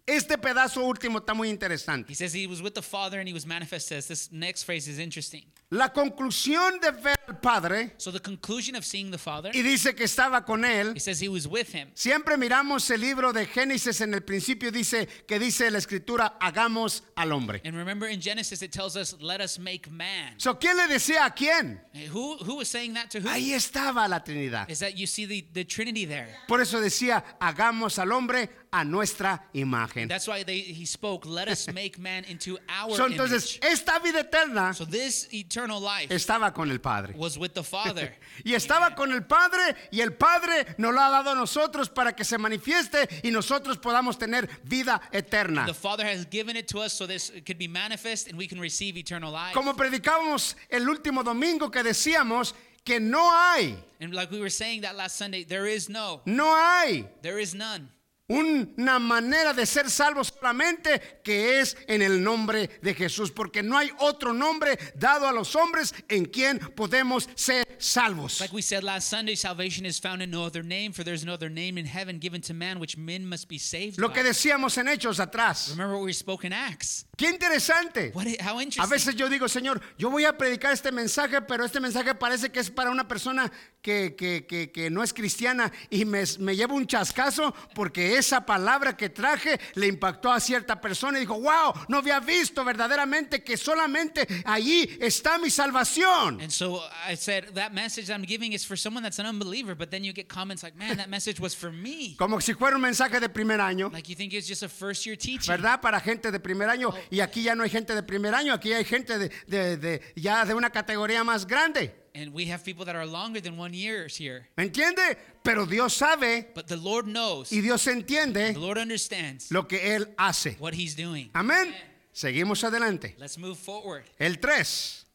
Este 0.09 0.39
pedazo 0.39 0.83
último 0.83 1.19
está 1.19 1.35
muy 1.35 1.49
interesante. 1.49 2.11
He 2.11 2.15
says 2.15 2.33
he 2.33 2.47
was 2.47 2.63
with 2.63 2.73
the 2.73 2.81
Father 2.81 3.19
and 3.19 3.27
he 3.27 3.33
was 3.33 3.45
manifest 3.45 3.91
as 3.91 4.07
this 4.07 4.31
next 4.31 4.63
phrase 4.63 4.87
is 4.87 4.97
interesting. 4.97 5.43
La 5.71 5.93
conclusión 5.93 6.79
de 6.81 6.91
ver 6.91 7.15
al 7.27 7.39
Padre, 7.39 7.93
So 7.97 8.11
the 8.11 8.19
conclusion 8.19 8.75
of 8.75 8.83
seeing 8.83 9.11
the 9.11 9.19
Father, 9.19 9.51
y 9.53 9.61
dice 9.61 9.93
que 9.93 10.05
estaba 10.05 10.43
con 10.43 10.65
él, 10.65 10.93
he 10.95 10.99
says 10.99 11.21
he 11.21 11.29
was 11.29 11.47
with 11.47 11.75
him. 11.75 11.91
Siempre 11.93 12.37
miramos 12.37 12.89
el 12.89 13.01
libro 13.01 13.31
de 13.31 13.45
Génesis 13.45 14.01
en 14.01 14.15
el 14.15 14.21
principio 14.21 14.71
dice 14.71 15.07
que 15.27 15.37
dice 15.37 15.69
la 15.69 15.77
escritura 15.77 16.37
hagamos 16.41 17.03
al 17.15 17.31
hombre. 17.31 17.61
And 17.63 17.77
remember 17.77 18.09
in 18.09 18.19
Genesis 18.19 18.63
it 18.63 18.71
tells 18.71 18.95
us, 18.95 19.15
let 19.21 19.41
us 19.41 19.59
make 19.59 19.91
man. 19.91 20.33
So, 20.39 20.55
¿quién 20.57 20.75
le 20.75 20.87
decía 20.87 21.25
a 21.25 21.35
quién? 21.35 21.79
Hey, 21.93 22.07
Who, 22.11 22.37
who 22.37 22.55
was 22.55 22.67
saying 22.67 22.95
that 22.95 23.11
to 23.11 23.19
who? 23.19 23.29
Ahí 23.29 23.53
estaba 23.53 24.07
la 24.09 24.23
Trinidad. 24.23 24.67
Is 24.71 24.79
that 24.79 24.97
you 24.97 25.05
see 25.05 25.27
the, 25.27 25.45
the 25.53 25.65
Trinity 25.65 26.05
there. 26.05 26.35
Por 26.47 26.61
eso 26.61 26.81
decía 26.81 27.23
hagamos 27.39 27.99
al 27.99 28.11
hombre 28.11 28.49
a 28.71 28.83
nuestra 28.83 29.43
imagen. 29.53 30.07
That's 30.07 30.27
why 30.27 30.43
they, 30.43 30.59
he 30.59 30.85
spoke, 30.85 31.25
let 31.25 31.47
us 31.47 31.67
make 31.73 31.97
man 31.97 32.23
into 32.25 32.57
our 32.69 32.95
So, 32.95 33.07
entonces, 33.07 33.57
image. 33.57 33.71
esta 33.73 33.99
vida 33.99 34.19
eterna 34.21 34.73
So 34.73 34.85
this 34.85 35.27
eternal 35.33 35.79
life 35.81 36.09
estaba 36.13 36.53
con 36.53 36.69
el 36.71 36.79
Padre. 36.79 37.13
was 37.17 37.37
with 37.37 37.53
the 37.53 37.63
Father. 37.63 38.13
Y 38.45 38.53
estaba 38.53 38.95
con 38.95 39.11
el 39.11 39.23
Padre 39.23 39.75
y 39.91 40.01
el 40.01 40.13
Padre 40.13 40.65
nos 40.77 40.93
lo 40.93 41.01
ha 41.01 41.09
dado 41.09 41.31
a 41.31 41.35
nosotros 41.35 41.89
para 41.89 42.13
que 42.13 42.23
se 42.23 42.37
manifieste 42.37 43.07
y 43.23 43.31
nosotros 43.31 43.77
podamos 43.77 44.17
tener 44.17 44.47
vida 44.63 45.01
eterna. 45.11 45.65
The 45.65 45.73
Father 45.73 46.05
has 46.05 46.25
given 46.29 46.55
it 46.55 46.67
to 46.69 46.79
us 46.79 46.93
so 46.93 47.05
this 47.07 47.31
could 47.45 47.57
be 47.57 47.67
manifest 47.67 48.27
and 48.29 48.37
we 48.37 48.47
can 48.47 48.59
receive 48.59 48.97
eternal 48.97 49.31
life. 49.31 49.53
Como 49.53 49.73
predicábamos 49.75 50.55
el 50.69 50.87
último 50.87 51.23
domingo 51.23 51.69
que 51.71 51.83
decíamos 51.83 52.53
que 52.85 52.99
no 52.99 53.29
hay, 53.31 53.77
And 53.99 54.13
like 54.13 54.31
we 54.31 54.39
were 54.39 54.49
saying 54.49 54.81
that 54.81 54.95
last 54.95 55.17
Sunday, 55.17 55.43
there 55.43 55.65
is 55.67 55.89
no, 55.89 56.21
no 56.25 56.45
hay 56.55 57.05
there 57.21 57.37
is 57.39 57.53
none. 57.53 57.89
Una 58.29 58.99
manera 58.99 59.53
de 59.53 59.65
ser 59.65 59.89
salvos 59.89 60.27
solamente 60.39 61.19
que 61.23 61.59
es 61.59 61.75
en 61.87 62.01
el 62.01 62.23
nombre 62.23 62.69
de 62.81 62.93
Jesús, 62.93 63.31
porque 63.31 63.61
no 63.63 63.77
hay 63.77 63.91
otro 63.99 64.33
nombre 64.33 64.77
dado 64.95 65.27
a 65.27 65.31
los 65.33 65.55
hombres 65.55 65.93
en 66.07 66.25
quien 66.25 66.59
podemos 66.75 67.27
ser 67.35 67.65
salvos. 67.79 68.39
Like 68.39 68.53
we 68.53 68.61
said 68.61 68.83
last 68.83 69.09
Sunday, 69.09 69.35
salvation 69.35 69.85
is 69.85 69.99
found 69.99 70.21
in 70.21 70.29
no 70.31 70.43
other 70.45 70.63
name, 70.63 70.93
for 70.93 71.03
there's 71.03 71.25
no 71.25 71.33
other 71.33 71.49
name 71.49 71.77
in 71.79 71.85
heaven 71.85 72.19
given 72.19 72.39
to 72.41 72.53
man 72.53 72.79
which 72.79 72.97
men 72.97 73.25
must 73.27 73.47
be 73.49 73.57
saved 73.57 73.97
Lo 73.99 74.13
que 74.13 74.23
decíamos 74.23 74.77
en 74.77 74.87
Hechos 74.87 75.19
atrás. 75.19 75.69
Remember 75.71 75.95
what 75.97 76.05
we 76.05 76.13
spoke 76.13 76.45
in 76.45 76.53
Acts. 76.53 77.05
Qué 77.17 77.27
interesante. 77.29 78.11
What? 78.13 78.27
How 78.41 78.59
A 78.59 78.63
interesting. 78.63 78.89
veces 78.89 79.15
yo 79.15 79.27
digo, 79.27 79.47
Señor, 79.49 79.81
yo 79.97 80.09
voy 80.09 80.25
a 80.25 80.37
predicar 80.37 80.71
este 80.71 80.91
mensaje, 80.91 81.41
pero 81.41 81.65
este 81.65 81.79
mensaje 81.79 82.13
parece 82.15 82.49
que 82.51 82.59
es 82.59 82.69
para 82.69 82.91
una 82.91 83.07
persona 83.07 83.51
que, 83.81 84.15
que- 84.15 84.45
que- 84.45 84.71
que 84.71 84.89
no 84.89 85.01
es 85.03 85.13
cristiana 85.13 85.71
y 85.89 86.05
me, 86.05 86.23
me 86.39 86.55
llevo 86.55 86.75
un 86.75 86.85
chascazo 86.85 87.53
porque 87.73 88.17
esa 88.19 88.45
palabra 88.45 88.95
que 88.95 89.09
traje 89.09 89.59
le 89.75 89.87
impactó 89.87 90.31
a 90.31 90.39
cierta 90.39 90.79
persona 90.79 91.17
y 91.17 91.21
dijo, 91.21 91.39
wow, 91.39 91.73
no 91.87 91.97
había 91.97 92.19
visto 92.19 92.63
verdaderamente 92.63 93.43
que 93.43 93.57
solamente 93.57 94.27
allí 94.45 94.97
está 95.01 95.37
mi 95.37 95.49
salvación. 95.49 96.39
And 96.41 96.51
so 96.51 96.81
I 97.09 97.15
said 97.15 97.53
that 97.55 97.71
message 97.71 98.09
I'm 98.09 98.23
giving 98.25 98.53
is 98.53 98.65
for 98.65 98.77
someone 98.77 99.03
that's 99.03 99.19
an 99.19 99.25
unbeliever, 99.25 99.75
but 99.75 99.89
then 99.91 100.03
you 100.03 100.13
get 100.13 100.27
comments 100.27 100.63
like, 100.63 100.77
"Man, 100.77 100.97
that 100.97 101.09
message 101.09 101.39
was 101.39 101.55
for 101.55 101.71
me." 101.71 102.15
Como 102.17 102.39
si 102.39 102.53
fuera 102.53 102.75
un 102.75 102.81
mensaje 102.81 103.19
de 103.19 103.29
primer 103.29 103.59
año. 103.59 103.89
Like 103.91 104.09
you 104.09 104.15
think 104.15 104.33
it's 104.33 104.47
just 104.47 104.63
a 104.63 104.69
first 104.69 105.05
year 105.05 105.17
teaching. 105.17 105.47
¿Verdad? 105.51 105.81
Para 105.81 105.99
gente 105.99 106.31
de 106.31 106.39
primer 106.39 106.69
año. 106.69 106.93
Y 107.09 107.19
aquí 107.21 107.43
ya 107.43 107.55
no 107.55 107.63
hay 107.63 107.69
gente 107.69 107.95
de 107.95 108.03
primer 108.03 108.33
año, 108.35 108.53
aquí 108.53 108.73
hay 108.73 108.83
gente 108.85 109.17
de, 109.17 109.29
de- 109.47 109.77
de- 109.77 110.01
ya 110.15 110.45
de 110.45 110.53
una 110.53 110.69
categoría 110.69 111.23
más 111.23 111.45
grande. 111.47 111.93
And 112.13 112.33
we 112.33 112.45
have 112.51 112.63
people 112.63 112.85
that 112.85 112.95
are 112.95 113.05
longer 113.05 113.41
than 113.41 113.57
one 113.57 113.73
years 113.73 114.17
here. 114.17 114.47
¿Me 114.57 114.63
entiende? 114.65 115.17
Pero 115.43 115.65
Dios 115.65 115.93
sabe 115.93 116.47
But 116.53 116.67
the 116.67 116.77
Lord 116.77 117.05
knows. 117.05 117.51
y 117.51 117.61
Dios 117.61 117.85
entiende 117.87 118.53
The 118.53 118.59
Lord 118.59 118.77
understands 118.77 119.51
lo 119.51 119.67
que 119.67 119.95
Él 119.95 120.13
hace. 120.17 120.57
what 120.59 120.73
He's 120.73 120.95
doing. 120.95 121.29
Amén. 121.33 121.73
Seguimos 122.11 122.63
adelante. 122.63 123.15
Let's 123.17 123.37
move 123.37 123.57
forward. 123.57 124.03
El 124.17 124.39
3. 124.39 125.05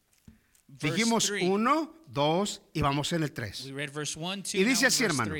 Verse 0.67 0.95
Dijimos 0.95 1.27
three. 1.27 1.47
1, 1.47 1.93
2 2.07 2.61
y 2.73 2.81
vamos 2.81 3.13
en 3.13 3.23
el 3.23 3.31
3. 3.31 3.65
We 3.65 3.71
read 3.71 3.91
verse 3.91 4.17
1, 4.17 4.43
2, 4.43 4.55
Y 4.55 4.63
dice 4.63 4.87
así, 4.87 5.03
hermano. 5.03 5.33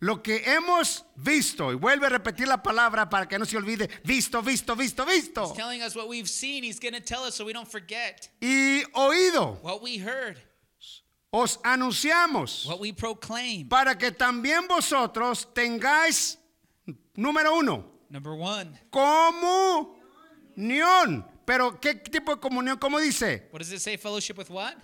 Lo 0.00 0.22
que 0.22 0.44
hemos 0.46 1.04
visto, 1.16 1.72
y 1.72 1.74
vuelve 1.74 2.06
a 2.06 2.10
repetir 2.10 2.46
la 2.46 2.62
palabra 2.62 3.08
para 3.08 3.26
que 3.26 3.36
no 3.36 3.44
se 3.44 3.56
olvide, 3.56 3.90
visto, 4.04 4.40
visto, 4.42 4.76
visto, 4.76 5.04
visto, 5.04 5.46
He's 5.46 5.56
telling 5.56 5.82
us 5.82 5.96
what 5.96 6.06
we've 6.08 6.28
seen. 6.28 6.62
He's 6.62 6.78
going 6.78 6.94
to 6.94 7.00
tell 7.00 7.24
us 7.24 7.34
so 7.34 7.44
we 7.44 7.52
don't 7.52 7.68
forget. 7.68 8.30
y 8.40 8.84
oído, 8.92 9.58
What 9.62 9.82
we 9.82 9.98
heard, 9.98 10.36
os 11.30 11.58
anunciamos, 11.62 12.64
what 12.66 12.80
we 12.80 12.92
proclaim. 12.92 13.68
para 13.68 13.96
que 13.96 14.10
también 14.10 14.66
vosotros 14.68 15.48
tengáis, 15.54 16.38
número 17.14 17.56
uno, 17.56 17.84
Number 18.10 18.32
one, 18.32 18.80
comunión. 18.90 19.96
Pero, 21.44 21.78
¿qué 21.80 21.94
tipo 21.94 22.34
de 22.34 22.40
comunión? 22.40 22.78
¿Cómo 22.78 22.98
dice? 22.98 23.48
what 23.52 23.60
does 23.60 23.72
it 23.72 23.80
say? 23.80 23.96
Fellowship 23.96 24.36
with 24.38 24.50
what? 24.50 24.74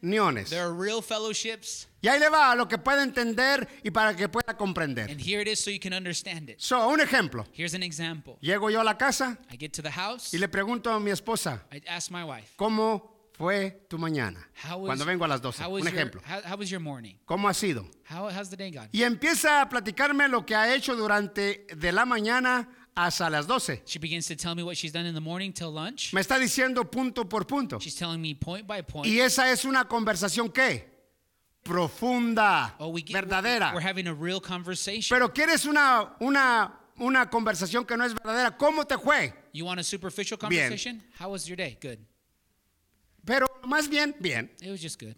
comuniones. 0.00 0.50
There 0.50 0.62
are 0.62 0.72
real 0.72 1.02
fellowships, 1.02 1.86
Y 2.00 2.06
ahí 2.08 2.20
le 2.20 2.28
va 2.28 2.52
a 2.52 2.54
lo 2.56 2.68
que 2.68 2.78
pueda 2.78 3.02
entender 3.02 3.66
y 3.82 3.90
para 3.90 4.14
que 4.14 4.28
pueda 4.28 4.56
comprender. 4.56 5.10
and 5.10 5.20
here 5.20 5.40
it 5.42 5.48
is 5.48 5.58
so 5.58 5.70
you 5.70 5.80
can 5.80 5.92
understand 5.92 6.48
it. 6.48 6.60
So, 6.60 6.88
un 6.88 7.00
ejemplo. 7.00 7.44
Here's 7.52 7.74
an 7.74 7.82
example. 7.82 8.38
Llego 8.40 8.70
yo 8.70 8.80
a 8.80 8.84
la 8.84 8.96
casa 8.96 9.36
I 9.50 9.56
get 9.56 9.72
to 9.72 9.82
the 9.82 9.90
house, 9.90 10.32
y 10.32 10.38
le 10.38 10.48
pregunto 10.48 10.90
a 10.92 11.00
mi 11.00 11.10
esposa, 11.10 11.64
I 11.72 11.82
ask 11.88 12.10
my 12.10 12.22
wife, 12.24 12.52
¿cómo 12.56 13.16
fue 13.36 13.86
tu 13.88 13.98
mañana? 13.98 14.48
how 14.64 14.78
was, 14.78 14.86
Cuando 14.88 15.04
vengo 15.04 15.24
a 15.24 15.28
las 15.28 15.40
12. 15.42 15.60
how 15.64 15.70
was 15.72 15.82
Un 15.82 15.88
your- 15.90 15.94
ejemplo. 15.98 16.22
how, 16.24 16.40
how 16.52 16.56
was 16.56 16.70
your 16.70 16.80
morning? 16.80 17.16
¿Cómo 17.26 17.48
ha 17.48 17.54
sido? 17.54 17.84
How, 18.08 18.28
how's 18.30 18.48
the 18.50 18.56
day 18.56 18.70
gone? 18.70 18.88
Y 18.92 19.02
empieza 19.02 19.60
a 19.62 19.68
platicarme 19.68 20.28
lo 20.28 20.46
que 20.46 20.54
ha 20.54 20.72
hecho 20.74 20.94
durante 20.94 21.66
de 21.76 21.90
la 21.92 22.04
mañana 22.04 22.68
hasta 22.98 23.30
las 23.30 23.46
12. 23.46 23.82
She 23.86 23.98
begins 23.98 24.26
to 24.26 24.34
tell 24.34 24.54
me 24.54 24.62
what 24.62 24.76
she's 24.76 24.92
done 24.92 25.06
in 25.06 25.14
the 25.14 25.20
morning 25.20 25.52
till 25.52 25.70
lunch. 25.70 26.12
Me 26.12 26.20
está 26.20 26.38
diciendo 26.38 26.90
punto 26.90 27.24
por 27.28 27.44
punto. 27.46 27.78
She's 27.78 27.94
telling 27.94 28.20
me 28.20 28.34
point 28.34 28.66
by 28.66 28.82
point. 28.82 29.06
Y 29.06 29.20
esa 29.20 29.50
es 29.50 29.64
una 29.64 29.84
conversación 29.84 30.50
¿qué? 30.50 30.84
profunda, 31.62 32.74
Oh, 32.80 32.88
we 32.88 33.02
get, 33.02 33.14
verdadera. 33.14 33.72
We're 33.72 33.80
having 33.86 34.08
a 34.08 34.14
real 34.14 34.40
conversation. 34.40 35.16
Pero 35.16 35.32
quieres 35.32 35.64
una, 35.66 36.16
una, 36.20 36.72
una 36.98 37.30
conversación 37.30 37.86
que 37.86 37.96
no 37.96 38.04
es 38.04 38.14
verdadera. 38.14 38.56
¿Cómo 38.56 38.84
te 38.84 38.96
fue? 38.98 39.32
you 39.52 39.64
want 39.64 39.78
a 39.78 39.84
superficial 39.84 40.38
Bien. 40.48 40.62
conversation? 40.62 41.02
How 41.20 41.30
was 41.30 41.46
your 41.46 41.56
day? 41.56 41.78
Good. 41.80 41.98
Pero 43.24 43.46
más 43.64 43.88
bien, 43.88 44.14
bien. 44.18 44.50
It 44.60 44.70
was 44.70 44.80
just 44.80 44.98
good. 45.00 45.14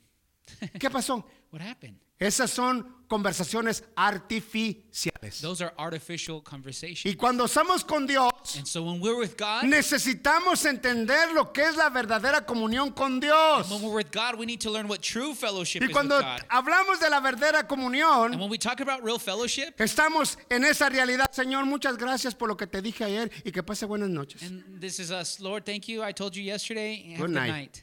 ¿Qué 0.79 0.91
pasó? 0.91 1.25
what 1.51 1.63
happened? 1.63 1.97
Esas 2.21 2.51
son 2.51 2.87
conversaciones 3.09 3.83
artificiales. 3.97 5.41
Those 5.41 5.63
are 5.65 5.73
artificial 5.79 6.41
conversations. 6.43 7.07
Y 7.13 7.17
cuando 7.17 7.47
estamos 7.47 7.83
con 7.85 8.07
Dios, 8.07 8.31
And 8.57 8.67
so 8.67 8.83
when 8.83 9.01
we're 9.01 9.17
with 9.19 9.37
God, 9.37 9.65
necesitamos 9.65 10.65
entender 10.65 11.33
lo 11.33 11.53
que 11.53 11.63
es 11.63 11.77
la 11.77 11.89
verdadera 11.91 12.45
comunión 12.47 12.93
con 12.95 13.19
Dios. 13.19 13.69
when 13.71 13.83
we're 13.83 13.95
with 13.97 14.13
God, 14.13 14.39
we 14.39 14.47
need 14.47 14.61
to 14.61 14.71
learn 14.71 14.87
what 14.87 15.01
true 15.01 15.35
fellowship 15.35 15.83
Y 15.83 15.87
is 15.87 15.93
cuando 15.93 16.17
with 16.19 16.25
God. 16.25 16.41
hablamos 16.51 17.01
de 17.01 17.11
la 17.11 17.21
verdadera 17.21 17.61
And 17.61 17.69
comunión, 17.69 18.39
when 18.39 18.49
we 18.51 18.59
talk 18.59 18.81
about 18.81 19.03
real 19.03 19.19
fellowship, 19.19 19.75
estamos 19.79 20.37
en 20.51 20.65
esa 20.65 20.89
realidad. 20.89 21.31
Señor, 21.33 21.65
muchas 21.67 21.97
gracias 21.97 22.35
por 22.35 22.49
lo 22.49 22.57
que 22.57 22.67
te 22.67 22.81
dije 22.83 23.05
ayer 23.05 23.31
y 23.45 23.51
que 23.51 23.63
pase 23.63 23.87
buenas 23.87 24.11
noches. 24.11 24.43
and 24.43 24.81
this 24.81 24.99
is 25.01 25.11
us, 25.11 25.41
Lord, 25.41 25.65
thank 25.65 25.89
you. 25.89 26.03
I 26.05 26.13
told 26.13 26.35
you 26.37 26.43
yesterday. 26.43 27.17
Good 27.19 27.31
night. 27.31 27.51
night. 27.51 27.83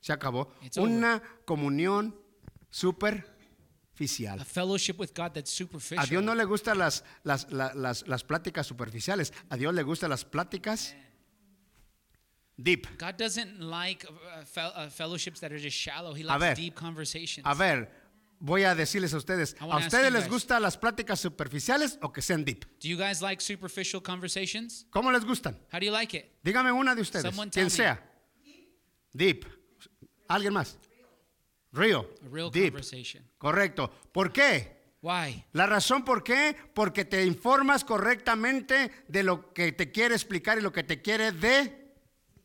Se 0.00 0.12
acabó. 0.12 0.48
It's 0.62 0.78
over. 0.78 0.90
Una 0.90 1.22
comunión 1.44 2.14
superficial. 4.08 4.40
A 4.40 4.44
fellowship 4.44 4.98
with 4.98 5.12
God 5.14 5.32
that's 5.34 5.50
A 5.52 5.64
Dios 5.64 5.70
superficial. 5.70 6.24
no 6.24 6.34
le 6.34 6.44
gustan 6.44 6.78
las, 6.78 7.04
las, 7.24 7.50
la- 7.50 7.72
las, 7.74 8.06
las 8.06 8.22
pláticas 8.24 8.66
superficiales. 8.66 9.32
A 9.50 9.56
Dios 9.56 9.74
le 9.74 9.82
gustan 9.82 10.10
las 10.10 10.24
pláticas 10.24 10.94
deep. 12.56 12.86
God 12.98 13.16
doesn't 13.16 13.60
like 13.60 14.06
uh, 14.06 14.60
uh, 14.60 14.90
fellowships 14.90 15.40
that 15.40 15.52
are 15.52 15.58
just 15.58 15.76
shallow. 15.76 16.14
He 16.14 16.22
A 16.22 16.26
likes 16.26 16.40
ver. 16.40 16.54
deep 16.54 16.74
conversations. 16.74 17.46
A 17.46 17.54
ver, 17.54 17.90
voy 18.38 18.64
a 18.64 18.74
decirles 18.74 19.12
a 19.14 19.16
ustedes, 19.18 19.54
¿a 19.60 19.76
ustedes 19.78 20.12
les 20.12 20.28
gustan 20.28 20.62
las 20.62 20.76
pláticas 20.76 21.20
superficiales 21.20 21.98
o 22.02 22.12
que 22.12 22.22
sean 22.22 22.44
deep? 22.44 22.64
Do 22.80 22.88
you 22.88 22.96
guys 22.98 23.20
like 23.22 23.40
superficial 23.42 24.02
conversations? 24.02 24.86
¿Cómo 24.90 25.10
les 25.12 25.24
gustan? 25.24 25.54
How 25.72 25.78
do 25.78 25.86
you 25.86 25.92
like 25.92 26.16
it? 26.16 26.26
Dígame 26.42 26.70
una 26.72 26.94
de 26.94 27.02
ustedes, 27.02 27.34
quien 27.50 27.70
sea. 27.70 27.98
Deep. 29.12 29.44
¿Alguien 30.28 30.52
más? 30.52 30.76
Real. 31.72 32.06
A 32.24 32.28
real 32.28 32.50
Deep. 32.50 32.72
conversation. 32.72 33.24
Correcto. 33.38 33.90
¿Por 34.12 34.32
qué? 34.32 34.80
Why? 35.02 35.44
La 35.52 35.66
razón 35.66 36.04
por 36.04 36.22
qué, 36.22 36.54
porque 36.74 37.04
te 37.04 37.24
informas 37.24 37.84
correctamente 37.84 38.90
de 39.08 39.22
lo 39.22 39.52
que 39.54 39.72
te 39.72 39.90
quiere 39.90 40.14
explicar 40.14 40.58
y 40.58 40.60
lo 40.60 40.72
que 40.72 40.82
te 40.84 41.00
quiere 41.00 41.32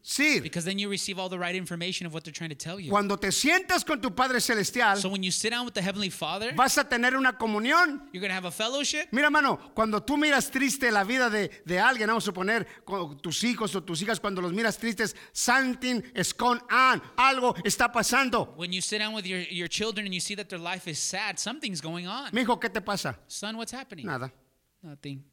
decir. 0.05 0.41
Because 0.43 0.65
then 0.65 0.77
you 0.77 0.89
receive 0.89 1.19
all 1.19 1.29
the 1.29 1.37
right 1.37 1.55
information 1.55 2.05
of 2.05 2.13
what 2.13 2.23
they're 2.23 2.31
trying 2.31 2.51
to 2.51 2.55
tell 2.55 2.79
you. 2.79 2.89
Cuando 2.91 3.17
te 3.17 3.31
sientas 3.31 3.83
con 3.83 3.99
tu 3.99 4.11
Padre 4.11 4.39
Celestial, 4.39 4.97
So 4.97 5.09
when 5.09 5.23
you 5.23 5.31
sit 5.31 5.49
down 5.51 5.65
with 5.65 5.73
the 5.73 5.81
Heavenly 5.81 6.09
Father, 6.09 6.53
vas 6.55 6.77
a 6.77 6.83
tener 6.83 7.15
una 7.15 7.33
comunión. 7.33 8.01
you're 8.13 8.21
going 8.21 8.29
to 8.29 8.35
have 8.35 8.45
a 8.45 8.51
fellowship. 8.51 9.07
Mira, 9.11 9.27
hermano, 9.27 9.57
cuando 9.73 10.01
tú 10.01 10.17
miras 10.17 10.51
triste 10.51 10.91
la 10.91 11.03
vida 11.03 11.29
de, 11.29 11.49
de 11.65 11.79
alguien, 11.79 12.07
vamos 12.07 12.23
a 12.23 12.31
suponer 12.31 12.67
con 12.85 13.17
tus 13.19 13.43
hijos 13.43 13.75
o 13.75 13.81
tus 13.83 14.01
hijas, 14.01 14.19
cuando 14.19 14.41
los 14.41 14.53
miras 14.53 14.77
tristes, 14.77 15.15
something 15.33 16.01
is 16.15 16.33
going 16.33 16.59
on, 16.71 17.01
algo 17.17 17.55
está 17.63 17.91
pasando. 17.91 18.53
When 18.55 18.71
you 18.71 18.81
sit 18.81 18.99
down 18.99 19.13
with 19.13 19.25
your, 19.25 19.39
your 19.51 19.67
children 19.67 20.05
and 20.05 20.13
you 20.13 20.21
see 20.21 20.35
that 20.35 20.49
their 20.49 20.59
life 20.59 20.87
is 20.87 20.99
sad, 20.99 21.39
something's 21.39 21.81
going 21.81 22.07
on. 22.07 22.29
Mi 22.31 22.41
hijo, 22.41 22.57
¿qué 22.59 22.69
te 22.71 22.81
pasa? 22.81 23.17
Son, 23.27 23.57
what's 23.57 23.71
happening? 23.73 24.05
Nada. 24.05 24.31
Nothing. 24.83 25.23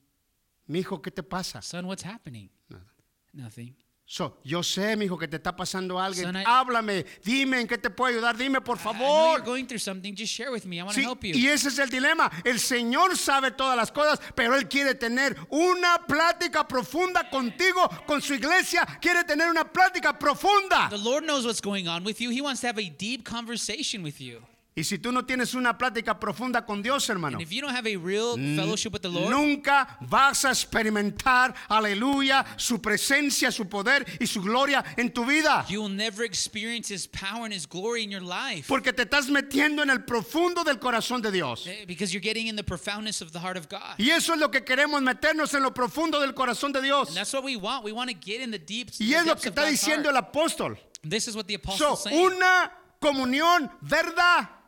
Mi 0.67 0.79
hijo, 0.81 1.03
¿qué 1.03 1.11
te 1.11 1.23
pasa? 1.23 1.61
Son, 1.61 1.87
what's 1.87 2.03
happening? 2.03 2.49
Nada. 2.71 2.87
Nothing. 3.35 3.75
So, 4.15 4.37
yo 4.45 4.63
sé, 4.63 4.95
mi 4.95 5.07
hijo, 5.07 5.17
que 5.17 5.27
te 5.27 5.37
está 5.39 5.57
pasando 5.57 5.99
alguien. 5.99 6.27
Son, 6.27 6.37
I- 6.37 6.45
Háblame, 6.45 7.07
dime 7.25 7.63
en 7.63 7.67
qué 7.67 7.79
te 7.79 7.89
puedo 7.89 8.11
ayudar, 8.13 8.37
dime 8.37 8.61
por 8.61 8.77
favor. 8.77 9.39
you're 9.39 9.43
going 9.43 9.65
through 9.65 9.79
something. 9.81 10.15
Just 10.15 10.35
share 10.35 10.51
with 10.53 10.67
me. 10.67 10.81
I 10.81 10.83
want 10.83 10.95
to 10.97 11.01
help 11.01 11.25
you. 11.25 11.33
y 11.35 11.47
ese 11.47 11.69
es 11.69 11.79
el 11.79 11.89
dilema. 11.89 12.31
El 12.45 12.61
Señor 12.61 13.17
sabe 13.17 13.53
todas 13.53 13.75
las 13.75 13.91
cosas, 13.91 14.21
pero 14.35 14.55
Él 14.55 14.69
quiere 14.69 14.95
tener 14.95 15.35
una 15.49 15.97
plática 16.07 16.69
profunda 16.69 17.31
contigo, 17.31 17.89
con 18.07 18.21
su 18.21 18.35
iglesia. 18.35 18.85
Quiere 19.01 19.25
tener 19.25 19.49
una 19.49 19.65
plática 19.65 20.19
profunda. 20.19 20.91
The 20.91 20.99
Lord 20.99 21.25
knows 21.25 21.47
what's 21.47 21.63
going 21.63 21.89
on 21.89 22.05
with 22.05 22.21
you. 22.21 22.29
He 22.29 22.43
wants 22.43 22.61
to 22.61 22.67
have 22.67 22.79
a 22.79 22.91
deep 22.91 23.25
conversation 23.25 24.03
with 24.03 24.21
you. 24.21 24.43
Y 24.75 24.85
si 24.85 24.97
tú 24.99 25.13
no 25.13 25.27
tienes 25.27 25.53
una 25.53 25.77
plática 25.77 26.19
profunda 26.19 26.65
con 26.65 26.81
Dios, 26.83 27.07
hermano, 27.11 27.37
And 27.37 27.43
if 27.43 27.53
you 27.53 27.61
don't 27.61 27.75
have 27.77 27.87
a 27.87 27.95
real 27.99 28.37
fellowship 28.57 28.91
with 28.95 29.03
the 29.03 29.11
Lord, 29.11 29.29
nunca 29.31 29.99
vas 30.01 30.47
a 30.47 30.51
experimentar, 30.51 31.55
aleluya, 31.69 32.43
su 32.57 32.81
presencia, 32.81 33.53
su 33.53 33.69
poder 33.69 34.07
y 34.19 34.27
su 34.27 34.41
gloria 34.41 34.83
en 34.97 35.11
tu 35.13 35.27
vida. 35.27 35.67
you 35.69 35.83
will 35.83 35.91
never 35.95 36.25
experience 36.25 36.89
His 36.89 37.07
power 37.07 37.45
and 37.45 37.53
His 37.53 37.67
glory 37.67 38.03
in 38.03 38.11
your 38.11 38.23
life. 38.23 38.67
Porque 38.67 38.95
te 38.95 39.03
estás 39.03 39.29
metiendo 39.29 39.83
en 39.83 39.91
el 39.91 40.05
profundo 40.05 40.65
del 40.65 40.79
corazón 40.79 41.21
de 41.21 41.31
Dios. 41.31 41.67
Eh, 41.67 41.85
Because 41.87 42.15
you're 42.15 42.23
getting 42.27 42.47
in 42.47 42.57
the 42.57 42.65
profoundness 42.65 43.21
of 43.21 43.31
the 43.33 43.41
heart 43.41 43.59
of 43.59 43.69
God. 43.69 43.99
Y 43.99 44.09
eso 44.09 44.33
es 44.33 44.41
lo 44.41 44.51
que 44.51 44.63
queremos 44.65 45.03
meternos 45.03 45.53
en 45.53 45.63
lo 45.65 45.73
profundo 45.75 46.19
del 46.19 46.33
corazón 46.33 46.73
de 46.73 46.81
Dios. 46.81 47.15
That's 47.15 47.35
what 47.35 47.45
we 47.45 47.57
want. 47.57 47.85
We 47.85 47.93
want 47.93 48.09
to 48.09 48.17
get 48.17 48.41
in 48.41 48.51
the 48.51 48.59
deep. 48.59 48.89
Y 48.99 49.09
the 49.11 49.17
es 49.17 49.27
lo 49.27 49.35
depths 49.35 49.43
que 49.43 49.49
of 49.51 49.55
está 49.55 49.63
God's 49.69 49.73
diciendo 49.73 50.09
heart. 50.11 50.17
el 50.17 50.17
apóstol. 50.33 50.79
This 51.07 51.29
is 51.29 51.37
what 51.37 51.45
the 51.47 51.57
So, 51.77 51.93
apostle 51.93 51.93
is 51.95 52.01
saying. 52.05 52.27
una 52.27 52.73
comunión 53.01 53.71
verdadera. 53.83 54.61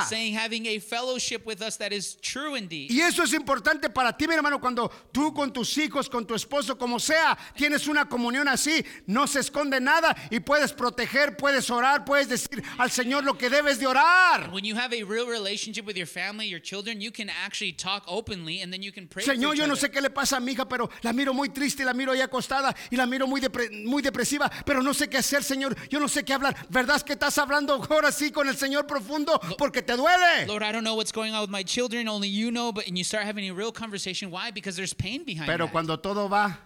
He's 0.00 0.08
saying 0.08 0.34
having 0.36 0.66
a 0.66 0.78
fellowship 0.78 1.46
with 1.46 1.62
us 1.62 1.76
that 1.78 1.92
is 1.92 2.16
true 2.20 2.54
indeed. 2.56 2.90
Y 2.90 3.00
eso 3.00 3.22
es 3.22 3.32
importante 3.32 3.88
para 3.88 4.12
ti, 4.16 4.26
mi 4.28 4.34
hermano, 4.34 4.60
cuando 4.60 4.90
tú 5.12 5.32
con 5.32 5.52
tus 5.52 5.76
hijos, 5.78 6.08
con 6.08 6.26
tu 6.26 6.34
esposo, 6.34 6.76
como 6.76 6.98
sea, 6.98 7.36
tienes 7.56 7.86
una 7.88 8.06
comunión 8.08 8.46
así, 8.48 8.84
no 9.06 9.26
se 9.26 9.40
esconde 9.40 9.80
nada 9.80 10.14
y 10.30 10.40
puedes 10.40 10.72
proteger, 10.72 11.36
puedes 11.36 11.70
orar, 11.70 12.04
puedes 12.04 12.28
decir 12.28 12.62
al 12.78 12.90
Señor 12.90 13.24
lo 13.24 13.38
que 13.38 13.48
debes 13.48 13.78
de 13.78 13.86
orar. 13.86 14.50
When 14.52 14.64
you 14.64 14.76
have 14.76 14.92
a 14.92 15.02
real 15.04 15.26
relationship 15.26 15.86
with 15.86 15.96
your 15.96 16.06
family, 16.06 16.46
your 16.48 16.60
children, 16.60 17.00
you 17.00 17.10
can 17.10 17.30
actually 17.30 17.72
talk 17.72 18.04
openly 18.06 18.60
and 18.62 18.72
then 18.72 18.82
you 18.82 18.92
can 18.92 19.08
pray 19.08 19.24
for 19.24 19.32
Señor, 19.34 19.54
yo 19.56 19.66
no 19.66 19.74
sé 19.76 19.90
qué 19.90 20.00
le 20.00 20.10
pasa 20.10 20.36
a 20.36 20.40
mi 20.40 20.52
hija, 20.52 20.68
pero 20.68 20.90
la 21.02 21.12
miro 21.12 21.32
muy 21.32 21.48
triste, 21.48 21.84
la 21.84 21.94
miro 21.94 22.12
ahí 22.12 22.20
acostada 22.20 22.74
y 22.90 22.96
la 22.96 23.06
miro 23.06 23.26
muy, 23.26 23.40
depre- 23.40 23.70
muy 23.84 24.02
depresiva, 24.02 24.50
pero 24.66 24.82
no 24.82 24.92
sé 24.92 25.08
qué 25.08 25.16
hacer, 25.18 25.42
Señor. 25.42 25.74
Yo 25.88 25.98
no 26.00 26.08
sé 26.08 26.24
qué 26.24 26.32
hablar. 26.34 26.54
¿Verdad 26.68 27.00
que 27.02 27.14
estás 27.14 27.38
hablando 27.38 27.74
ahora 27.90 28.12
sí 28.12 28.30
con 28.30 28.48
el 28.48 28.56
Señor 28.56 28.86
profundo? 28.86 29.40
Porque 29.56 29.82
te 29.82 29.96
duele. 29.96 30.46
Lord, 30.46 30.62
I 30.62 30.72
don't 30.72 30.84
know 30.84 30.94
what's 30.94 31.12
going 31.12 31.34
on 31.34 31.40
with 31.40 31.50
my 31.50 31.62
children, 31.62 32.08
only 32.08 32.28
you 32.28 32.50
know, 32.50 32.72
but 32.72 32.86
and 32.86 32.96
you 32.96 33.04
start 33.04 33.24
having 33.24 33.48
a 33.48 33.54
real 33.54 33.72
conversation. 33.72 34.30
Why? 34.30 34.50
Because 34.50 34.76
there's 34.76 34.94
pain 34.94 35.24
behind 35.24 35.46
Pero 35.46 35.66
that. 35.66 35.72
cuando 35.72 35.96
todo 35.98 36.28
va 36.28 36.58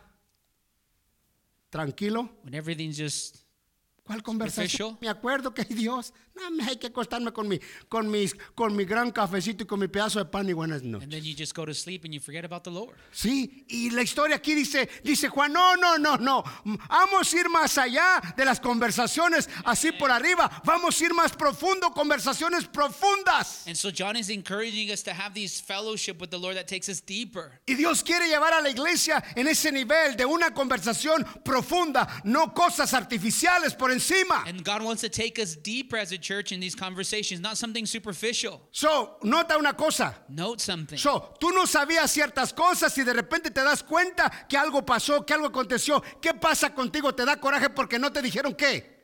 tranquilo, 1.70 2.28
when 2.42 2.54
everything's 2.54 2.96
just 2.96 3.44
¿Cuál 4.08 4.22
conversación? 4.22 4.96
Me 5.02 5.08
acuerdo 5.08 5.52
que 5.52 5.66
ay, 5.68 5.74
Dios, 5.76 6.14
no 6.50 6.64
hay 6.64 6.76
que 6.76 6.88
acostarme 6.88 7.32
con 7.32 7.48
mi, 7.48 7.58
con 7.88 8.10
mis, 8.10 8.34
con 8.54 8.74
mi 8.74 8.84
gran 8.84 9.10
cafecito 9.10 9.64
y 9.64 9.66
con 9.66 9.80
mi 9.80 9.88
pedazo 9.88 10.18
de 10.18 10.24
pan 10.24 10.48
y 10.48 10.52
buenas 10.52 10.82
and 10.82 10.92
noches. 10.92 11.08
then 11.08 11.22
you 11.24 11.34
just 11.36 11.54
go 11.54 11.64
to 11.64 11.74
sleep 11.74 12.04
and 12.04 12.12
you 12.14 12.20
forget 12.20 12.44
about 12.44 12.62
the 12.64 12.70
Lord. 12.70 12.96
Sí, 13.12 13.64
y 13.68 13.90
la 13.90 14.02
historia 14.02 14.36
aquí 14.36 14.54
dice, 14.54 14.88
dice 15.02 15.28
Juan, 15.28 15.52
no, 15.52 15.74
no, 15.76 15.96
no, 15.98 16.16
no, 16.16 16.44
vamos 16.88 17.32
a 17.32 17.36
ir 17.36 17.48
más 17.48 17.76
allá 17.78 18.20
de 18.36 18.44
las 18.44 18.60
conversaciones 18.60 19.48
así 19.64 19.92
por 19.92 20.10
arriba, 20.10 20.50
vamos 20.64 21.00
a 21.00 21.04
ir 21.04 21.14
más 21.14 21.32
profundo, 21.32 21.90
conversaciones 21.92 22.66
profundas. 22.66 23.66
And 23.66 23.76
so 23.76 23.90
John 23.90 24.16
is 24.16 24.30
encouraging 24.30 24.90
us 24.90 25.02
to 25.04 25.12
have 25.12 25.34
these 25.34 25.60
fellowship 25.60 26.20
with 26.20 26.30
the 26.30 26.38
Lord 26.38 26.56
that 26.56 26.66
takes 26.68 26.88
us 26.88 27.00
deeper. 27.00 27.60
Y 27.66 27.74
Dios 27.74 28.02
quiere 28.02 28.28
llevar 28.28 28.52
a 28.52 28.60
la 28.60 28.70
iglesia 28.70 29.22
en 29.36 29.48
ese 29.48 29.70
nivel 29.72 30.16
de 30.16 30.24
una 30.24 30.52
conversación 30.52 31.24
profunda, 31.44 32.08
no 32.24 32.52
cosas 32.54 32.92
artificiales 32.94 33.74
por 33.74 33.90
encima. 33.90 34.44
And 34.46 34.64
God 34.64 34.82
wants 34.82 35.02
to 35.02 35.08
take 35.08 35.38
us 35.40 35.56
deeper 35.56 35.98
as 35.98 36.12
a 36.12 36.18
church 36.28 36.52
in 36.52 36.60
these 36.60 36.76
conversations, 36.76 37.40
not 37.40 37.56
something 37.56 37.86
superficial. 37.86 38.60
So, 38.70 39.16
nota 39.22 39.56
una 39.56 39.72
cosa. 39.72 40.14
Note 40.28 40.60
something. 40.60 40.98
So, 40.98 41.34
tú 41.40 41.50
no 41.52 41.64
sabías 41.64 42.10
ciertas 42.10 42.52
cosas 42.52 42.96
y 42.98 43.02
de 43.02 43.14
repente 43.14 43.50
te 43.50 43.62
das 43.62 43.82
cuenta 43.82 44.30
que 44.46 44.58
algo 44.58 44.84
pasó, 44.84 45.24
que 45.24 45.32
algo 45.32 45.46
aconteció. 45.46 46.02
¿Qué 46.20 46.34
pasa 46.34 46.74
contigo? 46.74 47.14
Te 47.14 47.24
da 47.24 47.40
coraje 47.40 47.70
porque 47.70 47.98
no 47.98 48.12
te 48.12 48.20
dijeron 48.20 48.54
qué. 48.54 48.97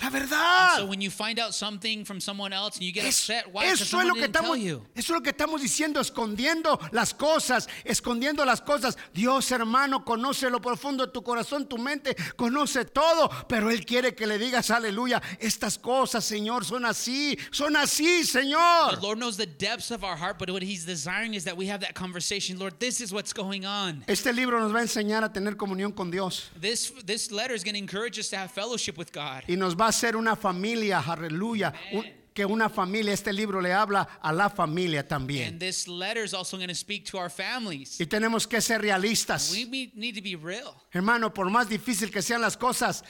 La 0.00 0.10
verdad. 0.10 0.78
so 0.78 0.86
when 0.86 1.00
you 1.00 1.08
find 1.08 1.38
out 1.38 1.54
something 1.54 2.04
from 2.04 2.20
someone 2.20 2.52
else 2.52 2.76
and 2.76 2.84
you 2.84 2.92
get 2.92 3.04
Es- 3.04 3.16
upset, 3.20 3.52
why? 3.52 3.64
Eso 3.66 3.84
es 4.00 4.06
lo 4.06 4.14
que 4.14 4.24
estamos, 4.26 4.58
eso 4.58 4.82
es 4.96 5.08
lo 5.08 5.20
que 5.22 5.30
estamos 5.30 5.62
diciendo, 5.62 6.00
escondiendo 6.00 6.78
las 6.92 7.14
cosas, 7.14 7.68
escondiendo 7.84 8.44
las 8.44 8.60
cosas. 8.60 8.96
Dios, 9.14 9.50
hermano, 9.52 10.04
conoce 10.04 10.50
lo 10.50 10.60
profundo 10.60 11.06
de 11.06 11.12
tu 11.12 11.22
corazón, 11.22 11.68
tu 11.68 11.78
mente, 11.78 12.16
conoce 12.36 12.84
todo, 12.84 13.30
pero 13.48 13.70
Él 13.70 13.84
quiere 13.86 14.14
que 14.16 14.26
le 14.26 14.36
digas, 14.36 14.70
aleluya, 14.70 15.22
estas 15.38 15.78
cosas, 15.78 16.24
Señor, 16.24 16.64
son 16.64 16.84
así, 16.84 17.38
son 17.52 17.76
así, 17.76 18.24
Señor. 18.24 18.96
The 18.96 19.00
Lord 19.00 19.18
knows 19.18 19.36
the 19.36 19.46
depths 19.46 19.92
of 19.92 20.02
our 20.02 20.16
heart, 20.16 20.38
but 20.40 20.50
what 20.50 20.62
He's 20.62 20.84
desiring 20.84 21.34
is 21.34 21.44
that 21.44 21.56
we 21.56 21.68
have 21.68 21.80
that 21.82 21.94
conversation. 21.94 22.58
Lord, 22.58 22.80
this 22.80 23.00
is 23.00 23.12
what's 23.12 23.32
going 23.32 23.64
on. 23.64 24.02
Este 24.08 24.32
libro 24.32 24.58
nos 24.58 24.72
va 24.72 24.80
a 24.80 24.82
enseñar 24.82 25.22
a 25.22 25.32
tener 25.32 25.56
comunión 25.56 25.94
con 25.94 26.10
Dios 26.10 26.50
This 26.60 26.92
this 27.06 27.30
letter 27.30 27.54
is 27.54 27.62
going 27.62 27.74
to 27.74 27.78
encourage 27.80 28.18
us 28.18 28.28
to 28.30 28.36
have 28.36 28.50
fellowship 28.50 28.98
with 28.98 29.12
God. 29.12 29.44
y 29.48 29.54
nos 29.54 29.74
va 29.76 29.83
a 29.84 29.88
hacer 29.88 30.16
una 30.16 30.36
familia, 30.36 31.00
aleluya, 31.00 31.72
un- 31.92 32.04
que 32.34 32.44
una 32.44 32.68
familia, 32.68 33.12
este 33.12 33.32
libro 33.32 33.60
le 33.60 33.72
habla 33.72 34.02
a 34.20 34.32
la 34.32 34.50
familia 34.50 35.00
And 35.00 35.08
también. 35.08 35.58
this 35.60 35.86
letter 35.86 36.24
is 36.24 36.34
also 36.34 36.56
going 36.56 36.68
to 36.68 36.74
speak 36.74 37.04
to 37.10 37.16
our 37.18 37.30
families. 37.30 38.00
Y 38.00 38.06
tenemos 38.06 38.46
que 38.48 38.60
ser 38.60 38.80
realistas. 38.82 39.52
We 39.52 39.90
need 39.94 40.14
to 40.16 40.20
be 40.22 40.34
real. 40.34 40.74
Hermano, 40.92 41.32
por 41.32 41.48
más 41.48 41.68
difícil 41.68 42.10
que 42.10 42.22
sean 42.22 42.40
las 42.40 42.56
cosas, 42.56 43.04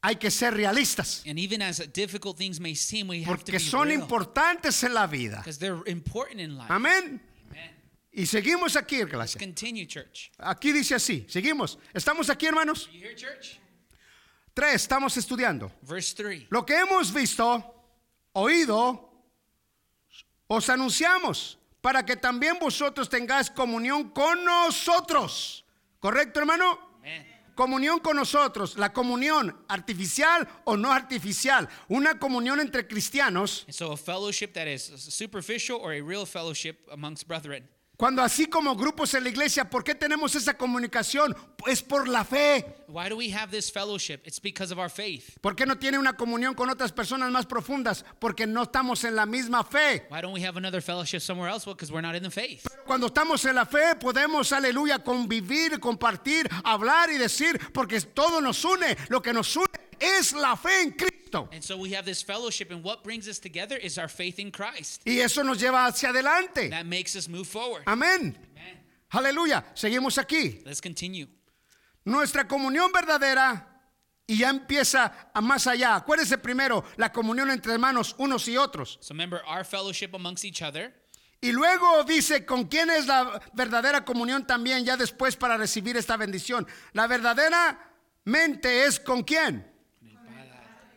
hay 0.00 0.14
que 0.14 0.30
ser 0.30 0.54
realistas. 0.54 1.24
And 1.26 1.36
even 1.36 1.62
as 1.62 1.78
difficult 1.92 2.36
things 2.38 2.60
may 2.60 2.76
seem, 2.76 3.08
we 3.08 3.24
have 3.24 3.38
to 3.38 3.44
Porque 3.44 3.52
be 3.54 3.58
son 3.58 3.88
real. 3.88 4.00
importantes 4.00 4.84
en 4.84 4.94
la 4.94 5.08
vida. 5.08 5.42
They're 5.58 5.82
important 5.88 6.40
in 6.40 6.56
life. 6.56 6.70
Amén. 6.72 7.20
Amen. 7.50 7.70
Y 8.12 8.24
seguimos 8.26 8.76
aquí, 8.76 9.00
iglesia. 9.00 9.38
continue, 9.40 9.84
church. 9.86 10.30
Aquí 10.38 10.70
dice 10.70 10.94
así. 10.94 11.26
Seguimos. 11.28 11.76
¿Estamos 11.92 12.30
aquí, 12.30 12.46
hermanos? 12.46 12.88
You 12.92 13.00
hear, 13.00 13.16
church? 13.16 13.58
Tres, 14.58 14.74
estamos 14.82 15.16
estudiando. 15.16 15.70
Verse 15.82 16.16
3. 16.16 16.46
Lo 16.50 16.66
que 16.66 16.76
hemos 16.76 17.12
visto, 17.12 17.62
oído, 18.32 19.08
os 20.48 20.68
anunciamos 20.68 21.60
para 21.80 22.04
que 22.04 22.16
también 22.16 22.58
vosotros 22.58 23.08
tengáis 23.08 23.50
comunión 23.50 24.10
con 24.10 24.44
nosotros. 24.44 25.64
¿Correcto, 26.00 26.40
hermano? 26.40 26.76
Amen. 26.98 27.24
Comunión 27.54 28.00
con 28.00 28.16
nosotros, 28.16 28.76
la 28.76 28.92
comunión 28.92 29.64
artificial 29.68 30.48
o 30.64 30.76
no 30.76 30.92
artificial, 30.92 31.68
una 31.86 32.18
comunión 32.18 32.58
entre 32.58 32.88
cristianos, 32.88 33.62
And 33.68 33.72
so 33.72 33.92
a 33.92 33.96
fellowship 33.96 34.54
that 34.54 34.66
is 34.66 34.82
superficial 34.82 35.78
or 35.80 35.92
a 35.92 36.00
real 36.00 36.26
fellowship 36.26 36.78
amongst 36.90 37.28
brethren. 37.28 37.68
Cuando 37.98 38.22
así 38.22 38.46
como 38.46 38.76
grupos 38.76 39.12
en 39.14 39.24
la 39.24 39.28
iglesia, 39.28 39.68
¿por 39.68 39.82
qué 39.82 39.92
tenemos 39.92 40.32
esa 40.36 40.56
comunicación? 40.56 41.36
Es 41.66 41.82
por 41.82 42.06
la 42.06 42.24
fe. 42.24 42.64
Why 42.86 43.08
do 43.08 43.16
we 43.16 43.34
have 43.34 43.50
this 43.50 43.72
fellowship? 43.72 44.20
It's 44.24 44.40
because 44.40 44.72
of 44.72 44.78
our 44.78 44.88
faith. 44.88 45.36
¿Por 45.40 45.56
qué 45.56 45.66
no 45.66 45.76
tiene 45.78 45.98
una 45.98 46.12
comunión 46.12 46.54
con 46.54 46.70
otras 46.70 46.92
personas 46.92 47.28
más 47.32 47.44
profundas? 47.44 48.04
Porque 48.20 48.46
no 48.46 48.62
estamos 48.62 49.02
en 49.02 49.16
la 49.16 49.26
misma 49.26 49.64
fe. 49.64 50.06
Why 50.12 50.20
don't 50.20 50.32
we 50.32 50.46
have 50.46 50.56
another 50.56 50.80
fellowship 50.80 51.18
somewhere 51.18 51.50
else? 51.50 51.66
Well, 51.66 51.74
because 51.74 51.90
we're 51.90 52.00
not 52.00 52.14
in 52.14 52.22
the 52.22 52.30
faith. 52.30 52.68
Cuando 52.86 53.08
estamos 53.08 53.44
en 53.44 53.56
la 53.56 53.66
fe 53.66 53.96
podemos, 53.96 54.52
aleluya, 54.52 55.00
convivir, 55.00 55.80
compartir, 55.80 56.48
hablar 56.62 57.10
y 57.10 57.18
decir, 57.18 57.58
porque 57.72 58.00
todo 58.00 58.40
nos 58.40 58.64
une. 58.64 58.96
Lo 59.08 59.20
que 59.20 59.32
nos 59.32 59.56
une 59.56 59.66
es 59.98 60.34
la 60.34 60.56
fe 60.56 60.82
en 60.82 60.92
Cristo. 60.92 61.07
And 61.52 61.62
so 61.62 61.76
we 61.76 61.92
have 61.92 62.04
this 62.04 62.22
fellowship, 62.22 62.70
and 62.70 62.82
what 62.82 63.02
brings 63.02 63.28
us 63.28 63.38
together 63.38 63.76
is 63.76 63.98
our 63.98 64.08
faith 64.08 64.38
in 64.38 64.50
Christ. 64.50 65.02
Y 65.06 65.20
eso 65.20 65.42
nos 65.42 65.58
lleva 65.58 65.86
hacia 65.86 66.10
adelante. 66.10 66.70
That 66.70 66.86
makes 66.86 67.16
us 67.16 67.28
move 67.28 67.46
forward. 67.46 67.82
Amén. 67.86 68.36
Amen. 68.56 68.78
Aleluya. 69.12 69.64
Seguimos 69.74 70.18
aquí. 70.18 70.64
Let's 70.64 70.80
continue. 70.80 71.26
Nuestra 72.04 72.46
comunión 72.46 72.90
verdadera 72.92 73.66
y 74.26 74.38
ya 74.38 74.50
empieza 74.50 75.30
a 75.34 75.40
más 75.40 75.66
allá. 75.66 75.96
Acuérdense 75.96 76.38
primero 76.38 76.84
la 76.96 77.10
comunión 77.10 77.50
entre 77.50 77.72
hermanos 77.72 78.14
unos 78.18 78.46
y 78.48 78.56
otros. 78.56 78.98
So 79.00 79.14
remember 79.14 79.42
our 79.46 79.64
fellowship 79.64 80.10
amongst 80.14 80.44
each 80.44 80.62
other. 80.62 80.94
Y 81.40 81.52
luego 81.52 82.04
dice 82.04 82.44
con 82.44 82.64
quién 82.64 82.90
es 82.90 83.06
la 83.06 83.40
verdadera 83.54 84.04
comunión 84.04 84.46
también 84.46 84.84
ya 84.84 84.96
después 84.96 85.36
para 85.36 85.56
recibir 85.56 85.96
esta 85.96 86.16
bendición. 86.16 86.66
La 86.92 87.06
verdadera 87.06 87.78
mente 88.24 88.84
es 88.84 88.98
con 89.00 89.22
quién. 89.22 89.64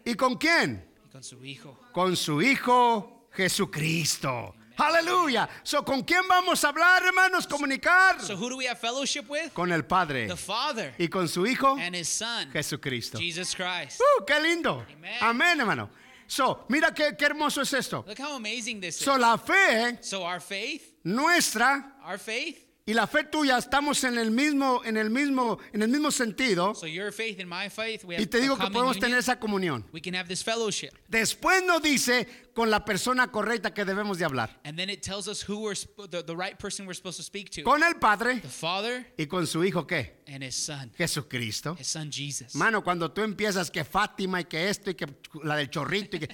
¿Y 0.06 0.16
con 0.16 0.36
quién? 0.38 0.86
y 1.06 1.10
con 1.12 1.24
su 1.24 1.44
Hijo. 1.46 1.78
Con 1.92 2.16
su 2.16 2.42
Hijo 2.42 3.28
Jesucristo. 3.34 4.56
Aleluya. 4.78 5.48
So, 5.64 5.84
¿Con 5.84 6.02
quién 6.04 6.28
vamos 6.28 6.64
a 6.64 6.70
hablar, 6.70 7.04
hermanos? 7.04 7.46
Comunicar. 7.46 8.20
So 8.22 8.36
who 8.36 8.50
do 8.50 8.58
we 8.58 8.68
have 8.68 8.80
fellowship 8.80 9.30
with? 9.30 9.52
Con 9.54 9.72
el 9.72 9.84
Padre. 9.84 10.28
The 10.28 10.36
Father 10.38 10.94
Y 10.98 11.08
con 11.08 11.28
su 11.28 11.46
Hijo 11.46 11.78
and 11.78 11.96
His 11.96 12.08
Son, 12.08 12.50
Jesucristo. 12.52 13.20
Jesus 13.20 13.54
Christ. 13.54 14.00
Uh, 14.02 14.26
qué 14.26 14.40
lindo. 14.40 14.84
Amén, 15.22 15.60
hermano. 15.60 15.90
So, 16.26 16.66
mira 16.70 16.94
qué, 16.94 17.16
qué 17.18 17.26
hermoso 17.26 17.62
es 17.62 17.74
esto. 17.74 18.04
Look 18.08 18.18
how 18.18 18.36
amazing 18.38 18.80
this 18.80 18.98
So, 18.98 19.16
is. 19.16 19.20
la 19.20 19.38
fe 19.38 19.98
So 20.02 20.24
our 20.24 20.40
faith, 20.40 20.82
nuestra 21.04 21.94
our 22.06 22.18
faith, 22.18 22.66
y 22.92 22.94
la 22.94 23.08
fe 23.08 23.24
tuya 23.24 23.58
estamos 23.58 24.04
en 24.04 24.18
el 24.18 24.32
mismo, 24.32 24.82
en 24.84 24.98
el 24.98 25.10
mismo, 25.10 25.60
en 25.72 25.82
el 25.82 25.88
mismo 25.90 26.12
sentido. 26.12 26.76
so 26.76 26.86
your 26.88 27.12
faith 27.14 27.40
and 27.40 27.48
my 27.50 27.70
faith, 27.70 28.04
we 28.04 28.16
have 28.16 28.22
Y 28.24 28.26
te 28.28 28.42
digo 28.42 28.58
que 28.58 28.64
podemos 28.70 28.98
union. 28.98 29.00
tener 29.02 29.20
esa 29.20 29.40
comunión. 29.40 29.86
We 29.94 30.02
can 30.02 30.14
have 30.16 30.28
this 30.28 30.44
fellowship. 30.44 30.90
Después 31.08 31.64
nos 31.66 31.82
dice 31.82 32.28
con 32.54 32.70
la 32.70 32.84
persona 32.84 33.32
correcta 33.32 33.74
que 33.74 33.86
debemos 33.86 34.18
de 34.18 34.26
hablar. 34.26 34.60
And 34.66 34.78
then 34.78 34.90
it 34.90 35.02
tells 35.02 35.28
us 35.28 35.42
who 35.48 35.60
we're 35.60 35.76
the 35.76 36.36
right 36.36 36.58
person 36.60 36.86
we're 36.86 36.94
supposed 36.96 37.18
to 37.18 37.24
speak 37.24 37.50
to. 37.52 37.64
Con 37.64 37.82
el 37.84 37.96
Padre 37.96 38.40
The 38.42 38.50
Father 38.50 39.14
y 39.18 39.26
con 39.28 39.48
su 39.48 39.64
Hijo 39.64 39.88
qué? 39.88 40.22
and 40.28 40.44
His 40.44 40.56
Son, 40.56 40.92
Jesucristo. 40.98 41.76
His 41.80 41.88
Son 41.88 42.12
Jesus. 42.12 42.56
Mano, 42.56 42.84
cuando 42.84 43.12
tú 43.12 43.22
empiezas 43.22 43.72
que 43.72 43.84
Fátima 43.86 44.42
y 44.42 44.46
que 44.46 44.70
esto 44.70 44.90
y 44.90 44.96
que 44.96 45.06
la 45.44 45.56
del 45.56 45.70
chorrito 45.70 46.18
y 46.18 46.22
que 46.22 46.30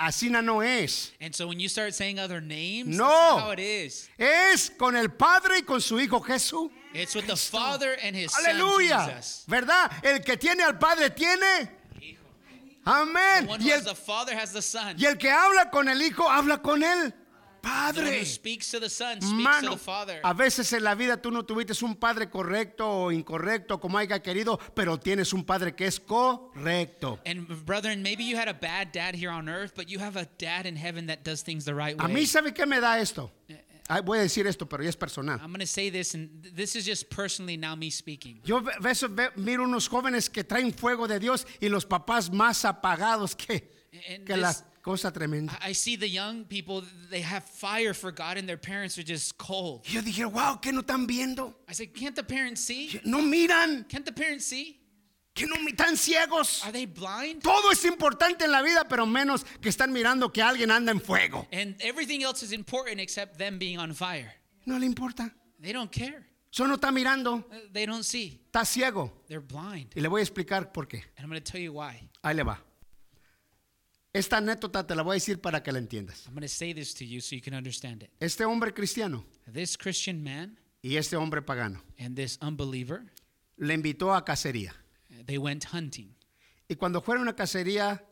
así 0.00 0.30
no- 0.30 0.60
es. 0.62 1.12
And 1.20 1.34
so 1.34 1.46
when 1.46 1.60
you 1.60 1.68
start 1.68 1.94
saying 1.94 2.18
other 2.18 2.40
names, 2.40 2.96
No. 2.96 3.04
that's 3.08 3.36
not 3.36 3.40
how 3.44 3.50
it 3.52 3.58
is. 3.60 4.08
Es 4.18 4.70
con 4.78 4.96
el 4.96 5.08
Padre 5.10 5.58
y 5.58 5.62
con 5.62 5.80
su 5.80 5.96
Hijo 5.98 6.20
Jesús. 6.20 6.70
It's 6.92 7.14
with 7.14 7.26
the 7.26 7.36
Father 7.36 7.96
and 8.02 8.16
His 8.16 8.32
Son 8.32 8.44
Aleluya. 8.46 9.06
Jesus. 9.16 9.44
¿Verdad? 9.46 9.92
El 10.02 10.20
que 10.24 10.36
tiene 10.36 10.62
al 10.64 10.78
Padre 10.78 11.10
tiene. 11.10 11.70
Amén. 12.84 13.48
Y 13.60 13.70
el, 13.70 13.84
the 13.84 13.94
Father 13.94 14.34
has 14.34 14.52
the 14.52 14.62
Son. 14.62 14.96
y 14.98 15.04
el 15.04 15.16
que 15.16 15.30
habla 15.30 15.70
con 15.70 15.88
el 15.88 16.00
Hijo 16.02 16.28
habla 16.28 16.58
con 16.62 16.82
one 16.82 17.12
Padre. 17.62 18.20
who 18.20 18.24
speaks 18.24 18.70
to 18.70 18.80
the 18.80 18.88
Son 18.88 19.20
speaks 19.20 19.30
to 19.30 19.34
Mano, 19.76 19.78
a 20.24 20.32
veces 20.34 20.72
en 20.72 20.84
la 20.84 20.94
vida 20.94 21.16
tú 21.20 21.30
no 21.30 21.44
tuviste 21.44 21.82
un 21.84 21.96
padre 21.96 22.28
correcto 22.30 22.88
o 22.88 23.12
incorrecto, 23.12 23.78
como 23.80 23.98
haya 23.98 24.20
querido, 24.22 24.58
pero 24.74 24.98
tienes 24.98 25.32
un 25.32 25.44
padre 25.44 25.74
que 25.74 25.86
es 25.86 26.00
correcto. 26.00 27.18
And 27.26 27.46
brethren, 27.64 28.02
maybe 28.02 28.24
you 28.24 28.36
had 28.36 28.48
a 28.48 28.54
bad 28.54 28.92
dad 28.92 29.14
here 29.14 29.30
on 29.30 29.48
earth, 29.48 29.74
but 29.74 29.88
you 29.88 29.98
have 29.98 30.16
a 30.16 30.26
dad 30.38 30.66
in 30.66 30.76
heaven 30.76 31.06
that 31.06 31.22
does 31.24 31.42
things 31.42 31.64
the 31.64 31.74
right 31.74 31.96
A 32.00 32.06
way. 32.06 32.12
mí, 32.14 32.26
¿sabe 32.26 32.52
qué 32.54 32.66
me 32.66 32.80
da 32.80 32.98
esto? 32.98 33.30
Ay, 33.88 34.02
voy 34.02 34.18
a 34.18 34.22
decir 34.22 34.46
esto, 34.46 34.66
pero 34.68 34.84
ya 34.84 34.88
es 34.88 34.96
personal. 34.96 35.40
I'm 35.40 35.48
going 35.50 35.58
to 35.58 35.66
say 35.66 35.90
this, 35.90 36.14
and 36.14 36.28
th- 36.44 36.54
this 36.54 36.76
is 36.76 36.84
just 36.86 37.10
personally 37.10 37.56
now 37.56 37.74
me 37.74 37.90
speaking. 37.90 38.38
Yo 38.44 38.60
ve- 38.60 38.70
ve- 38.80 39.08
ve- 39.08 39.30
miro 39.36 39.64
unos 39.64 39.88
jóvenes 39.88 40.30
que 40.30 40.44
traen 40.44 40.72
fuego 40.72 41.08
de 41.08 41.18
Dios 41.18 41.44
y 41.60 41.68
los 41.68 41.84
papás 41.86 42.30
más 42.30 42.64
apagados 42.64 43.34
que, 43.34 43.68
que 44.24 44.36
la 44.36 44.52
this- 44.52 44.62
cosa 44.82 45.10
tremenda. 45.12 45.56
I 45.62 45.72
see 45.72 45.96
the 45.96 46.08
young 46.08 46.44
people, 46.44 46.82
they 47.10 47.20
have 47.22 47.44
fire 47.44 47.94
for 47.94 48.10
God, 48.12 48.36
and 48.38 48.48
their 48.48 48.56
parents 48.58 48.96
are 48.98 49.02
just 49.04 49.36
cold. 49.38 49.82
Yo 49.86 50.00
dije, 50.02 50.24
wow, 50.30 50.58
¿qué 50.60 50.72
no 50.72 50.80
están 50.82 51.06
viendo? 51.06 51.54
I 51.68 51.72
said, 51.74 51.94
Can't 51.94 52.14
the 52.16 52.22
parents 52.22 52.60
see? 52.62 53.00
No 53.04 53.20
miran, 53.22 53.84
Can't 53.88 54.04
the 54.04 54.12
parents 54.12 54.46
see? 54.46 54.76
que 55.34 55.46
no 55.46 55.54
están 55.66 55.96
ciegos. 55.96 56.64
Are 56.66 56.72
they 56.72 56.86
blind? 56.86 57.42
Todo 57.42 57.70
es 57.70 57.84
importante 57.84 58.44
en 58.44 58.50
la 58.52 58.62
vida, 58.62 58.84
pero 58.88 59.06
menos 59.06 59.44
que 59.60 59.68
están 59.70 59.92
mirando 59.92 60.32
que 60.32 60.42
alguien 60.42 60.70
anda 60.70 60.90
en 60.92 61.00
fuego. 61.00 61.46
And 61.52 61.76
everything 61.80 62.22
else 62.22 62.42
is 62.42 62.52
important 62.52 63.00
except 63.00 63.38
them 63.38 63.58
being 63.58 63.78
on 63.78 63.94
fire. 63.94 64.32
No 64.66 64.76
le 64.78 64.86
importa. 64.86 65.30
They 65.62 65.72
don't 65.72 65.90
care. 65.92 66.26
Solo 66.50 66.74
está 66.74 66.90
mirando, 66.90 67.44
Uh, 67.48 67.68
They 67.72 67.86
don't 67.86 68.02
see. 68.02 68.40
está 68.52 68.64
ciego. 68.66 69.12
They're 69.28 69.40
blind. 69.40 69.92
Y 69.94 70.00
le 70.00 70.08
voy 70.08 70.20
a 70.20 70.24
explicar 70.24 70.72
por 70.72 70.86
qué. 70.88 71.04
And 71.16 71.24
I'm 71.24 71.28
going 71.30 71.40
to 71.40 71.48
tell 71.52 71.60
you 71.60 71.72
why. 71.72 72.08
Ahí 72.24 72.34
le 72.34 72.42
va. 72.42 72.58
Esta 74.12 74.38
anécdota 74.38 74.84
te 74.86 74.94
la 74.96 75.02
voy 75.02 75.12
a 75.12 75.14
decir 75.14 75.40
para 75.40 75.62
que 75.62 75.70
la 75.70 75.78
entiendas. 75.78 76.26
I'm 76.26 76.34
going 76.34 76.42
to 76.42 76.48
say 76.48 76.72
this 76.74 76.94
to 76.94 77.04
you 77.04 77.20
so 77.20 77.36
you 77.36 77.42
can 77.42 77.54
understand 77.54 78.02
it. 78.02 78.10
Este 78.18 78.44
hombre 78.44 78.72
cristiano 78.74 79.24
This 79.52 79.76
Christian 79.76 80.22
man 80.22 80.58
y 80.82 80.96
este 80.96 81.14
hombre 81.16 81.42
pagano 81.42 81.80
and 81.98 82.16
this 82.16 82.38
unbeliever, 82.42 83.04
le 83.56 83.74
invitó 83.74 84.14
a 84.14 84.24
cacería. 84.24 84.74
they 85.26 85.38
went 85.38 85.64
hunting. 85.72 86.14
Y 86.68 86.74
cuando 86.76 87.00
fueron 87.00 87.28
a 87.28 87.34
cacería, 87.36 88.04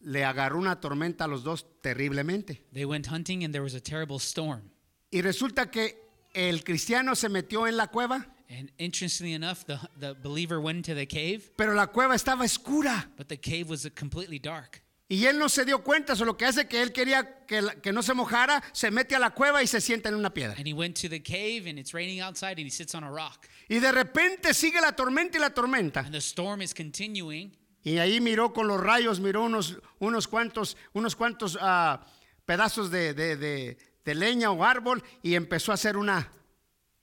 le 0.00 0.24
agarró 0.24 0.58
una 0.58 0.80
tormenta 0.80 1.24
a 1.24 1.28
los 1.28 1.44
dos 1.44 1.66
terriblemente. 1.80 2.64
They 2.72 2.84
went 2.84 3.06
hunting 3.08 3.44
and 3.44 3.52
there 3.52 3.62
was 3.62 3.74
a 3.74 3.80
terrible 3.80 4.18
storm. 4.18 4.70
Y 5.12 5.20
resulta 5.22 5.70
que 5.70 5.96
el 6.34 6.64
cristiano 6.64 7.14
se 7.14 7.28
metió 7.28 7.68
en 7.68 7.76
la 7.76 7.88
cueva, 7.88 8.26
And 8.48 8.72
interestingly 8.78 9.34
enough, 9.34 9.64
the, 9.64 9.78
the 9.96 10.12
believer 10.12 10.58
went 10.58 10.78
into 10.78 10.92
the 10.94 11.06
cave, 11.06 11.52
pero 11.56 11.72
la 11.74 11.86
cueva 11.86 12.16
estaba 12.16 12.44
oscura. 12.44 13.08
but 13.16 13.28
the 13.28 13.36
cave 13.36 13.68
was 13.68 13.88
completely 13.94 14.40
dark. 14.40 14.82
Y 15.12 15.24
él 15.26 15.38
no 15.40 15.48
se 15.48 15.64
dio 15.64 15.82
cuenta, 15.82 16.14
solo 16.14 16.36
que 16.36 16.46
hace 16.46 16.68
que 16.68 16.80
él 16.80 16.92
quería 16.92 17.44
que, 17.44 17.60
que 17.82 17.92
no 17.92 18.00
se 18.00 18.14
mojara, 18.14 18.62
se 18.72 18.92
mete 18.92 19.16
a 19.16 19.18
la 19.18 19.30
cueva 19.30 19.60
y 19.60 19.66
se 19.66 19.80
sienta 19.80 20.08
en 20.08 20.14
una 20.14 20.32
piedra. 20.32 20.54
And 20.56 20.68
he 20.68 20.72
went 20.72 20.96
to 21.02 21.08
the 21.08 21.20
cave 21.20 21.68
and 21.68 21.80
it's 21.80 21.92
raining 21.92 22.20
outside 22.22 22.52
and 22.58 22.60
he 22.66 22.70
sits 22.70 22.94
on 22.94 23.02
a 23.02 23.10
rock. 23.10 23.48
Y 23.68 23.80
de 23.80 23.90
repente 23.90 24.54
sigue 24.54 24.80
la 24.80 24.92
tormenta 24.92 25.36
y 25.36 25.40
la 25.40 25.50
tormenta. 25.50 26.00
And 26.00 26.12
the 26.12 26.18
storm 26.20 26.62
is 26.62 26.72
continuing. 26.72 27.50
Y 27.82 27.98
ahí 27.98 28.20
miró 28.20 28.52
con 28.52 28.68
los 28.68 28.80
rayos, 28.80 29.18
miró 29.18 29.42
unos, 29.42 29.78
unos 29.98 30.28
cuantos, 30.28 30.76
unos 30.92 31.16
cuantos 31.16 31.58
ah, 31.60 32.06
pedazos 32.46 32.90
de, 32.92 33.12
de- 33.12 33.36
de- 33.36 33.78
de 34.04 34.14
leña 34.14 34.52
o 34.52 34.62
árbol 34.64 35.02
y 35.24 35.34
empezó 35.34 35.72
a 35.72 35.74
hacer 35.74 35.96
una, 35.96 36.30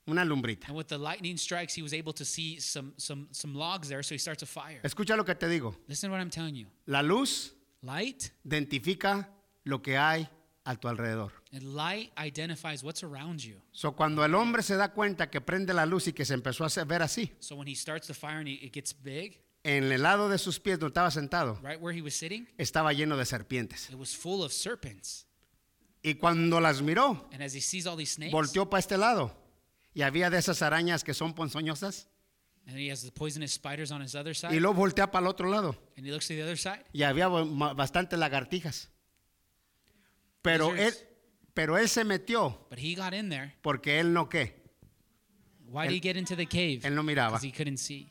una 0.06 0.24
lumbrita. 0.24 0.68
And 0.68 0.76
with 0.78 0.86
the 0.86 0.96
lightning 0.96 1.36
strikes, 1.36 1.74
he 1.76 1.82
was 1.82 1.92
able 1.92 2.14
to 2.14 2.24
see 2.24 2.58
some, 2.58 2.94
some, 2.96 3.28
some 3.32 3.54
logs 3.54 3.88
there. 3.88 4.02
So 4.02 4.14
he 4.14 4.18
starts 4.18 4.42
a 4.42 4.46
fire. 4.46 4.80
Escucha 4.82 5.14
lo 5.14 5.24
que 5.26 5.34
te 5.34 5.46
digo. 5.46 5.76
Listen 5.88 6.08
to 6.08 6.14
what 6.16 6.20
I'm 6.22 6.30
telling 6.30 6.54
you. 6.54 6.68
La 6.86 7.02
luz 7.02 7.52
Light 7.82 8.32
identifica 8.44 9.28
lo 9.64 9.80
que 9.82 9.96
hay 9.96 10.28
a 10.64 10.76
tu 10.76 10.88
alrededor. 10.88 11.32
and 11.52 11.74
light 11.74 12.12
identifies 12.18 12.82
what's 12.82 13.02
around 13.02 13.40
you. 13.40 13.60
So, 13.72 13.92
cuando 13.92 14.24
el 14.24 14.34
hombre 14.34 14.62
se 14.62 14.76
da 14.76 14.92
cuenta 14.92 15.30
que 15.30 15.40
prende 15.40 15.72
la 15.72 15.86
luz 15.86 16.08
y 16.08 16.12
que 16.12 16.24
se 16.24 16.34
empezó 16.34 16.64
a 16.64 16.84
ver 16.84 17.02
así, 17.02 17.32
So 17.40 17.54
when 17.56 17.68
he 17.68 17.74
starts 17.74 18.06
the 18.06 18.14
fire 18.14 18.38
and 18.38 18.48
it 18.48 18.72
gets 18.72 18.92
big, 18.92 19.40
en 19.64 19.90
el 19.92 20.02
lado 20.02 20.28
de 20.28 20.38
sus 20.38 20.58
pies 20.60 20.78
donde 20.78 20.90
estaba 20.90 21.10
sentado, 21.10 21.58
right 21.62 21.80
where 21.80 21.96
he 21.96 22.02
was 22.02 22.14
sitting, 22.14 22.46
estaba 22.58 22.92
lleno 22.92 23.16
de 23.16 23.24
serpientes. 23.24 23.88
it 23.90 23.96
was 23.96 24.14
full 24.14 24.42
of 24.42 24.52
serpents. 24.52 25.26
Y 26.02 26.14
cuando 26.14 26.60
las 26.60 26.80
miró, 26.82 27.28
And 27.32 27.42
as 27.42 27.54
he 27.54 27.60
sees 27.60 27.86
all 27.86 27.96
these 27.96 28.12
snakes, 28.14 28.32
volteó 28.32 28.68
para 28.68 28.80
este 28.80 28.96
lado 28.98 29.32
y 29.94 30.02
había 30.02 30.30
de 30.30 30.38
esas 30.38 30.62
arañas 30.62 31.02
que 31.02 31.14
son 31.14 31.32
ponzoñosas. 31.34 32.08
Y 34.50 34.60
luego 34.60 34.74
voltea 34.74 35.10
para 35.10 35.24
el 35.24 35.28
otro 35.30 35.48
lado. 35.48 35.76
and 35.96 36.06
he 36.06 36.10
looks 36.12 36.26
to 36.28 36.34
the 36.34 36.42
other 36.42 36.58
side. 36.58 36.84
Y 36.92 37.02
había 37.02 37.28
bastantes 37.28 38.18
lagartijas. 38.18 38.90
Pero 40.42 40.74
él, 40.76 40.94
pero 41.54 41.76
él 41.78 41.88
se 41.88 42.04
metió 42.04 42.66
But 42.70 42.78
he 42.78 42.94
got 42.94 43.12
in 43.12 43.28
there. 43.28 43.54
porque 43.62 43.98
él 44.00 44.12
no 44.12 44.28
qué. 44.28 44.62
Why 45.66 45.88
did 45.88 45.96
he 45.96 46.00
get 46.00 46.16
into 46.16 46.36
the 46.36 46.46
cave? 46.46 46.80
Él 46.82 46.94
no 46.94 47.02
miraba. 47.02 47.38
Because 47.38 47.46
he 47.46 47.52
couldn't 47.52 47.78
see. 47.78 48.10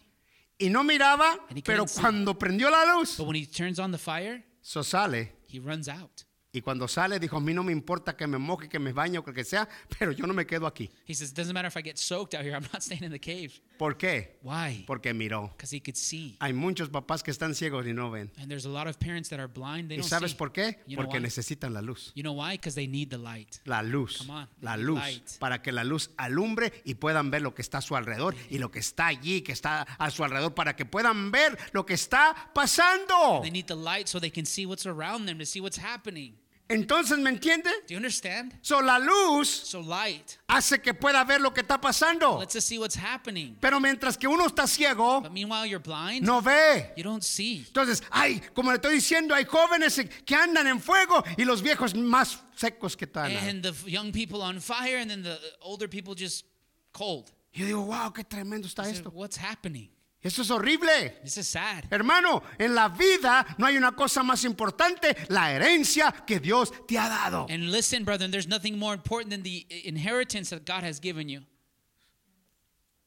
Y 0.60 0.70
no 0.70 0.84
miraba, 0.84 1.34
And 1.49 1.58
he 1.58 1.62
pero 1.64 1.88
see. 1.88 1.99
cuando 2.01 2.38
prendió 2.38 2.70
la 2.70 2.84
luz, 2.95 3.18
But 3.18 3.28
when 3.28 3.36
he 3.36 3.45
turns 3.45 3.80
on 3.80 3.91
the 3.91 3.97
fire, 3.97 4.43
eso 4.62 4.84
sale. 4.84 5.32
he 5.47 5.60
runs 5.60 5.88
out. 5.88 6.24
Y 6.54 6.62
cuando 6.62 6.88
sale, 6.88 7.20
dijo, 7.20 7.38
a 7.38 7.41
mí 7.41 7.54
no 7.54 7.62
me 7.62 7.72
importa 7.74 8.16
que 8.16 8.26
me 8.26 8.38
moje, 8.38 8.70
que 8.70 8.80
me 8.80 8.93
bañe 8.93 9.18
o 9.20 9.24
que 9.24 9.43
sea, 9.43 9.68
pero 10.00 10.12
yo 10.14 10.26
no 10.26 10.34
me 10.34 10.45
quedo 10.48 10.66
aquí. 10.66 10.89
He 11.06 11.14
says, 11.14 11.34
doesn't 11.34 11.54
matter 11.54 11.68
if 11.68 11.76
I 11.78 11.84
get 11.84 11.98
soaked 11.98 12.34
out 12.34 12.43
here, 12.43 12.56
I'm 12.56 12.64
not 12.74 12.82
staying 12.82 13.04
in 13.04 13.12
the 13.12 13.20
cave. 13.20 13.60
¿Por 13.78 13.95
qué? 13.98 14.38
Why? 14.41 14.84
Porque 14.88 15.14
miró. 15.14 15.50
Because 15.56 15.76
he 15.76 15.82
could 15.82 15.98
see. 15.98 16.36
Hay 16.39 16.54
muchos 16.54 16.89
papás 16.89 17.22
que 17.22 17.32
están 17.32 17.54
ciegos 17.54 17.86
y 17.86 17.93
no 17.93 18.10
ven. 18.10 18.32
And 18.39 18.50
there's 18.50 18.66
a 18.66 18.70
lot 18.70 18.88
of 18.88 18.98
parents 18.98 19.30
that 19.30 19.39
are 19.39 19.48
blind, 19.50 19.89
they 19.89 19.98
¿Y 19.98 20.00
don't 20.02 20.10
sabes 20.10 20.32
see. 20.32 20.38
por 20.38 20.52
qué? 20.52 20.80
You 20.88 20.95
know 20.95 21.04
Porque 21.04 21.18
why? 21.20 21.24
necesitan 21.24 21.74
la 21.74 21.82
luz. 21.82 22.12
You 22.16 22.24
know 22.24 22.34
why? 22.34 22.54
Because 22.54 22.76
they 22.76 22.88
need 22.88 23.10
the 23.10 23.18
light. 23.20 23.60
La 23.66 23.82
luz, 23.84 24.18
Come 24.20 24.32
on, 24.32 24.48
la 24.62 24.78
the 24.78 24.84
luz, 24.84 25.00
light. 25.00 25.38
para 25.39 25.62
que 25.62 25.72
la 25.74 25.84
luz 25.84 26.10
alumbre 26.18 26.72
y 26.86 26.95
puedan 26.95 27.30
ver 27.30 27.41
lo 27.41 27.54
que 27.54 27.62
está 27.62 27.80
a 27.80 27.82
su 27.82 27.95
alrededor 27.95 28.36
y 28.50 28.58
lo 28.58 28.72
que 28.72 28.80
está 28.80 29.08
allí, 29.08 29.41
que 29.41 29.52
está 29.52 29.82
a 29.82 30.10
su 30.10 30.24
alrededor, 30.24 30.56
para 30.56 30.76
que 30.76 30.86
puedan 30.86 31.30
ver 31.30 31.56
lo 31.74 31.86
que 31.86 31.93
está 31.93 32.52
pasando. 32.56 33.41
They 33.41 33.52
need 33.52 33.66
the 33.68 33.76
light 33.76 34.08
so 34.08 34.20
they 34.20 34.32
can 34.32 34.45
see 34.45 34.66
what's 34.66 34.86
around 34.88 35.28
them, 35.28 35.38
to 35.39 35.45
see 35.45 35.60
what's 35.62 35.78
happening. 35.78 36.36
Entonces, 36.70 37.18
¿me 37.20 37.30
entiende? 37.30 37.70
Do 37.88 37.93
you 37.93 37.97
understand? 37.97 38.53
So, 38.61 38.82
la 38.82 38.99
luz 38.99 39.47
So 39.47 39.82
light 39.82 40.38
hace 40.47 40.80
que 40.82 40.93
pueda 40.93 41.24
ver 41.24 41.39
lo 41.39 41.53
que 41.53 41.61
está 41.61 41.80
pasando. 41.80 42.39
lets 42.39 42.61
see 42.63 42.78
what's 42.78 42.97
happening. 42.97 43.57
Pero 43.61 43.80
mientras 43.80 44.18
que 44.18 44.28
uno 44.28 44.45
está 44.45 44.68
ciego, 44.68 45.22
But 45.22 45.32
meanwhile, 45.32 45.65
you're 45.65 45.80
blind. 45.80 46.26
no 46.26 46.41
ve. 46.41 46.91
You 46.97 47.03
don't 47.03 47.24
see. 47.24 47.63
Entonces, 47.68 48.03
hay, 48.11 48.41
como 48.53 48.72
le 48.72 48.78
estoy 48.78 48.95
diciendo, 48.95 49.34
hay 49.34 49.45
jóvenes 49.45 50.01
que 50.26 50.36
andan 50.36 50.68
en 50.68 50.82
fuego 50.82 51.24
y 51.38 51.45
los 51.45 51.61
viejos 51.61 51.95
más 51.95 52.39
secos 52.55 52.97
que 52.97 53.05
están. 53.05 53.32
And 53.38 53.63
the 53.63 53.74
young 53.89 54.11
people 54.11 54.41
on 54.41 54.59
fire, 54.59 54.97
and 54.97 55.09
then 55.09 55.24
the 55.24 55.39
older 55.61 55.88
people 55.88 56.15
just 56.15 56.45
cold. 56.91 57.32
Yo 57.53 57.65
digo, 57.65 57.82
wow, 57.86 58.11
qué 58.13 58.24
tremendo 58.24 58.68
está 58.68 58.84
said, 58.84 58.95
esto. 58.95 59.09
What's 59.09 59.38
happening? 59.38 59.89
Eso 60.22 60.41
es 60.41 60.49
horrible. 60.49 61.20
This 61.24 61.38
is 61.38 61.47
sad. 61.47 61.86
Hermano, 61.91 62.41
en 62.57 62.74
la 62.74 62.89
vida 62.89 63.45
no 63.57 63.65
hay 63.68 63.78
una 63.78 63.95
cosa 63.95 64.24
más 64.24 64.43
importante, 64.43 65.15
la 65.30 65.51
herencia 65.51 66.11
que 66.26 66.39
Dios 66.39 66.74
te 66.88 66.97
ha 66.97 67.07
dado. 67.07 67.45
And 67.49 67.72
listen, 67.72 68.03
brethren, 68.03 68.32
there's 68.32 68.47
nothing 68.47 68.78
more 68.78 68.95
important 68.95 69.30
than 69.32 69.43
the 69.43 69.65
inheritance 69.86 70.49
that 70.49 70.65
God 70.65 70.84
has 70.84 70.99
given 70.99 71.30
you. 71.30 71.41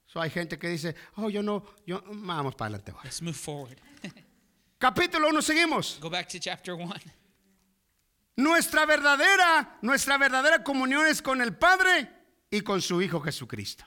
So, 0.07 0.21
hay 0.21 0.31
gente 0.31 0.59
que 0.59 0.69
dice, 0.69 0.95
oh, 1.17 1.29
yo 1.29 1.43
no, 1.43 1.65
yo, 1.87 2.01
vamos 2.13 2.55
para 2.55 2.69
adelante. 2.69 2.93
ahora. 2.93 3.05
Let's 3.05 3.23
move 3.23 3.37
forward. 3.37 3.81
Capítulo 4.79 5.29
1, 5.29 5.43
seguimos. 5.43 5.99
Go 6.01 6.11
back 6.11 6.29
to 6.29 6.39
chapter 6.39 6.75
1. 6.75 6.95
Nuestra 8.37 8.87
verdadera, 8.87 9.79
nuestra 9.83 10.17
verdadera 10.17 10.65
comunión 10.65 11.07
es 11.07 11.21
con 11.21 11.41
el 11.43 11.55
Padre 11.57 12.09
y 12.51 12.63
con 12.63 12.81
su 12.81 13.03
Hijo 13.03 13.21
Jesucristo. 13.21 13.85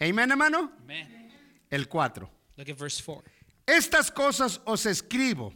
Amén, 0.00 0.30
hermano. 0.30 0.72
Amen. 0.80 1.32
El 1.70 1.88
4. 1.88 2.41
Look 2.56 2.68
at 2.68 2.76
verse 2.76 3.00
4. 3.00 3.22
Estas 3.66 4.10
cosas 4.10 4.60
os 4.64 4.86
escribo 4.86 5.52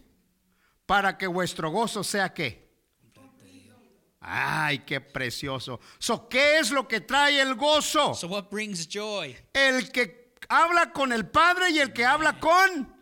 para 0.86 1.16
que 1.18 1.26
vuestro 1.26 1.70
gozo 1.70 2.02
sea 2.02 2.32
qué. 2.32 2.64
Ay, 4.20 4.80
qué 4.80 5.00
precioso. 5.00 5.78
So, 5.98 6.28
¿Qué 6.28 6.58
es 6.58 6.72
lo 6.72 6.88
que 6.88 7.00
trae 7.00 7.40
el 7.40 7.54
gozo? 7.54 8.14
So, 8.14 8.26
what 8.26 8.50
brings 8.50 8.88
joy? 8.88 9.36
El 9.52 9.92
que 9.92 10.34
habla 10.48 10.92
con 10.92 11.12
el 11.12 11.28
Padre 11.28 11.70
y 11.70 11.78
el 11.78 11.92
que 11.92 12.04
habla 12.04 12.40
con 12.40 12.95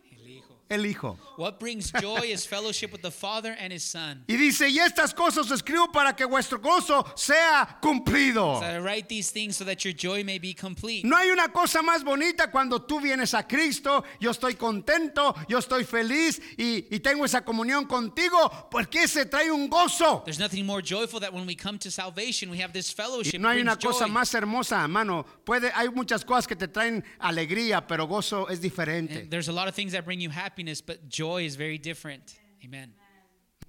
El 0.68 0.86
Hijo. 0.86 1.18
What 1.36 1.58
brings 1.60 1.92
joy 1.92 2.22
is 2.32 2.46
fellowship 2.46 2.90
with 2.92 3.02
the 3.02 3.10
Father 3.10 3.54
and 3.58 3.72
His 3.72 3.82
Son. 3.84 4.24
Y 4.28 4.36
dice, 4.36 4.68
y 4.70 4.78
estas 4.78 5.12
cosas 5.14 5.50
os 5.50 5.60
escribo 5.60 5.92
para 5.92 6.14
que 6.16 6.24
vuestro 6.24 6.58
gozo 6.58 7.04
sea 7.16 7.78
cumplido. 7.82 8.60
So 8.60 8.64
I 8.66 8.78
write 8.78 9.08
these 9.08 9.30
things 9.30 9.56
so 9.56 9.64
that 9.64 9.84
your 9.84 9.92
joy 9.94 10.24
may 10.24 10.38
be 10.38 10.54
complete. 10.54 11.04
No 11.04 11.16
hay 11.16 11.30
una 11.30 11.48
cosa 11.48 11.82
más 11.82 12.02
bonita 12.02 12.50
cuando 12.50 12.80
tú 12.82 13.00
vienes 13.00 13.34
a 13.34 13.46
Cristo, 13.46 14.04
yo 14.20 14.30
estoy 14.30 14.54
contento, 14.54 15.34
yo 15.48 15.58
estoy 15.58 15.84
feliz 15.84 16.40
y, 16.56 16.86
y 16.90 17.00
tengo 17.00 17.24
esa 17.24 17.44
comunión 17.44 17.86
contigo, 17.86 18.68
porque 18.70 19.06
se 19.06 19.26
trae 19.26 19.50
un 19.50 19.68
gozo. 19.68 20.22
There's 20.24 20.38
nothing 20.38 20.64
more 20.64 20.80
joyful 20.82 21.20
that 21.20 21.32
when 21.32 21.46
we 21.46 21.54
come 21.56 21.78
to 21.80 21.90
salvation, 21.90 22.50
we 22.50 22.58
have 22.62 22.72
this 22.72 22.90
Y 22.90 22.94
fellowship. 22.94 23.38
no 23.38 23.48
hay 23.48 23.60
una 23.60 23.76
cosa 23.76 24.04
joy. 24.06 24.10
más 24.10 24.34
hermosa, 24.34 24.82
hermano. 24.82 25.24
Puede, 25.44 25.70
hay 25.74 25.88
muchas 25.90 26.24
cosas 26.24 26.46
que 26.46 26.56
te 26.56 26.68
traen 26.68 27.04
alegría, 27.18 27.86
pero 27.86 28.06
gozo 28.06 28.48
es 28.48 28.60
diferente. 28.60 29.20
And 29.20 29.30
there's 29.30 29.48
a 29.48 29.52
lot 29.52 29.68
of 29.68 29.74
things 29.74 29.92
that 29.92 30.04
bring 30.04 30.20
you 30.20 30.30
happiness, 30.30 30.53
but 30.86 31.08
joy 31.08 31.44
is 31.44 31.56
very 31.56 31.78
different. 31.78 32.34
Amen. 32.64 32.94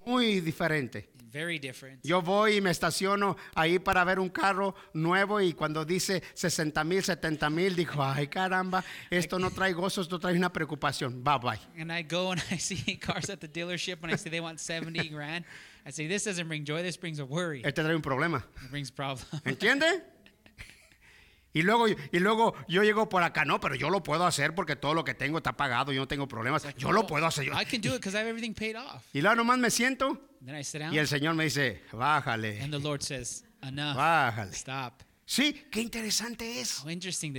Muy 0.04 0.40
diferente. 0.40 1.08
Very 1.32 1.58
different. 1.58 2.02
Yo 2.02 2.22
voy 2.22 2.56
y 2.56 2.60
me 2.60 2.70
estaciono 2.70 3.36
ahí 3.54 3.78
para 3.78 4.04
ver 4.04 4.18
un 4.18 4.30
carro 4.30 4.74
nuevo 4.94 5.40
y 5.40 5.52
cuando 5.52 5.84
dice 5.84 6.22
60 6.32 6.82
mil, 6.84 7.02
70 7.02 7.50
mil, 7.50 7.76
digo, 7.76 8.02
ay 8.02 8.28
caramba, 8.28 8.82
esto 9.10 9.38
no 9.38 9.50
trae 9.50 9.74
gozo, 9.74 10.00
esto 10.00 10.18
trae 10.18 10.34
una 10.34 10.50
preocupación. 10.50 11.22
Bye 11.22 11.38
bye. 11.38 11.58
And 11.78 11.92
I 11.92 12.02
go 12.02 12.30
and 12.30 12.40
I 12.50 12.58
see 12.58 12.96
cars 12.96 13.28
at 13.28 13.40
the 13.40 13.48
dealership 13.48 14.02
and 14.02 14.12
I 14.12 14.16
say 14.16 14.30
they 14.30 14.40
want 14.40 14.60
70 14.60 15.10
grand. 15.10 15.44
I 15.84 15.90
say, 15.90 16.06
this 16.06 16.24
doesn't 16.24 16.48
bring 16.48 16.64
joy, 16.64 16.82
this 16.82 16.96
brings 16.96 17.18
a 17.18 17.24
worry. 17.24 17.62
Este 17.64 17.82
trae 17.82 17.94
un 17.94 18.02
problema. 18.02 18.42
It 18.64 18.70
brings 18.70 18.90
problem. 18.90 19.26
¿Entiende? 19.44 20.02
Y 21.56 21.62
luego, 21.62 21.88
y 21.88 22.18
luego 22.18 22.54
yo 22.68 22.82
llego 22.82 23.08
por 23.08 23.22
acá, 23.22 23.46
no, 23.46 23.58
pero 23.60 23.74
yo 23.74 23.88
lo 23.88 24.02
puedo 24.02 24.26
hacer 24.26 24.54
porque 24.54 24.76
todo 24.76 24.92
lo 24.92 25.04
que 25.04 25.14
tengo 25.14 25.38
está 25.38 25.56
pagado, 25.56 25.90
yo 25.90 26.02
no 26.02 26.06
tengo 26.08 26.28
problemas. 26.28 26.66
Yo 26.76 26.92
lo 26.92 27.06
puedo 27.06 27.24
hacer. 27.26 27.44
yo- 27.46 27.52
I 27.58 27.64
can 27.64 27.80
do 27.80 27.88
it 27.94 27.94
because 27.94 28.14
I 28.14 28.20
have 28.20 28.28
everything 28.28 28.52
paid 28.52 28.76
off. 28.76 29.02
Y 29.14 29.22
luego 29.22 29.36
nomás 29.36 29.56
me 29.58 29.70
siento 29.70 30.20
Then 30.44 30.54
I 30.54 30.62
sit 30.62 30.80
down 30.82 30.92
y 30.92 30.98
el 30.98 31.08
Señor 31.08 31.34
me 31.34 31.44
dice, 31.44 31.80
bájale, 31.92 32.60
and 32.60 32.70
the 32.72 32.78
Lord 32.78 33.00
says, 33.02 33.42
enough. 33.62 33.96
bájale. 33.96 34.52
Stop. 34.52 35.02
Sí, 35.24 35.64
qué 35.72 35.80
interesante 35.80 36.60
es. 36.60 36.84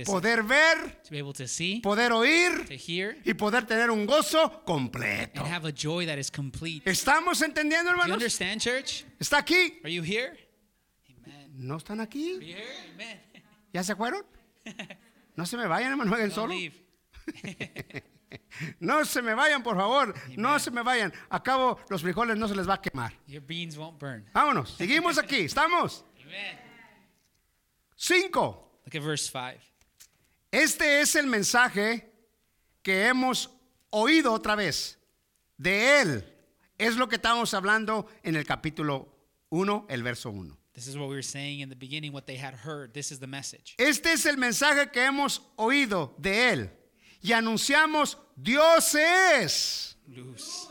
Poder 0.04 0.42
ver, 0.42 1.00
To 1.04 1.10
be 1.10 1.20
able 1.20 1.32
to 1.34 1.46
see, 1.48 1.80
poder 1.80 2.12
oír 2.12 2.66
to 2.66 2.74
hear, 2.74 3.16
y 3.24 3.32
poder 3.34 3.66
tener 3.66 3.90
un 3.90 4.04
gozo 4.04 4.62
completo. 4.64 5.40
and 5.42 5.48
have 5.54 5.64
a 5.66 5.72
joy 5.72 6.04
that 6.06 6.18
is 6.18 6.30
complete. 6.30 6.82
¿Estamos 6.90 7.40
entendiendo, 7.40 7.84
Do 7.92 7.96
you 7.96 8.02
hermanos? 8.02 8.16
understand, 8.16 8.60
church? 8.60 9.04
¿Está 9.18 9.38
aquí? 9.38 9.78
Are 9.84 9.90
you 9.94 10.02
here? 10.02 10.36
Amen. 11.24 11.50
¿No 11.66 11.76
están 11.78 12.00
Are 12.00 12.06
aquí? 12.08 12.34
you 12.34 12.40
here? 12.40 12.64
Amen. 12.94 13.20
¿Ya 13.72 13.82
se 13.82 13.94
fueron? 13.96 14.24
No 15.36 15.46
se 15.46 15.56
me 15.56 15.66
vayan, 15.66 15.92
hermano, 15.92 16.16
Don't 16.16 16.32
solo. 16.32 16.54
No 18.80 19.04
se 19.04 19.22
me 19.22 19.34
vayan, 19.34 19.62
por 19.62 19.76
favor. 19.76 20.14
No 20.36 20.58
se 20.58 20.70
me 20.70 20.82
vayan. 20.82 21.12
Acabo, 21.30 21.78
los 21.88 22.02
frijoles 22.02 22.36
no 22.36 22.48
se 22.48 22.54
les 22.54 22.68
va 22.68 22.74
a 22.74 22.82
quemar. 22.82 23.12
Your 23.26 23.42
beans 23.42 23.76
won't 23.78 23.98
burn. 23.98 24.28
Vámonos, 24.32 24.74
seguimos 24.76 25.16
aquí, 25.16 25.36
estamos. 25.44 26.04
Amen. 26.22 26.58
Cinco. 27.96 28.80
Look 28.84 28.96
at 28.96 29.06
verse 29.06 29.30
5. 29.30 29.64
Este 30.50 31.00
es 31.00 31.14
el 31.14 31.26
mensaje 31.26 32.12
que 32.82 33.06
hemos 33.06 33.50
oído 33.90 34.32
otra 34.32 34.54
vez 34.54 34.98
de 35.56 36.00
él. 36.00 36.34
Es 36.78 36.96
lo 36.96 37.08
que 37.08 37.16
estábamos 37.16 37.54
hablando 37.54 38.06
en 38.22 38.36
el 38.36 38.44
capítulo 38.46 39.14
1, 39.50 39.86
el 39.88 40.02
verso 40.02 40.30
1. 40.30 40.57
This 40.78 40.86
is 40.86 40.96
what 40.96 41.08
we 41.08 41.16
were 41.16 41.22
saying 41.22 41.58
in 41.58 41.68
the 41.68 41.74
beginning, 41.74 42.12
what 42.12 42.28
they 42.28 42.36
had 42.36 42.54
heard. 42.54 42.94
This 42.94 43.10
is 43.10 43.18
the 43.18 43.26
message. 43.26 43.74
Este 43.80 44.06
es 44.06 44.24
el 44.26 44.36
mensaje 44.36 44.92
que 44.92 45.02
hemos 45.02 45.40
oído 45.58 46.12
de 46.20 46.52
él. 46.52 46.70
Y 47.20 47.32
anunciamos, 47.32 48.16
Dios 48.40 48.94
es. 48.94 49.96
Loose. 50.06 50.68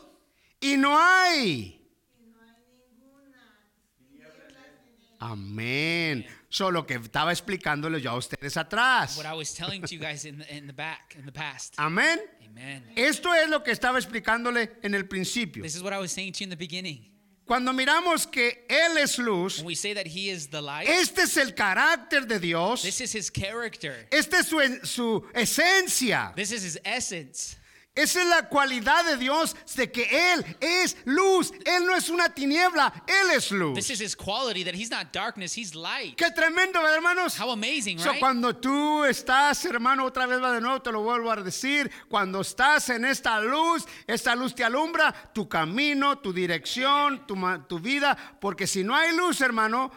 Y 0.62 0.78
no 0.78 0.98
hay. 0.98 1.82
Amén. 5.20 6.26
Solo 6.48 6.86
que 6.86 6.94
estaba 6.94 7.34
explicándole 7.34 8.00
yo 8.00 8.12
a 8.12 8.16
ustedes 8.16 8.56
atrás. 8.56 9.18
What 9.18 9.26
I 9.26 9.34
was 9.34 9.54
telling 9.54 9.82
to 9.82 9.94
you 9.94 10.00
guys 10.00 10.24
in 10.24 10.38
the, 10.38 10.56
in 10.56 10.68
the 10.68 10.74
back, 10.74 11.18
in 11.20 11.26
the 11.26 11.34
past. 11.34 11.76
Amén. 11.78 12.18
Amen. 12.46 12.82
Esto 12.96 13.34
es 13.34 13.50
lo 13.50 13.62
que 13.62 13.74
estaba 13.74 13.98
explicándole 13.98 14.78
en 14.84 14.96
el 14.96 15.06
principio. 15.06 15.64
This 15.64 15.76
is 15.76 15.84
what 15.84 15.92
I 15.92 16.00
was 16.00 16.14
saying 16.14 16.32
to 16.32 16.40
you 16.40 16.46
in 16.46 16.50
the 16.50 16.56
beginning. 16.56 17.10
Cuando 17.48 17.72
miramos 17.72 18.30
que 18.30 18.66
Él 18.70 18.98
es 18.98 19.18
luz, 19.18 19.64
we 19.64 19.74
say 19.74 19.94
that 19.94 20.06
He 20.06 20.30
is 20.30 20.48
the 20.48 20.62
light, 20.62 20.88
este 20.90 21.20
es 21.20 21.38
el 21.38 21.52
carácter 21.54 22.28
de 22.28 22.40
Dios, 22.40 22.82
this 22.82 23.00
is 23.00 23.14
His 23.16 23.30
character. 23.32 24.06
esta 24.12 24.40
es 24.40 24.48
su, 24.48 24.60
su 24.84 25.24
esencia, 25.34 26.34
This 26.36 26.52
is 26.52 26.64
His 26.64 26.80
essence. 26.84 27.56
Esa 27.98 28.22
es 28.22 28.28
la 28.28 28.48
cualidad 28.48 29.04
de 29.06 29.18
Dios 29.18 29.56
de 29.76 29.92
que 29.92 30.34
Él 30.34 30.58
es 30.60 30.96
luz, 31.06 31.52
Él 31.66 31.86
no 31.86 31.96
es 31.96 32.10
una 32.10 32.30
tiniebla, 32.34 32.94
Él 33.06 33.32
es 33.32 33.50
This 33.50 33.52
luz. 33.52 33.90
is 33.90 34.00
His 34.02 34.16
quality 34.16 34.64
that 34.64 34.74
He's 34.74 34.90
not 34.90 35.12
darkness, 35.12 35.58
He's 35.58 35.76
light. 35.76 36.16
Qué 36.16 36.32
tremendo, 36.32 36.80
¿verdad, 36.82 36.96
hermanos. 36.96 37.40
How 37.40 37.52
amazing, 37.52 38.00
So, 38.00 38.12
right? 38.12 38.20
cuando 38.20 38.56
tú 38.56 39.04
estás, 39.04 39.64
hermano, 39.66 40.06
otra 40.06 40.26
vez 40.26 40.42
va 40.42 40.52
de 40.54 40.62
nuevo, 40.62 40.82
te 40.82 40.92
lo 40.92 41.02
vuelvo 41.02 41.32
a 41.32 41.36
decir, 41.38 41.92
cuando 42.08 42.42
estás 42.42 42.90
en 42.90 43.06
esta 43.06 43.40
luz, 43.42 43.86
esta 44.08 44.36
luz 44.36 44.56
te 44.56 44.64
alumbra 44.64 45.12
tu 45.34 45.48
camino, 45.50 46.20
tu 46.20 46.32
dirección, 46.32 47.26
tu, 47.28 47.36
tu 47.68 47.80
vida, 47.80 48.16
porque 48.40 48.68
si 48.68 48.84
no 48.84 48.96
hay 48.96 49.16
luz, 49.16 49.42
hermano, 49.42 49.92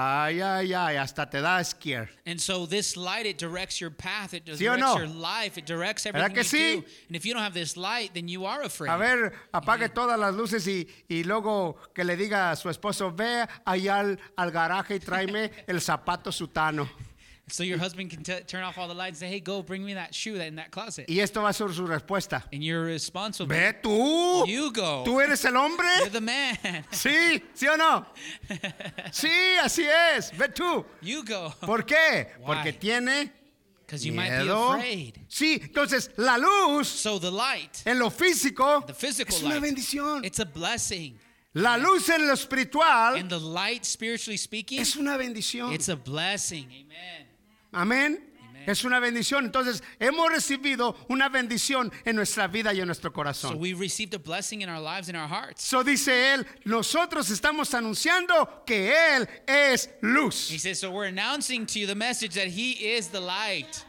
Ay, 0.00 0.40
ay, 0.40 0.72
ay, 0.74 0.96
hasta 0.96 1.28
te 1.28 1.40
da 1.40 1.60
scare. 1.64 2.08
And 2.24 2.40
so 2.40 2.66
this 2.66 2.96
light, 2.96 3.26
it 3.26 3.36
directs 3.36 3.80
your 3.80 3.90
path, 3.90 4.32
it 4.32 4.44
directs 4.44 4.60
¿Sí 4.60 4.68
o 4.68 4.76
no? 4.76 4.96
your 4.96 5.08
life, 5.08 5.58
it 5.58 5.66
directs 5.66 6.04
¿Verdad 6.04 6.30
everything 6.30 6.34
que 6.36 6.58
you 6.58 6.76
sí? 6.76 6.80
do. 6.82 6.86
And 7.08 7.16
if 7.16 7.26
you 7.26 7.34
don't 7.34 7.42
have 7.42 7.52
this 7.52 7.76
light, 7.76 8.14
then 8.14 8.28
you 8.28 8.46
are 8.46 8.62
afraid. 8.62 8.90
A 8.92 8.96
ver, 8.96 9.32
apague 9.52 9.88
todas 9.92 10.16
las 10.16 10.32
luces 10.36 10.68
y, 10.68 10.86
y 11.08 11.24
luego 11.24 11.78
que 11.92 12.04
le 12.04 12.16
diga 12.16 12.52
a 12.52 12.56
su 12.56 12.70
esposo, 12.70 13.10
ve 13.10 13.44
allá 13.64 13.98
al, 13.98 14.20
al 14.36 14.52
garaje 14.52 14.94
y 14.94 15.00
tráeme 15.00 15.50
el 15.66 15.80
zapato 15.80 16.30
sutano. 16.30 16.88
So 17.50 17.62
your 17.62 17.78
husband 17.78 18.10
can 18.10 18.22
turn 18.22 18.62
off 18.62 18.78
all 18.78 18.88
the 18.88 18.94
lights 18.94 19.20
and 19.20 19.28
say, 19.28 19.28
hey, 19.28 19.40
go 19.40 19.62
bring 19.62 19.84
me 19.84 19.94
that 19.94 20.14
shoe 20.14 20.36
that 20.38 20.46
in 20.46 20.56
that 20.56 20.70
closet. 20.70 21.06
Y 21.08 21.20
esto 21.20 21.42
va 21.42 21.48
a 21.48 21.52
ser 21.52 21.68
su 21.72 21.86
respuesta. 21.86 22.42
And 22.52 22.62
your 22.62 22.82
response 22.84 23.38
will 23.38 23.46
be, 23.46 23.54
Ve 23.54 23.74
tú. 23.82 24.46
You 24.46 24.72
go. 24.72 25.02
Tú 25.04 25.20
eres 25.20 25.44
el 25.44 25.56
hombre. 25.56 25.86
you're 26.00 26.10
the 26.10 26.20
man. 26.20 26.56
Sí, 26.92 27.42
sí 27.54 27.66
o 27.68 27.76
no. 27.76 28.06
Sí, 29.12 29.30
así 29.62 29.84
es. 29.86 30.30
Ve 30.36 30.48
tú. 30.48 30.84
you 31.00 31.24
go. 31.24 31.52
¿Por 31.60 31.84
qué? 31.84 32.28
Why? 32.40 32.46
Porque 32.46 32.72
tiene 32.72 33.32
Because 33.86 34.04
you 34.04 34.12
might 34.12 34.28
be 34.28 34.50
afraid. 34.50 35.14
Sí, 35.28 35.60
entonces 35.62 36.10
la 36.18 36.36
luz 36.36 36.86
So 36.88 37.18
the 37.18 37.30
light, 37.30 37.82
en 37.86 37.98
lo 37.98 38.10
físico 38.10 38.84
the 38.86 38.92
physical 38.92 39.34
es 39.34 39.42
una 39.42 39.58
bendición. 39.60 40.24
it's 40.26 40.40
a 40.40 40.44
blessing. 40.44 41.18
La 41.54 41.78
luz 41.78 42.06
en 42.10 42.26
lo 42.26 42.34
espiritual 42.34 43.16
And 43.16 43.30
the 43.30 43.38
light, 43.38 43.86
spiritually 43.86 44.36
speaking, 44.36 44.78
es 44.80 44.94
una 44.96 45.16
bendición. 45.16 45.72
it's 45.72 45.88
a 45.88 45.96
blessing. 45.96 46.66
Amen. 46.66 47.27
Amén. 47.72 48.24
Es 48.66 48.84
una 48.84 49.00
bendición. 49.00 49.46
Entonces, 49.46 49.82
hemos 49.98 50.28
recibido 50.30 50.94
una 51.08 51.30
bendición 51.30 51.90
en 52.04 52.16
nuestra 52.16 52.48
vida 52.48 52.74
y 52.74 52.80
en 52.80 52.86
nuestro 52.86 53.08
So 53.10 53.14
corazón. 53.14 53.58
we 53.58 53.72
received 53.72 54.12
a 54.14 54.18
blessing 54.18 54.60
in 54.60 54.68
our 54.68 54.80
lives 54.80 55.08
and 55.08 55.16
our 55.16 55.26
hearts. 55.28 55.62
So 55.64 55.82
dice 55.82 56.34
él, 56.34 56.46
nosotros 56.64 57.30
estamos 57.30 57.72
anunciando 57.72 58.62
que 58.66 58.92
él 58.92 59.26
es 59.46 59.88
luz. 60.02 60.50
He 60.50 60.58
says, 60.58 60.78
so 60.80 60.90
we're 60.90 61.06
announcing 61.08 61.64
to 61.64 61.78
you 61.78 61.86
the 61.86 61.94
message 61.94 62.34
that 62.34 62.48
He 62.48 62.72
is 62.72 63.08
the 63.08 63.20
light. 63.20 63.84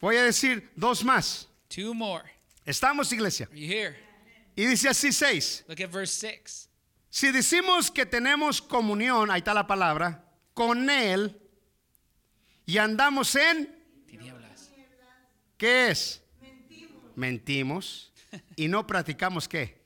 Voy 0.00 0.16
a 0.16 0.22
decir 0.24 0.68
dos 0.76 1.04
más. 1.04 1.46
Two 1.68 1.94
more. 1.94 2.24
Estamos, 2.66 3.12
iglesia. 3.12 3.46
Are 3.52 3.56
you 3.56 3.68
here? 3.68 3.94
Y 4.56 4.64
dice 4.64 4.88
así 4.88 5.12
seis. 5.12 5.62
Look 5.68 5.80
at 5.80 5.90
verse 5.90 6.12
6. 6.12 6.68
Si 7.08 7.30
decimos 7.30 7.90
que 7.92 8.04
tenemos 8.04 8.60
comunión, 8.60 9.30
ahí 9.30 9.40
está 9.42 9.54
la 9.54 9.66
palabra, 9.66 10.24
con 10.54 10.90
él 10.90 11.38
y 12.72 12.78
andamos 12.78 13.36
en, 13.36 13.68
Tinieblas. 14.06 14.72
¿qué 15.58 15.90
es? 15.90 16.22
Mentimos. 17.14 18.10
y 18.56 18.66
no 18.66 18.86
practicamos 18.86 19.46
qué. 19.46 19.82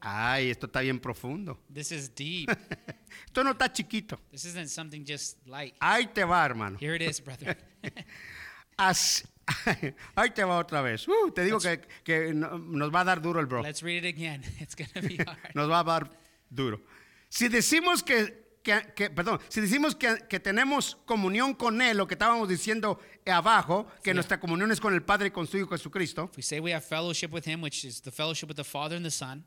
Ay, 0.00 0.48
esto 0.50 0.64
está 0.64 0.80
bien 0.80 0.98
profundo. 0.98 1.60
This 1.70 1.92
is 1.92 2.14
deep. 2.14 2.48
Esto 3.26 3.44
no 3.44 3.50
está 3.50 3.70
chiquito. 3.70 4.18
this 4.30 4.46
isn't 4.46 4.68
something 4.68 5.04
just 5.06 5.46
light. 5.46 5.74
Ahí 5.78 6.06
te 6.06 6.24
va, 6.24 6.42
hermano. 6.46 6.78
Here 6.80 6.96
it 6.96 7.02
is, 7.02 7.22
brother. 7.22 7.58
Así- 8.78 9.26
ahí 10.14 10.30
te 10.30 10.42
va 10.42 10.56
otra 10.58 10.80
vez. 10.80 11.06
Uh, 11.06 11.30
te 11.30 11.44
digo 11.44 11.58
que, 11.60 11.82
que 12.02 12.32
no- 12.32 12.56
nos 12.56 12.90
va 12.90 13.00
a 13.02 13.04
dar 13.04 13.20
duro 13.20 13.38
el 13.40 13.44
bro. 13.46 13.62
Let's 13.62 13.82
read 13.82 14.02
it 14.02 14.14
again. 14.16 14.42
It's 14.58 14.74
going 14.74 14.88
to 14.94 15.02
be 15.02 15.22
hard. 15.22 15.54
Nos 15.54 15.70
va 15.70 15.80
a 15.80 15.84
dar 15.84 16.10
duro. 16.48 16.80
Si 17.28 17.48
decimos 17.48 18.02
que, 18.02 18.49
que- 18.62 18.92
que- 18.94 19.10
perdón, 19.10 19.40
si 19.48 19.60
decimos 19.60 19.94
que, 19.94 20.18
que 20.28 20.38
tenemos 20.40 20.96
comunión 21.06 21.54
con 21.54 21.80
Él, 21.80 21.96
lo 21.96 22.06
que 22.06 22.14
estábamos 22.14 22.48
diciendo 22.48 22.98
abajo, 23.26 23.86
que 24.02 24.12
nuestra 24.14 24.38
comunión 24.40 24.70
es 24.72 24.80
con 24.80 24.92
el 24.94 25.02
Padre 25.02 25.28
y 25.28 25.30
con 25.30 25.46
su 25.46 25.58
Hijo 25.58 25.68
Jesucristo, 25.70 26.24
If 26.32 26.36
we 26.36 26.42
say 26.42 26.60
we 26.60 26.72
have 26.74 26.84
fellowship 26.84 27.32
with 27.32 27.46
Him, 27.46 27.62
which 27.62 27.84
is 27.84 28.00
the 28.02 28.10
fellowship 28.10 28.48
with 28.48 28.56
the 28.56 28.64
Father 28.64 28.96
and 28.96 29.04
the 29.04 29.10
Son, 29.10 29.44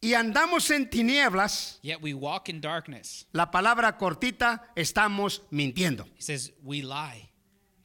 y 0.00 0.12
andamos 0.14 0.70
en 0.70 0.88
tinieblas, 0.90 1.78
yet 1.82 2.00
we 2.02 2.12
walk 2.14 2.48
in 2.48 2.60
darkness, 2.60 3.26
la 3.32 3.50
palabra 3.50 3.96
cortita, 3.96 4.62
estamos 4.76 5.42
mintiendo. 5.50 6.04
He 6.16 6.22
says 6.22 6.52
we 6.62 6.82
lie. 6.82 7.30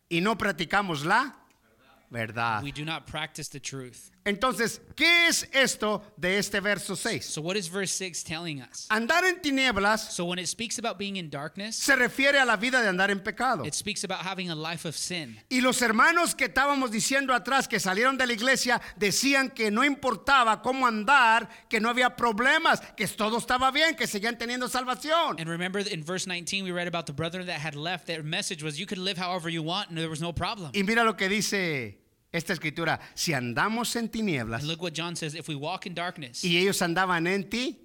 Y 0.10 0.20
no 0.22 0.36
practicamos 0.38 1.06
la 1.06 1.36
verdad. 2.12 2.62
We 2.64 2.72
do 2.72 2.84
not 2.84 3.06
practice 3.06 3.48
the 3.50 3.60
truth. 3.60 4.12
Entonces, 4.26 4.82
¿qué 4.96 5.28
es 5.28 5.48
esto 5.54 6.04
de 6.18 6.38
este 6.38 6.60
verso 6.60 6.96
6? 6.96 7.26
So, 7.26 7.42
what 7.42 7.56
is 7.56 7.68
verse 7.70 7.94
6 7.94 8.24
telling 8.24 8.62
us? 8.62 8.86
Andar 8.90 9.24
en 9.24 9.42
tinieblas 9.42 10.12
So, 10.12 10.26
when 10.26 10.40
it 10.40 10.48
speaks 10.48 10.78
about 10.78 10.98
being 10.98 11.16
in 11.16 11.30
darkness, 11.30 11.76
se 11.76 11.96
refiere 11.96 12.40
a 12.40 12.46
la 12.46 12.58
vida 12.58 12.82
de 12.82 12.90
andar 12.90 13.10
en 13.10 13.22
pecado. 13.22 13.66
it 13.66 13.74
speaks 13.74 14.04
about 14.04 14.20
having 14.20 14.50
a 14.50 14.56
life 14.56 14.86
of 14.88 14.96
sin. 14.96 15.40
Y 15.50 15.62
los 15.62 15.82
hermanos 15.82 16.36
que 16.36 16.46
estábamos 16.46 16.92
diciendo 16.92 17.34
atrás 17.34 17.68
que 17.68 17.80
salieron 17.80 18.18
de 18.18 18.28
la 18.28 18.34
iglesia 18.34 18.82
decían 18.98 19.50
que 19.50 19.72
no 19.72 19.84
importaba 19.84 20.62
cómo 20.62 20.86
andar, 20.86 21.50
que 21.70 21.80
no 21.80 21.90
había 21.90 22.16
problemas, 22.16 22.82
que 22.96 23.08
todo 23.08 23.38
estaba 23.38 23.72
bien, 23.72 23.96
que 23.96 24.06
seguían 24.06 24.38
teniendo 24.38 24.68
salvación. 24.68 25.40
And 25.40 25.50
remember 25.50 25.80
in 25.80 26.04
verse 26.04 26.28
19, 26.28 26.64
we 26.66 26.72
read 26.72 26.88
about 26.88 27.06
the 27.06 27.14
brother 27.14 27.44
that 27.46 27.60
had 27.60 27.74
left. 27.76 28.06
Their 28.06 28.24
message 28.24 28.64
was 28.64 28.80
you 28.80 28.86
could 28.86 29.00
live 29.00 29.18
however 29.18 29.50
you 29.50 29.64
want 29.64 29.90
and 29.90 29.98
there 29.98 30.10
was 30.10 30.22
no 30.22 30.34
problem. 30.34 30.72
Y 30.74 30.84
mira 30.84 31.04
lo 31.04 31.16
que 31.16 31.30
dice 31.30 31.98
esta 32.32 32.54
escritura, 32.54 33.00
si 33.16 33.34
andamos 33.34 33.96
en 33.96 34.10
tinieblas 34.10 34.62
And 34.62 34.70
look 34.70 34.82
what 34.82 34.94
John 34.94 35.16
says 35.16 35.36
if 35.36 35.48
we 35.48 35.56
walk 35.56 35.86
in 35.86 35.94
darkness, 35.94 36.44
y 36.44 36.58
ellos 36.58 36.82
andaban 36.82 37.28
en 37.28 37.50
ti, 37.50 37.80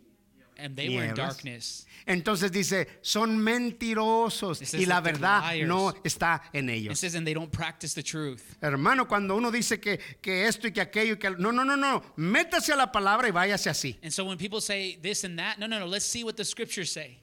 and 0.58 0.76
they 0.76 0.94
were 0.94 1.04
in 1.04 1.14
darkness, 1.14 1.86
entonces 2.06 2.52
dice, 2.52 2.86
son 3.00 3.38
mentirosos 3.38 4.74
y 4.74 4.84
la 4.84 5.00
verdad 5.00 5.56
no 5.66 5.92
está 6.04 6.42
en 6.52 6.68
ellos. 6.68 6.98
says, 6.98 7.14
and 7.14 7.26
they 7.26 7.32
don't 7.32 7.50
practice 7.50 7.94
the 7.94 8.02
truth. 8.02 8.56
Hermano, 8.60 9.06
cuando 9.06 9.34
uno 9.34 9.50
dice 9.50 9.80
que, 9.80 9.98
que 10.20 10.46
esto 10.46 10.68
y 10.68 10.72
que 10.72 10.82
aquello 10.82 11.14
y 11.14 11.18
que 11.18 11.30
no, 11.30 11.50
no, 11.50 11.64
no, 11.64 11.76
no, 11.76 12.02
métase 12.16 12.72
a 12.72 12.76
la 12.76 12.92
palabra 12.92 13.28
y 13.28 13.30
váyase 13.30 13.70
así. 13.70 13.96
And 14.02 14.12
so 14.12 14.26
when 14.26 14.36
people 14.36 14.60
say 14.60 14.96
this 15.00 15.24
and 15.24 15.38
that, 15.38 15.58
no, 15.58 15.66
no, 15.66 15.78
no, 15.78 15.86
let's 15.86 16.04
see 16.04 16.22
what 16.22 16.36
the 16.36 16.44
scriptures 16.44 16.92
say. 16.92 17.18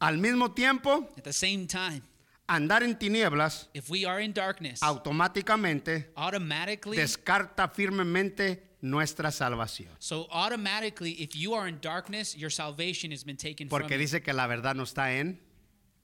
Al 0.00 0.16
mismo 0.16 0.54
tiempo, 0.54 1.08
At 1.16 1.24
the 1.24 1.32
same 1.32 1.66
time, 1.68 2.02
andar 2.46 2.82
en 2.82 2.96
tinieblas 2.98 3.68
if 3.74 3.88
we 3.90 4.04
are 4.04 4.22
in 4.22 4.32
darkness, 4.32 4.82
automáticamente 4.82 6.10
automatically, 6.16 6.96
descarta 6.96 7.68
firmemente 7.68 8.62
nuestra 8.82 9.30
salvación. 9.30 9.88
so 9.98 10.26
automatically, 10.30 11.12
if 11.22 11.34
you 11.34 11.54
are 11.54 11.68
in 11.68 11.78
darkness, 11.80 12.36
your 12.36 12.50
salvation 12.50 13.10
has 13.10 13.24
been 13.24 13.36
taken 13.36 13.68
from 13.68 13.80
Porque 13.80 13.92
you. 13.92 13.98
dice 13.98 14.22
que 14.22 14.32
la 14.32 14.46
verdad 14.46 14.74
no 14.74 14.82
está 14.82 15.12
en 15.18 15.40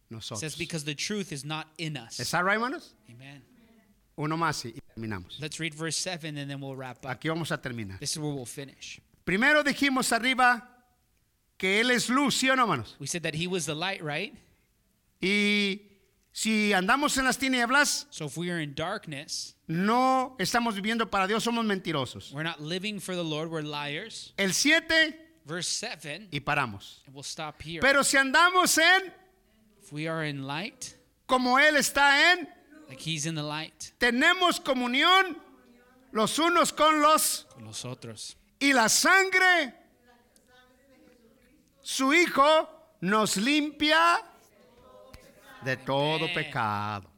nosotros. 0.08 0.40
says 0.40 0.56
because 0.56 0.84
the 0.84 0.94
truth 0.94 1.32
is 1.32 1.44
not 1.44 1.66
in 1.78 1.96
us. 1.96 2.18
¿Está 2.18 2.42
right, 2.42 2.54
hermanos? 2.54 2.94
Amen. 3.08 3.42
Uno 4.16 4.36
más 4.36 4.64
y 4.64 4.70
y 4.74 4.80
terminamos. 4.94 5.38
Let's 5.40 5.58
read 5.60 5.74
verse 5.74 5.96
7 5.96 6.36
and 6.36 6.50
then 6.50 6.60
we'll 6.60 6.76
wrap 6.76 7.04
up. 7.04 7.10
Aquí 7.10 7.28
vamos 7.28 7.50
a 7.52 7.58
terminar. 7.58 7.98
This 8.00 8.12
is 8.12 8.18
where 8.18 8.32
we'll 8.32 8.44
finish. 8.46 9.00
Primero 9.24 9.62
dijimos 9.62 10.12
arriba 10.12 10.66
que 11.56 11.80
Él 11.80 11.90
es 11.90 12.08
luz, 12.08 12.34
¿sí 12.34 12.50
o 12.50 12.56
no, 12.56 12.62
hermanos? 12.62 12.96
We 12.98 13.06
said 13.06 13.22
that 13.22 13.34
he 13.34 13.46
was 13.46 13.66
the 13.66 13.74
light, 13.74 14.02
right? 14.02 14.34
Y 15.22 15.89
si 16.32 16.72
andamos 16.72 17.16
en 17.18 17.24
las 17.24 17.36
tinieblas, 17.38 18.06
So 18.10 18.26
if 18.26 18.36
we 18.36 18.50
are 18.50 18.60
in 18.62 18.74
darkness, 18.74 19.54
no 19.66 20.36
estamos 20.38 20.74
viviendo 20.74 21.10
para 21.10 21.26
Dios, 21.26 21.42
somos 21.44 21.64
mentirosos. 21.64 22.32
we're 22.32 22.42
not 22.44 22.60
living 22.60 23.00
for 23.00 23.14
the 23.16 23.24
Lord, 23.24 23.50
we're 23.50 23.62
liars. 23.62 24.32
El 24.38 24.52
7 24.52 25.16
Verse 25.46 25.66
7, 25.68 26.28
y 26.32 26.38
paramos. 26.40 27.00
and 27.06 27.14
we'll 27.14 27.22
stop 27.24 27.60
here. 27.62 27.80
Pero 27.80 28.02
si 28.04 28.16
andamos 28.16 28.78
en 28.78 29.12
If 29.82 29.92
we 29.92 30.06
are 30.06 30.22
in 30.24 30.46
light, 30.46 30.94
como 31.26 31.56
Él 31.58 31.76
está 31.76 32.32
en, 32.32 32.46
like 32.88 33.00
he's 33.00 33.26
in 33.26 33.34
the 33.34 33.42
light, 33.42 33.92
tenemos 33.98 34.60
comunión 34.60 35.36
los 36.12 36.38
unos 36.38 36.72
con 36.72 37.00
los 37.00 37.46
con 37.54 37.64
nosotros. 37.64 38.36
y 38.60 38.72
la 38.72 38.88
sangre, 38.88 39.74
su 41.82 42.12
Hijo, 42.12 42.68
nos 43.00 43.36
limpia 43.36 44.22
de 45.64 45.76
todo 45.76 46.26
pecado. 46.32 47.08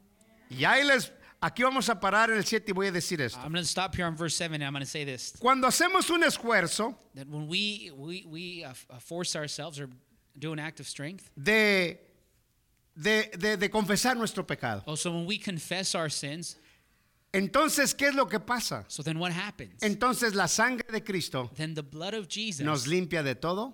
Y 0.49 0.65
ahí 0.65 0.83
les, 0.83 1.11
aquí 1.41 1.63
vamos 1.63 1.89
a 1.89 1.99
parar 1.99 2.29
en 2.29 2.37
el 2.37 2.45
7 2.45 2.71
y 2.71 2.73
voy 2.73 2.87
a 2.87 2.91
decir 2.91 3.19
esto. 3.21 3.39
I'm 3.39 3.51
going 3.51 3.63
to 3.63 3.67
stop 3.69 3.95
here 3.95 4.05
on 4.05 4.15
verse 4.15 4.35
7 4.35 4.55
and 4.55 4.63
I'm 4.63 4.73
going 4.73 4.83
to 4.83 4.89
say 4.89 5.03
this 5.03 5.33
Cuando 5.39 5.67
hacemos 5.67 6.09
un 6.09 6.21
esfuerzo 6.23 6.95
that 7.15 7.27
when 7.27 7.47
we 7.47 7.91
we 7.97 8.25
we 8.29 8.63
uh, 8.63 8.73
uh, 8.89 8.99
force 8.99 9.35
ourselves 9.35 9.79
or 9.79 9.89
do 10.37 10.51
an 10.53 10.59
act 10.59 10.79
of 10.79 10.87
strength, 10.87 11.29
de, 11.41 11.99
de, 12.95 13.29
de- 13.37 13.57
de 13.57 13.69
confesar 13.69 14.15
nuestro 14.15 14.43
pecado, 14.43 14.83
oh, 14.87 14.95
so 14.95 15.11
when 15.11 15.25
we 15.25 15.37
confess 15.37 15.95
our 15.95 16.09
sins, 16.09 16.57
entonces, 17.33 17.95
¿qué 17.97 18.09
es 18.09 18.15
lo 18.15 18.25
que 18.27 18.39
pasa? 18.39 18.85
so 18.87 19.01
then 19.01 19.17
what 19.17 19.31
happens? 19.31 19.81
Entonces 19.81 20.35
la 20.35 20.45
sangre 20.47 20.85
de 20.91 21.01
Cristo 21.01 21.49
then 21.55 21.73
the 21.73 21.81
blood 21.81 22.13
of 22.13 22.27
Jesus 22.27 22.63
nos 22.63 22.85
limpia 22.85 23.23
de 23.23 23.33
todo 23.33 23.73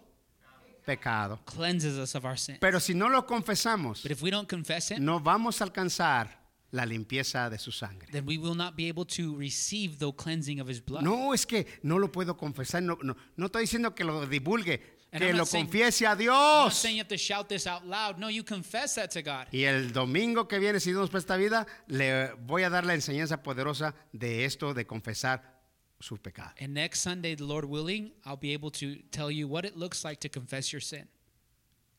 pecado. 0.86 1.40
cleanses 1.46 1.98
us 1.98 2.16
of 2.16 2.26
our 2.26 2.38
sin. 2.38 2.58
Pero 2.60 2.80
si 2.80 2.94
no 2.94 3.10
lo 3.10 3.26
confesamos, 3.26 4.04
But 4.04 4.12
if 4.12 4.22
we 4.22 4.32
don't 4.32 4.48
confess 4.50 4.92
it, 4.92 5.00
no 5.00 5.20
vamos 5.20 5.62
a 5.62 5.66
alcanzar 5.66 6.40
la 6.72 6.86
limpieza 6.86 7.50
de 7.50 7.58
su 7.58 7.72
sangre. 7.72 8.08
then 8.12 8.26
we 8.26 8.38
will 8.38 8.56
not 8.56 8.76
be 8.76 8.88
able 8.88 9.06
to 9.06 9.36
receive 9.38 9.98
the 9.98 10.12
cleansing 10.14 10.60
of 10.60 10.68
his 10.70 10.80
blood. 10.84 11.02
No, 11.04 11.34
es 11.34 11.46
que 11.46 11.66
no 11.84 11.98
lo 11.98 12.12
puedo 12.12 12.38
confesar. 12.38 12.82
No, 12.84 12.98
no, 13.02 13.16
no 13.38 13.46
estoy 13.48 13.62
diciendo 13.64 13.96
que 13.96 14.04
lo 14.04 14.26
divulgue, 14.28 14.98
And 15.12 15.24
que 15.24 15.30
I'm 15.30 15.38
lo 15.38 15.46
saying- 15.46 15.66
confiese 15.66 16.06
a 16.06 16.12
I'm 16.12 16.18
not 16.18 16.20
Dios. 16.20 16.76
saying 16.76 16.96
you 16.98 17.02
have 17.02 17.08
to 17.10 17.18
shout 17.18 17.48
this 17.50 17.66
out 17.66 17.84
loud. 17.86 18.20
No, 18.20 18.30
you 18.30 18.44
confess 18.44 18.94
that 18.96 19.10
to 19.12 19.24
God. 19.24 19.48
Y 19.52 19.64
el 19.64 19.92
domingo 19.92 20.48
que 20.48 20.60
viene, 20.60 20.80
si 20.80 20.92
Dios 20.92 21.02
nos 21.02 21.10
presta 21.10 21.36
vida, 21.38 21.66
le 21.88 22.34
voy 22.46 22.62
a 22.62 22.70
dar 22.70 22.86
la 22.86 22.94
enseñanza 22.94 23.42
poderosa 23.42 23.96
de 24.14 24.46
esto 24.46 24.76
de 24.76 24.86
confesar 24.86 25.59
su 26.00 26.18
pecado. 26.18 26.54
And 26.60 26.74
next 26.74 27.02
Sunday, 27.02 27.36
the 27.36 27.44
Lord 27.44 27.66
willing, 27.66 28.12
I'll 28.26 28.38
be 28.38 28.54
able 28.54 28.72
to 28.72 28.96
tell 29.12 29.30
you 29.30 29.48
what 29.48 29.66
it 29.66 29.76
looks 29.76 30.04
like 30.04 30.20
to 30.22 30.30
confess 30.30 30.72
your 30.72 30.82
sin. 30.82 31.08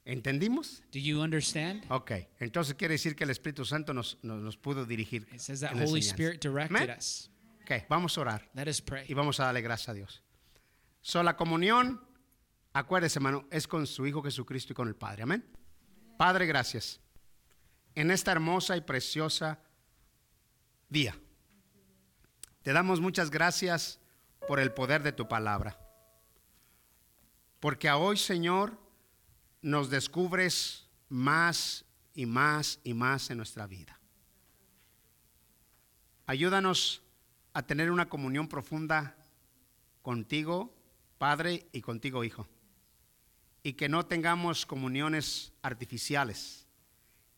¿Entendimos? 0.06 0.82
Do 0.90 0.98
you 0.98 1.20
understand? 1.20 1.84
Ok, 1.90 2.12
entonces 2.40 2.74
quiere 2.74 2.94
decir 2.94 3.14
que 3.14 3.24
el 3.24 3.30
Espíritu 3.30 3.64
Santo 3.64 3.92
nos, 3.92 4.18
nos, 4.22 4.42
nos 4.42 4.56
pudo 4.56 4.86
dirigir. 4.86 5.26
It 5.32 5.40
says 5.40 5.60
that 5.60 5.72
Holy. 5.72 6.00
Spirit 6.00 6.40
directed 6.40 6.76
Amén. 6.76 6.96
us. 6.98 7.28
Ok, 7.62 7.86
vamos 7.88 8.16
a 8.16 8.22
orar 8.22 8.48
Let 8.54 8.68
us 8.68 8.80
pray. 8.80 9.04
y 9.08 9.14
vamos 9.14 9.38
a 9.38 9.44
darle 9.44 9.60
gracias 9.60 9.90
a 9.90 9.94
Dios. 9.94 10.22
So, 11.02 11.22
la 11.22 11.36
comunión, 11.36 12.00
acuérdese, 12.72 13.18
hermano, 13.18 13.46
es 13.50 13.68
con 13.68 13.86
su 13.86 14.06
Hijo 14.06 14.22
Jesucristo 14.22 14.72
y 14.72 14.76
con 14.76 14.88
el 14.88 14.96
Padre. 14.96 15.22
Amén. 15.22 15.44
Padre, 16.16 16.46
gracias. 16.46 17.00
En 17.94 18.10
esta 18.10 18.32
hermosa 18.32 18.76
y 18.76 18.80
preciosa 18.80 19.60
día, 20.88 21.14
te 22.62 22.72
damos 22.72 23.00
muchas 23.00 23.30
gracias 23.30 23.98
por 24.46 24.60
el 24.60 24.72
poder 24.72 25.02
de 25.02 25.12
tu 25.12 25.28
palabra. 25.28 25.78
Porque 27.58 27.88
a 27.88 27.96
hoy, 27.96 28.16
Señor, 28.16 28.78
nos 29.62 29.90
descubres 29.90 30.88
más 31.08 31.84
y 32.14 32.26
más 32.26 32.80
y 32.84 32.94
más 32.94 33.30
en 33.30 33.38
nuestra 33.38 33.66
vida. 33.66 33.98
Ayúdanos 36.26 37.02
a 37.52 37.62
tener 37.62 37.90
una 37.90 38.08
comunión 38.08 38.48
profunda 38.48 39.16
contigo, 40.02 40.74
Padre, 41.18 41.66
y 41.72 41.80
contigo, 41.80 42.24
Hijo. 42.24 42.46
Y 43.62 43.74
que 43.74 43.88
no 43.88 44.06
tengamos 44.06 44.64
comuniones 44.64 45.52
artificiales. 45.62 46.66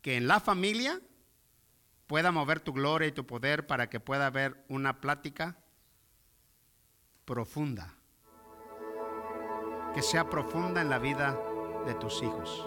Que 0.03 0.17
en 0.17 0.27
la 0.27 0.41
familia 0.41 1.01
pueda 2.13 2.31
mover 2.31 2.61
tu 2.61 2.75
gloria 2.75 3.09
y 3.09 3.13
tu 3.13 3.25
poder 3.25 3.67
para 3.67 3.89
que 3.89 3.99
pueda 3.99 4.27
haber 4.27 4.63
una 4.69 5.01
plática 5.01 5.57
profunda. 7.25 7.95
Que 9.95 10.03
sea 10.03 10.29
profunda 10.29 10.83
en 10.83 10.91
la 10.91 10.99
vida 10.99 11.41
de 11.87 11.95
tus 11.95 12.23
hijos. 12.23 12.61